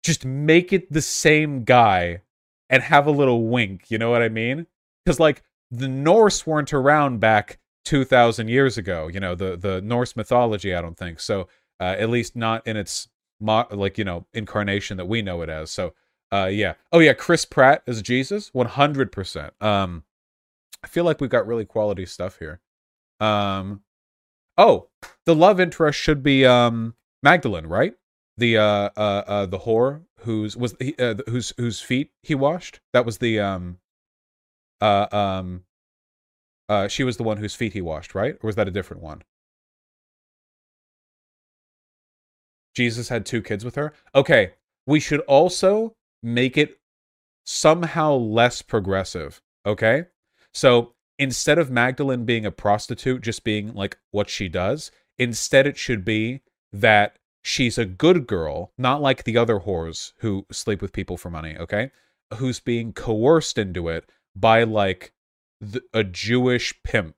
Just 0.04 0.26
make 0.26 0.74
it 0.74 0.92
the 0.92 1.02
same 1.02 1.64
guy 1.64 2.22
and 2.70 2.82
have 2.84 3.06
a 3.06 3.12
little 3.12 3.48
wink. 3.48 3.92
You 3.92 3.98
know 3.98 4.10
what 4.10 4.22
I 4.22 4.30
mean? 4.30 4.68
Because 5.06 5.20
like 5.20 5.44
the 5.70 5.88
Norse 5.88 6.46
weren't 6.48 6.74
around 6.74 7.20
back 7.20 7.60
two 7.86 8.04
thousand 8.04 8.48
years 8.48 8.78
ago. 8.78 9.08
You 9.08 9.20
know 9.20 9.36
the 9.36 9.58
the 9.58 9.82
Norse 9.82 10.16
mythology. 10.16 10.74
I 10.74 10.82
don't 10.82 10.98
think 10.98 11.20
so. 11.20 11.48
Uh, 11.80 11.96
at 11.98 12.10
least 12.10 12.36
not 12.36 12.66
in 12.68 12.78
its 12.78 13.08
mo- 13.39 13.68
like 13.72 13.98
you 13.98 14.04
know 14.04 14.26
incarnation 14.34 14.98
that 14.98 15.08
we 15.08 15.22
know 15.22 15.42
it 15.42 15.50
as. 15.50 15.72
So 15.72 15.94
uh, 16.32 16.50
yeah. 16.52 16.74
Oh 16.92 17.00
yeah, 17.00 17.14
Chris 17.14 17.46
Pratt 17.46 17.84
as 17.88 18.02
Jesus, 18.02 18.50
one 18.54 18.68
hundred 18.68 19.12
percent. 19.12 19.54
Um, 19.62 20.04
I 20.84 20.88
feel 20.88 21.04
like 21.04 21.22
we've 21.22 21.30
got 21.30 21.46
really 21.46 21.66
quality 21.66 22.06
stuff 22.06 22.39
here. 22.39 22.60
Um, 23.20 23.82
oh, 24.62 24.88
the 25.26 25.36
love 25.36 25.59
interest 25.59 25.99
should 25.99 26.22
be 26.24 26.45
um 26.45 26.95
Magdalene, 27.24 27.68
right? 27.68 27.93
The 28.38 28.57
uh 28.57 28.89
uh, 28.95 29.24
uh 29.28 29.45
the 29.47 29.59
whore 29.59 30.03
whose 30.22 30.55
was 30.55 30.76
he, 30.80 30.95
uh, 30.97 31.16
whose 31.28 31.53
whose 31.57 31.82
feet 31.82 32.12
he 32.22 32.36
washed. 32.36 32.80
That 32.93 33.05
was 33.05 33.18
the 33.18 33.39
um 33.39 33.80
uh 34.80 35.07
um 35.12 35.64
uh 36.70 36.88
she 36.88 37.03
was 37.03 37.18
the 37.18 37.24
one 37.24 37.38
whose 37.38 37.55
feet 37.55 37.74
he 37.74 37.82
washed, 37.82 38.16
right? 38.16 38.36
Or 38.36 38.47
was 38.47 38.55
that 38.55 38.68
a 38.68 38.72
different 38.72 39.01
one? 39.01 39.24
Jesus 42.74 43.09
had 43.09 43.26
two 43.26 43.41
kids 43.41 43.66
with 43.66 43.76
her. 43.76 43.93
Okay, 44.16 44.53
we 44.86 44.99
should 44.99 45.20
also 45.22 45.95
make 46.24 46.57
it 46.57 46.80
somehow 47.45 48.14
less 48.14 48.62
progressive. 48.62 49.41
Okay, 49.66 50.05
so 50.53 50.93
instead 51.22 51.59
of 51.59 51.69
Magdalene 51.69 52.26
being 52.26 52.47
a 52.47 52.51
prostitute, 52.51 53.22
just 53.22 53.43
being 53.43 53.76
like 53.76 53.99
what 54.09 54.28
she 54.28 54.49
does, 54.49 54.89
instead 55.19 55.67
it 55.67 55.78
should 55.78 56.03
be 56.03 56.41
that 56.74 57.19
she's 57.43 57.78
a 57.78 57.86
good 57.86 58.26
girl, 58.26 58.74
not 58.76 59.03
like 59.03 59.24
the 59.24 59.38
other 59.38 59.59
whores 59.59 60.13
who 60.17 60.47
sleep 60.51 60.82
with 60.82 60.91
people 60.91 61.17
for 61.17 61.30
money, 61.30 61.55
okay? 61.55 61.91
Who's 62.38 62.59
being 62.59 62.91
coerced 62.91 63.59
into 63.59 63.88
it 63.88 64.09
by 64.36 64.63
like 64.63 65.13
a 65.93 66.03
Jewish 66.03 66.74
pimp 66.84 67.15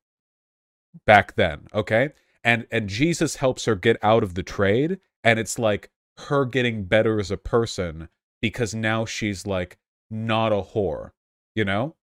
back 1.05 1.35
then, 1.35 1.67
okay? 1.73 2.09
And 2.43 2.67
and 2.69 2.89
Jesus 2.89 3.37
helps 3.37 3.63
her 3.63 3.75
get 3.75 3.95
out 4.03 4.21
of 4.21 4.35
the 4.35 4.43
trade 4.43 4.99
and 5.23 5.39
it's 5.39 5.57
like 5.57 5.91
her 6.27 6.43
getting 6.43 6.83
better 6.83 7.21
as 7.21 7.31
a 7.31 7.37
person 7.37 8.09
because 8.41 8.75
now 8.75 9.05
she's 9.05 9.47
like 9.47 9.77
not 10.11 10.51
a 10.51 10.61
whore, 10.61 11.11
you 11.55 11.63
know? 11.63 11.95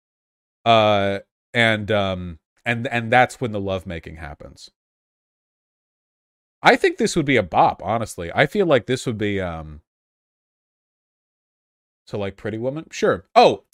Uh 0.64 1.20
and 1.54 1.90
um 1.90 2.38
and 2.64 2.86
and 2.88 3.12
that's 3.12 3.40
when 3.40 3.52
the 3.52 3.60
lovemaking 3.60 4.16
happens. 4.16 4.70
I 6.62 6.76
think 6.76 6.98
this 6.98 7.14
would 7.16 7.26
be 7.26 7.36
a 7.36 7.42
bop, 7.42 7.82
honestly. 7.84 8.30
I 8.34 8.46
feel 8.46 8.66
like 8.66 8.86
this 8.86 9.06
would 9.06 9.18
be 9.18 9.40
um 9.40 9.80
so 12.06 12.18
like 12.18 12.36
Pretty 12.36 12.58
Woman? 12.58 12.86
Sure. 12.90 13.26
Oh. 13.34 13.64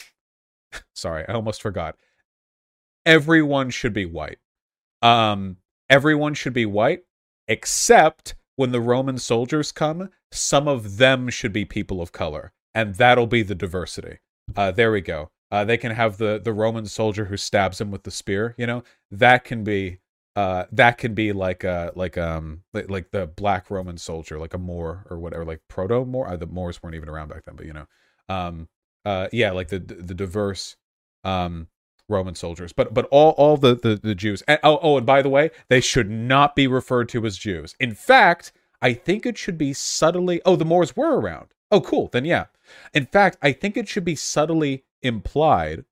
Sorry, 0.94 1.24
I 1.28 1.32
almost 1.34 1.62
forgot. 1.62 1.96
Everyone 3.06 3.70
should 3.70 3.92
be 3.92 4.06
white. 4.06 4.38
Um 5.02 5.58
everyone 5.90 6.34
should 6.34 6.52
be 6.54 6.66
white 6.66 7.04
except 7.48 8.34
when 8.56 8.72
the 8.72 8.80
Roman 8.80 9.18
soldiers 9.18 9.72
come, 9.72 10.10
some 10.30 10.68
of 10.68 10.96
them 10.98 11.28
should 11.28 11.52
be 11.52 11.64
people 11.64 12.00
of 12.00 12.12
color 12.12 12.52
and 12.74 12.94
that'll 12.96 13.26
be 13.26 13.42
the 13.42 13.54
diversity. 13.54 14.18
Uh 14.54 14.70
there 14.70 14.92
we 14.92 15.00
go. 15.00 15.30
Uh, 15.54 15.64
they 15.64 15.76
can 15.76 15.92
have 15.92 16.18
the 16.18 16.40
the 16.42 16.52
Roman 16.52 16.84
soldier 16.84 17.26
who 17.26 17.36
stabs 17.36 17.80
him 17.80 17.92
with 17.92 18.02
the 18.02 18.10
spear. 18.10 18.56
You 18.58 18.66
know? 18.66 18.82
That 19.12 19.44
can 19.44 19.62
be 19.62 20.00
uh 20.34 20.64
that 20.72 20.98
can 20.98 21.14
be 21.14 21.32
like 21.32 21.64
uh 21.64 21.92
like 21.94 22.18
um 22.18 22.64
like, 22.72 22.90
like 22.90 23.12
the 23.12 23.28
black 23.28 23.70
roman 23.70 23.96
soldier 23.96 24.36
like 24.40 24.52
a 24.52 24.58
moor 24.58 25.06
or 25.08 25.20
whatever 25.20 25.44
like 25.44 25.60
proto 25.68 26.04
moor? 26.04 26.26
Uh, 26.28 26.36
the 26.36 26.48
moors 26.48 26.82
weren't 26.82 26.96
even 26.96 27.08
around 27.08 27.28
back 27.28 27.44
then 27.44 27.54
but 27.54 27.66
you 27.66 27.72
know. 27.72 27.86
Um 28.28 28.66
uh 29.04 29.28
yeah 29.30 29.52
like 29.52 29.68
the 29.68 29.78
the 29.78 30.12
diverse 30.12 30.74
um 31.22 31.68
roman 32.08 32.34
soldiers. 32.34 32.72
But 32.72 32.92
but 32.92 33.06
all 33.12 33.30
all 33.38 33.56
the 33.56 33.76
the, 33.76 33.94
the 33.94 34.16
jews 34.16 34.42
and, 34.48 34.58
oh 34.64 34.80
oh 34.82 34.96
and 34.96 35.06
by 35.06 35.22
the 35.22 35.28
way 35.28 35.52
they 35.68 35.80
should 35.80 36.10
not 36.10 36.56
be 36.56 36.66
referred 36.66 37.08
to 37.10 37.24
as 37.26 37.38
jews. 37.38 37.76
In 37.78 37.94
fact 37.94 38.50
i 38.82 38.92
think 38.92 39.24
it 39.24 39.38
should 39.38 39.56
be 39.56 39.72
subtly 39.72 40.42
oh 40.44 40.56
the 40.56 40.64
moors 40.64 40.96
were 40.96 41.20
around. 41.20 41.54
Oh 41.70 41.80
cool 41.80 42.08
then 42.08 42.24
yeah. 42.24 42.46
In 42.92 43.06
fact 43.06 43.38
i 43.40 43.52
think 43.52 43.76
it 43.76 43.86
should 43.86 44.04
be 44.04 44.16
subtly 44.16 44.82
implied 45.04 45.84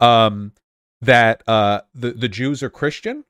um 0.00 0.52
that 1.00 1.42
uh 1.48 1.80
the 1.94 2.10
the 2.10 2.28
jews 2.28 2.62
are 2.62 2.70
christian 2.70 3.24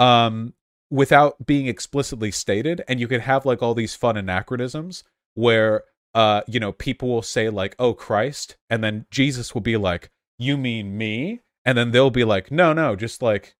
um, 0.00 0.54
without 0.90 1.46
being 1.46 1.68
explicitly 1.68 2.32
stated. 2.32 2.82
And 2.88 2.98
you 2.98 3.06
can 3.06 3.20
have 3.20 3.46
like 3.46 3.62
all 3.62 3.74
these 3.74 3.94
fun 3.94 4.16
anachronisms 4.16 5.04
where, 5.34 5.84
uh, 6.14 6.40
you 6.48 6.58
know, 6.58 6.72
people 6.72 7.08
will 7.08 7.22
say 7.22 7.48
like, 7.50 7.76
"Oh 7.78 7.94
Christ," 7.94 8.56
and 8.68 8.82
then 8.82 9.06
Jesus 9.12 9.54
will 9.54 9.60
be 9.60 9.76
like, 9.76 10.10
"You 10.38 10.56
mean 10.56 10.98
me?" 10.98 11.42
And 11.64 11.78
then 11.78 11.92
they'll 11.92 12.10
be 12.10 12.24
like, 12.24 12.50
"No, 12.50 12.72
no, 12.72 12.96
just 12.96 13.22
like, 13.22 13.54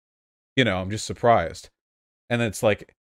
you 0.57 0.65
know, 0.65 0.79
I'm 0.79 0.91
just 0.91 1.07
surprised." 1.07 1.69
And 2.29 2.43
it's 2.43 2.63
like 2.63 2.97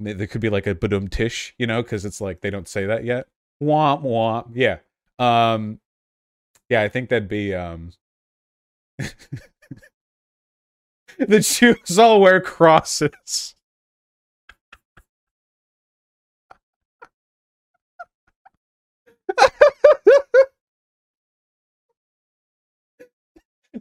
there 0.00 0.26
could 0.26 0.40
be 0.40 0.48
like 0.48 0.66
a 0.66 0.74
badum 0.74 1.10
tish, 1.10 1.54
you 1.58 1.66
know, 1.66 1.82
because 1.82 2.04
it's 2.04 2.20
like 2.20 2.40
they 2.40 2.50
don't 2.50 2.68
say 2.68 2.86
that 2.86 3.04
yet. 3.04 3.26
Womp 3.62 4.02
womp. 4.02 4.50
Yeah. 4.54 4.78
Um, 5.18 5.80
yeah, 6.68 6.82
I 6.82 6.88
think 6.88 7.08
that'd 7.08 7.28
be 7.28 7.54
um. 7.54 7.92
the 11.18 11.40
Jews 11.40 11.98
all 11.98 12.20
wear 12.20 12.40
crosses. 12.40 13.55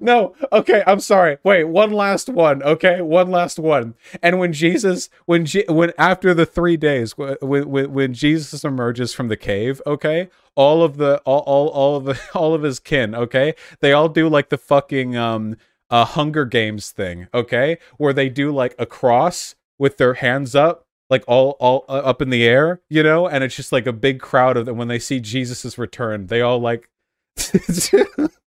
No, 0.05 0.35
okay, 0.51 0.83
I'm 0.85 0.99
sorry. 0.99 1.39
Wait, 1.43 1.63
one 1.65 1.91
last 1.91 2.29
one. 2.29 2.61
Okay, 2.61 3.01
one 3.01 3.31
last 3.31 3.57
one. 3.57 3.95
And 4.21 4.37
when 4.39 4.53
Jesus, 4.53 5.09
when 5.25 5.45
Je- 5.45 5.65
when 5.67 5.93
after 5.97 6.33
the 6.35 6.45
three 6.45 6.77
days, 6.77 7.17
when, 7.17 7.35
when 7.41 7.91
when 7.91 8.13
Jesus 8.13 8.63
emerges 8.63 9.13
from 9.13 9.29
the 9.29 9.35
cave, 9.35 9.81
okay, 9.87 10.29
all 10.55 10.83
of 10.83 10.97
the 10.97 11.17
all 11.25 11.39
all 11.41 11.69
all 11.69 11.95
of 11.95 12.05
the 12.05 12.19
all 12.35 12.53
of 12.53 12.61
his 12.61 12.79
kin, 12.79 13.15
okay, 13.15 13.55
they 13.79 13.93
all 13.93 14.07
do 14.07 14.29
like 14.29 14.49
the 14.49 14.59
fucking 14.59 15.17
um 15.17 15.57
a 15.89 16.05
Hunger 16.05 16.45
Games 16.45 16.91
thing, 16.91 17.27
okay, 17.33 17.79
where 17.97 18.13
they 18.13 18.29
do 18.29 18.51
like 18.51 18.75
a 18.77 18.85
cross 18.85 19.55
with 19.79 19.97
their 19.97 20.13
hands 20.15 20.55
up, 20.55 20.85
like 21.09 21.23
all 21.27 21.57
all 21.59 21.83
uh, 21.89 21.93
up 21.93 22.21
in 22.21 22.29
the 22.29 22.45
air, 22.45 22.79
you 22.89 23.01
know, 23.01 23.27
and 23.27 23.43
it's 23.43 23.55
just 23.55 23.71
like 23.71 23.87
a 23.87 23.93
big 23.93 24.19
crowd 24.19 24.55
of 24.55 24.67
them. 24.67 24.77
When 24.77 24.87
they 24.87 24.99
see 24.99 25.19
Jesus's 25.19 25.79
return, 25.79 26.27
they 26.27 26.41
all 26.41 26.59
like. 26.59 26.89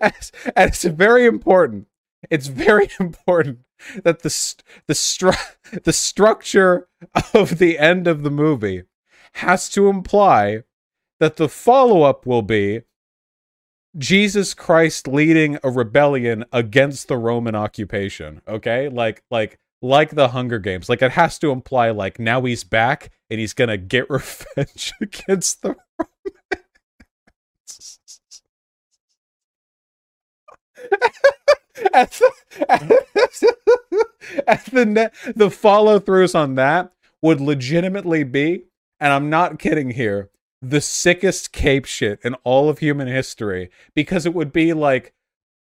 and 0.00 0.12
it's 0.56 0.84
very 0.84 1.26
important. 1.26 1.86
It's 2.30 2.46
very 2.46 2.88
important 3.00 3.60
that 4.02 4.20
the 4.20 4.54
the 4.86 4.94
stru- 4.94 5.82
the 5.84 5.92
structure 5.92 6.88
of 7.34 7.58
the 7.58 7.78
end 7.78 8.06
of 8.06 8.22
the 8.22 8.30
movie 8.30 8.84
has 9.34 9.68
to 9.70 9.88
imply 9.88 10.62
that 11.20 11.36
the 11.36 11.48
follow-up 11.48 12.26
will 12.26 12.42
be 12.42 12.82
Jesus 13.96 14.54
Christ 14.54 15.06
leading 15.06 15.58
a 15.62 15.70
rebellion 15.70 16.44
against 16.52 17.08
the 17.08 17.16
Roman 17.16 17.54
occupation, 17.54 18.40
okay? 18.48 18.88
Like 18.88 19.22
like 19.30 19.58
like 19.82 20.10
the 20.10 20.28
Hunger 20.28 20.58
Games. 20.58 20.88
Like 20.88 21.02
it 21.02 21.12
has 21.12 21.38
to 21.40 21.50
imply 21.50 21.90
like 21.90 22.18
now 22.18 22.42
he's 22.42 22.64
back 22.64 23.10
and 23.34 23.40
he's 23.40 23.54
to 23.68 23.76
get 23.76 24.08
revenge 24.10 24.92
against 25.00 25.62
the 25.62 25.76
Romans. 25.98 27.90
and 31.92 32.08
the, 32.08 32.32
and 34.46 34.60
the, 34.72 34.86
net, 34.86 35.14
the 35.34 35.50
follow 35.50 35.98
throughs 35.98 36.34
on 36.34 36.54
that 36.54 36.92
would 37.22 37.40
legitimately 37.40 38.24
be, 38.24 38.64
and 39.00 39.12
I'm 39.12 39.30
not 39.30 39.58
kidding 39.58 39.90
here, 39.90 40.30
the 40.62 40.80
sickest 40.80 41.52
cape 41.52 41.84
shit 41.84 42.20
in 42.22 42.34
all 42.44 42.68
of 42.68 42.78
human 42.78 43.08
history 43.08 43.70
because 43.94 44.26
it 44.26 44.34
would 44.34 44.52
be 44.52 44.72
like 44.72 45.12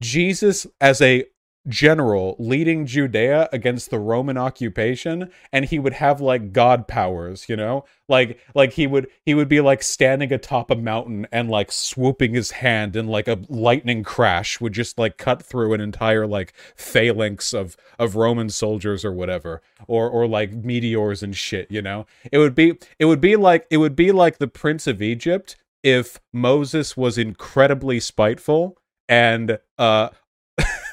Jesus 0.01 0.67
as 0.81 1.01
a 1.01 1.25
general 1.69 2.35
leading 2.39 2.85
Judea 2.85 3.47
against 3.53 3.91
the 3.91 3.99
Roman 3.99 4.37
occupation 4.37 5.29
and 5.53 5.65
he 5.65 5.79
would 5.79 5.93
have 5.93 6.19
like 6.19 6.51
god 6.51 6.87
powers, 6.87 7.47
you 7.47 7.55
know? 7.55 7.85
Like 8.09 8.39
like 8.55 8.73
he 8.73 8.87
would 8.87 9.07
he 9.25 9.33
would 9.33 9.47
be 9.47 9.61
like 9.61 9.83
standing 9.83 10.33
atop 10.33 10.71
a 10.71 10.75
mountain 10.75 11.27
and 11.31 11.49
like 11.49 11.71
swooping 11.71 12.33
his 12.33 12.51
hand 12.51 12.95
and 12.95 13.07
like 13.07 13.27
a 13.27 13.39
lightning 13.47 14.03
crash 14.03 14.59
would 14.59 14.73
just 14.73 14.97
like 14.97 15.17
cut 15.17 15.43
through 15.43 15.73
an 15.73 15.81
entire 15.81 16.25
like 16.25 16.53
phalanx 16.75 17.53
of 17.53 17.77
of 17.99 18.15
Roman 18.15 18.49
soldiers 18.49 19.05
or 19.05 19.13
whatever 19.13 19.61
or 19.87 20.09
or 20.09 20.27
like 20.27 20.51
meteors 20.51 21.21
and 21.21 21.37
shit, 21.37 21.69
you 21.71 21.81
know? 21.81 22.05
It 22.31 22.39
would 22.39 22.55
be 22.55 22.79
it 22.97 23.05
would 23.05 23.21
be 23.21 23.35
like 23.35 23.67
it 23.69 23.77
would 23.77 23.95
be 23.95 24.11
like 24.11 24.39
the 24.39 24.47
prince 24.47 24.87
of 24.87 25.01
Egypt 25.01 25.55
if 25.83 26.19
Moses 26.33 26.97
was 26.97 27.17
incredibly 27.17 27.99
spiteful 27.99 28.75
and 29.07 29.59
uh 29.77 30.09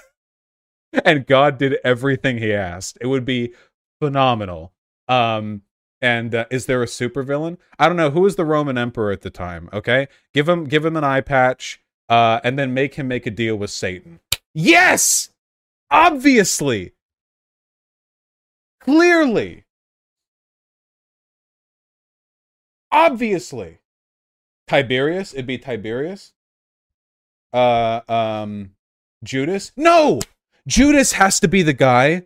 and 1.05 1.27
God 1.27 1.59
did 1.59 1.79
everything 1.85 2.39
he 2.39 2.53
asked. 2.53 2.99
It 3.01 3.07
would 3.07 3.25
be 3.25 3.53
phenomenal. 4.01 4.73
Um 5.09 5.63
and 6.03 6.35
uh, 6.35 6.45
is 6.51 6.67
there 6.67 6.83
a 6.83 6.87
supervillain? 6.87 7.57
I 7.79 7.89
don't 7.89 7.97
know 7.97 8.11
who 8.11 8.21
was 8.21 8.37
the 8.37 8.45
Roman 8.45 8.77
emperor 8.77 9.13
at 9.13 9.23
the 9.23 9.31
time, 9.31 9.71
okay? 9.73 10.09
Give 10.35 10.49
him 10.49 10.65
give 10.65 10.85
him 10.85 10.97
an 10.97 11.05
eye 11.05 11.21
patch 11.21 11.81
uh 12.09 12.41
and 12.45 12.59
then 12.59 12.75
make 12.75 12.95
him 12.95 13.09
make 13.09 13.27
a 13.27 13.31
deal 13.31 13.57
with 13.57 13.71
Satan. 13.71 14.21
Yes! 14.55 15.31
Obviously. 15.91 16.93
Clearly. 18.81 19.65
Obviously. 22.91 23.79
Tiberius, 24.67 25.33
it'd 25.33 25.47
be 25.47 25.59
Tiberius. 25.59 26.33
Uh 27.53 28.01
um 28.09 28.73
Judas? 29.25 29.73
No! 29.77 30.21
Judas 30.67 31.13
has 31.13 31.41
to 31.41 31.49
be 31.49 31.63
the 31.63 31.73
guy. 31.73 32.23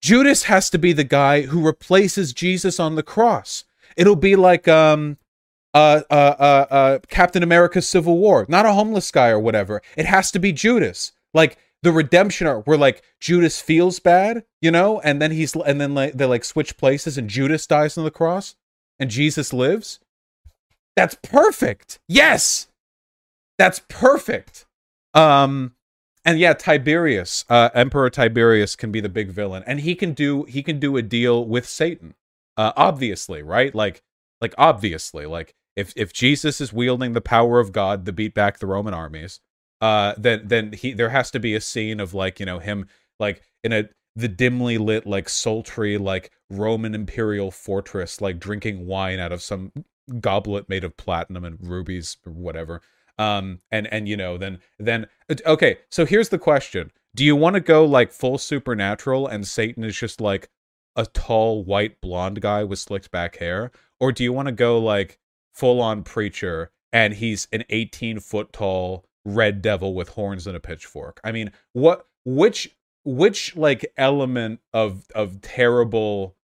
Judas 0.00 0.44
has 0.44 0.70
to 0.70 0.78
be 0.78 0.92
the 0.92 1.04
guy 1.04 1.42
who 1.42 1.64
replaces 1.64 2.32
Jesus 2.32 2.78
on 2.78 2.94
the 2.94 3.02
cross. 3.02 3.64
It'll 3.96 4.16
be 4.16 4.36
like 4.36 4.68
um 4.68 5.18
uh, 5.74 6.02
uh, 6.10 6.34
uh, 6.38 6.66
uh, 6.70 6.98
Captain 7.08 7.42
America 7.42 7.82
Civil 7.82 8.18
War, 8.18 8.46
not 8.48 8.66
a 8.66 8.72
homeless 8.72 9.10
guy 9.10 9.28
or 9.28 9.38
whatever. 9.38 9.82
It 9.96 10.06
has 10.06 10.30
to 10.32 10.38
be 10.38 10.50
Judas. 10.50 11.12
Like 11.34 11.58
the 11.82 11.92
redemption 11.92 12.46
arc 12.46 12.66
where 12.66 12.78
like 12.78 13.02
Judas 13.20 13.60
feels 13.60 14.00
bad, 14.00 14.44
you 14.60 14.70
know, 14.70 15.00
and 15.00 15.20
then 15.22 15.30
he's 15.30 15.54
and 15.54 15.80
then 15.80 15.94
like 15.94 16.14
they 16.14 16.24
like 16.24 16.44
switch 16.44 16.76
places 16.76 17.18
and 17.18 17.28
Judas 17.28 17.66
dies 17.66 17.96
on 17.96 18.04
the 18.04 18.10
cross 18.10 18.56
and 18.98 19.10
Jesus 19.10 19.52
lives. 19.52 20.00
That's 20.96 21.16
perfect. 21.22 22.00
Yes. 22.08 22.68
That's 23.58 23.82
perfect. 23.88 24.66
Um 25.14 25.74
and 26.28 26.38
yeah, 26.38 26.52
Tiberius, 26.52 27.46
uh, 27.48 27.70
Emperor 27.72 28.10
Tiberius 28.10 28.76
can 28.76 28.92
be 28.92 29.00
the 29.00 29.08
big 29.08 29.30
villain, 29.30 29.64
and 29.66 29.80
he 29.80 29.94
can 29.94 30.12
do 30.12 30.44
he 30.44 30.62
can 30.62 30.78
do 30.78 30.98
a 30.98 31.02
deal 31.02 31.42
with 31.42 31.66
Satan. 31.66 32.16
Uh, 32.54 32.72
obviously, 32.76 33.42
right? 33.42 33.74
Like, 33.74 34.02
like 34.42 34.54
obviously, 34.58 35.24
like 35.24 35.54
if 35.74 35.94
if 35.96 36.12
Jesus 36.12 36.60
is 36.60 36.70
wielding 36.70 37.14
the 37.14 37.22
power 37.22 37.60
of 37.60 37.72
God 37.72 38.04
to 38.04 38.12
beat 38.12 38.34
back 38.34 38.58
the 38.58 38.66
Roman 38.66 38.92
armies, 38.92 39.40
uh, 39.80 40.12
then 40.18 40.42
then 40.44 40.74
he 40.74 40.92
there 40.92 41.08
has 41.08 41.30
to 41.30 41.40
be 41.40 41.54
a 41.54 41.62
scene 41.62 41.98
of 41.98 42.12
like 42.12 42.38
you 42.38 42.44
know 42.44 42.58
him 42.58 42.88
like 43.18 43.40
in 43.64 43.72
a 43.72 43.88
the 44.14 44.28
dimly 44.28 44.76
lit 44.76 45.06
like 45.06 45.30
sultry 45.30 45.96
like 45.96 46.30
Roman 46.50 46.94
imperial 46.94 47.50
fortress, 47.50 48.20
like 48.20 48.38
drinking 48.38 48.86
wine 48.86 49.18
out 49.18 49.32
of 49.32 49.40
some 49.40 49.72
goblet 50.20 50.68
made 50.68 50.84
of 50.84 50.98
platinum 50.98 51.46
and 51.46 51.56
rubies 51.66 52.18
or 52.26 52.32
whatever 52.32 52.82
um 53.18 53.58
and 53.70 53.86
and 53.92 54.08
you 54.08 54.16
know 54.16 54.38
then 54.38 54.58
then 54.78 55.06
okay 55.44 55.78
so 55.90 56.06
here's 56.06 56.28
the 56.28 56.38
question. 56.38 56.90
Do 57.14 57.24
you 57.24 57.34
want 57.34 57.54
to 57.54 57.60
go 57.60 57.84
like 57.84 58.12
full 58.12 58.38
supernatural 58.38 59.26
and 59.26 59.46
satan 59.46 59.82
is 59.82 59.96
just 59.96 60.20
like 60.20 60.50
a 60.96 61.06
tall 61.06 61.64
white 61.64 62.00
blonde 62.00 62.40
guy 62.40 62.64
with 62.64 62.78
slicked 62.78 63.10
back 63.10 63.36
hair? 63.36 63.70
Or 64.00 64.12
do 64.12 64.22
you 64.22 64.32
want 64.32 64.46
to 64.46 64.52
go 64.52 64.78
like 64.78 65.18
full 65.52 65.80
on 65.80 66.02
preacher 66.02 66.70
and 66.92 67.14
he's 67.14 67.48
an 67.52 67.64
18 67.68 68.20
foot 68.20 68.52
tall 68.52 69.04
red 69.24 69.60
devil 69.62 69.94
with 69.94 70.10
horns 70.10 70.46
and 70.46 70.56
a 70.56 70.60
pitchfork? 70.60 71.20
I 71.24 71.32
mean 71.32 71.52
what 71.72 72.06
which 72.24 72.76
which 73.04 73.56
like 73.56 73.90
element 73.96 74.60
of 74.72 75.06
of 75.14 75.40
terrible 75.40 76.36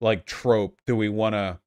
like 0.00 0.24
trope 0.24 0.80
do 0.86 0.96
we 0.96 1.08
want 1.08 1.34
to 1.34 1.58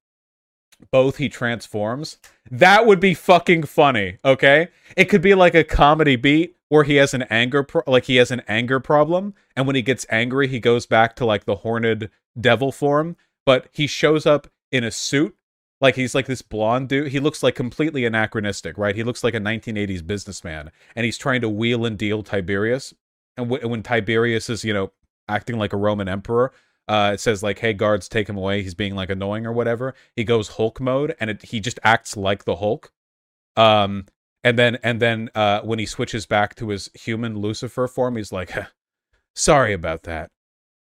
both 0.90 1.16
he 1.16 1.28
transforms, 1.28 2.18
that 2.50 2.86
would 2.86 3.00
be 3.00 3.14
fucking 3.14 3.64
funny, 3.64 4.18
okay? 4.24 4.68
It 4.96 5.06
could 5.06 5.22
be 5.22 5.34
like 5.34 5.54
a 5.54 5.64
comedy 5.64 6.16
beat 6.16 6.56
where 6.68 6.84
he 6.84 6.96
has 6.96 7.14
an 7.14 7.22
anger 7.24 7.62
pro- 7.62 7.82
like 7.86 8.04
he 8.04 8.16
has 8.16 8.30
an 8.30 8.42
anger 8.46 8.80
problem 8.80 9.34
and 9.56 9.66
when 9.66 9.76
he 9.76 9.82
gets 9.82 10.06
angry 10.08 10.46
he 10.46 10.60
goes 10.60 10.86
back 10.86 11.16
to 11.16 11.26
like 11.26 11.44
the 11.44 11.56
horned 11.56 12.08
devil 12.40 12.72
form, 12.72 13.16
but 13.44 13.68
he 13.72 13.86
shows 13.86 14.26
up 14.26 14.46
in 14.70 14.84
a 14.84 14.90
suit 14.90 15.36
like 15.80 15.96
he's 15.96 16.14
like 16.14 16.26
this 16.26 16.42
blonde 16.42 16.88
dude. 16.88 17.08
He 17.10 17.20
looks 17.20 17.42
like 17.42 17.54
completely 17.54 18.04
anachronistic, 18.04 18.76
right? 18.76 18.94
He 18.94 19.02
looks 19.02 19.24
like 19.24 19.34
a 19.34 19.40
1980s 19.40 20.06
businessman 20.06 20.70
and 20.94 21.04
he's 21.04 21.18
trying 21.18 21.40
to 21.40 21.48
wheel 21.48 21.86
and 21.86 21.96
deal 21.98 22.22
Tiberius. 22.22 22.94
And 23.36 23.48
w- 23.48 23.68
when 23.68 23.82
Tiberius 23.82 24.50
is, 24.50 24.64
you 24.64 24.74
know, 24.74 24.92
acting 25.28 25.58
like 25.58 25.72
a 25.72 25.78
Roman 25.78 26.08
emperor, 26.08 26.52
uh, 26.90 27.12
it 27.14 27.20
says 27.20 27.40
like, 27.40 27.60
"Hey 27.60 27.72
guards, 27.72 28.08
take 28.08 28.28
him 28.28 28.36
away. 28.36 28.64
He's 28.64 28.74
being 28.74 28.96
like 28.96 29.10
annoying 29.10 29.46
or 29.46 29.52
whatever." 29.52 29.94
He 30.16 30.24
goes 30.24 30.48
Hulk 30.48 30.80
mode, 30.80 31.14
and 31.20 31.30
it, 31.30 31.42
he 31.42 31.60
just 31.60 31.78
acts 31.84 32.16
like 32.16 32.44
the 32.44 32.56
Hulk. 32.56 32.90
Um, 33.56 34.06
and 34.42 34.58
then 34.58 34.76
and 34.82 35.00
then 35.00 35.30
uh, 35.36 35.60
when 35.60 35.78
he 35.78 35.86
switches 35.86 36.26
back 36.26 36.56
to 36.56 36.70
his 36.70 36.90
human 36.94 37.38
Lucifer 37.38 37.86
form, 37.86 38.16
he's 38.16 38.32
like, 38.32 38.52
"Sorry 39.36 39.72
about 39.72 40.02
that. 40.02 40.30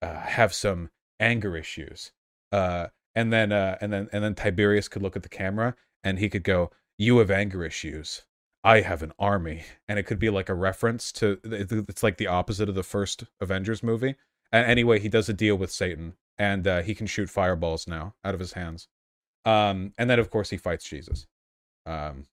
Uh, 0.01 0.15
have 0.21 0.51
some 0.51 0.89
anger 1.19 1.55
issues." 1.55 2.11
Uh, 2.51 2.87
and 3.13 3.31
then 3.31 3.51
uh, 3.51 3.77
and 3.79 3.93
then 3.93 4.09
and 4.11 4.23
then 4.23 4.33
Tiberius 4.33 4.87
could 4.87 5.03
look 5.03 5.15
at 5.15 5.21
the 5.21 5.29
camera 5.29 5.75
and 6.03 6.17
he 6.17 6.27
could 6.27 6.43
go, 6.43 6.71
"You 6.97 7.19
have 7.19 7.29
anger 7.29 7.63
issues. 7.63 8.23
I 8.63 8.81
have 8.81 9.03
an 9.03 9.13
army," 9.19 9.63
and 9.87 9.99
it 9.99 10.07
could 10.07 10.17
be 10.17 10.31
like 10.31 10.49
a 10.49 10.55
reference 10.55 11.11
to. 11.13 11.39
It's 11.43 12.01
like 12.01 12.17
the 12.17 12.27
opposite 12.27 12.67
of 12.67 12.73
the 12.73 12.81
first 12.81 13.25
Avengers 13.39 13.83
movie 13.83 14.15
and 14.51 14.65
anyway, 14.65 14.99
he 14.99 15.09
does 15.09 15.29
a 15.29 15.33
deal 15.33 15.55
with 15.55 15.71
Satan, 15.71 16.13
and 16.37 16.67
uh, 16.67 16.81
he 16.81 16.95
can 16.95 17.07
shoot 17.07 17.29
fireballs 17.29 17.87
now 17.87 18.15
out 18.23 18.33
of 18.33 18.39
his 18.39 18.53
hands. 18.53 18.87
Um, 19.45 19.93
and 19.97 20.09
then, 20.09 20.19
of 20.19 20.29
course, 20.29 20.49
he 20.49 20.57
fights 20.57 20.85
Jesus. 20.85 21.27
Um, 21.85 22.25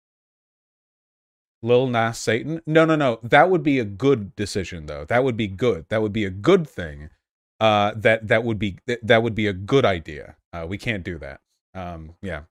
Lil 1.63 1.87
Nas 1.87 2.19
Satan? 2.19 2.61
No, 2.67 2.85
no, 2.85 2.97
no. 2.97 3.19
That 3.23 3.51
would 3.51 3.63
be 3.63 3.79
a 3.79 3.85
good 3.85 4.37
decision, 4.37 4.87
though. 4.87 5.05
That 5.05 5.25
would 5.25 5.37
be 5.37 5.49
good. 5.49 5.87
That 5.89 6.03
would 6.03 6.13
be 6.13 6.25
a 6.25 6.31
good 6.31 6.69
thing. 6.69 7.11
Uh, 7.59 7.93
that 7.97 8.29
that 8.29 8.45
would 8.45 8.59
be 8.59 8.79
that 9.03 9.23
would 9.23 9.35
be 9.35 9.47
a 9.47 9.53
good 9.55 9.87
idea. 9.87 10.37
Uh, 10.53 10.67
we 10.69 10.77
can't 10.77 11.03
do 11.03 11.19
that. 11.19 11.41
Um, 11.75 12.15
yeah. 12.21 12.43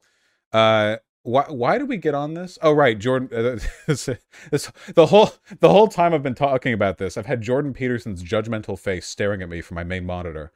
Uh, 0.51 0.97
why 1.26 1.45
why 1.49 1.78
do 1.80 1.86
we 1.88 1.97
get 1.97 2.13
on 2.13 2.36
this? 2.36 2.59
Oh 2.61 2.71
right, 2.71 2.97
Jordan. 2.97 3.30
Uh, 3.36 3.59
this, 3.88 4.09
this, 4.51 4.71
the 4.93 5.07
whole 5.07 5.32
the 5.59 5.69
whole 5.69 5.88
time 5.88 6.13
I've 6.13 6.23
been 6.23 6.36
talking 6.36 6.73
about 6.73 6.97
this, 6.99 7.17
I've 7.17 7.26
had 7.26 7.41
Jordan 7.41 7.73
Peterson's 7.73 8.23
judgmental 8.23 8.78
face 8.80 9.07
staring 9.07 9.41
at 9.41 9.49
me 9.49 9.61
from 9.61 9.76
my 9.76 9.84
main 9.84 10.05
monitor. 10.05 10.51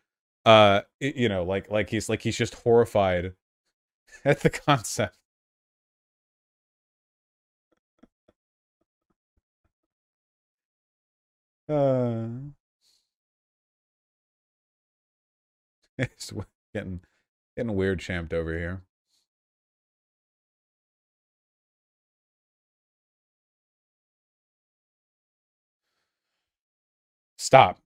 Uh, 0.46 0.82
you 1.00 1.28
know, 1.30 1.44
like 1.44 1.72
like 1.72 1.90
he's 1.90 2.08
like 2.10 2.22
he's 2.22 2.38
just 2.38 2.56
horrified 2.56 3.34
at 4.26 4.42
the 4.42 4.50
concept. 4.52 5.18
Uh, 11.70 12.28
it's 15.98 16.32
getting 16.74 17.02
getting 17.56 17.76
weird 17.76 18.00
champed 18.00 18.34
over 18.34 18.58
here. 18.58 18.84
Stop. 27.50 27.80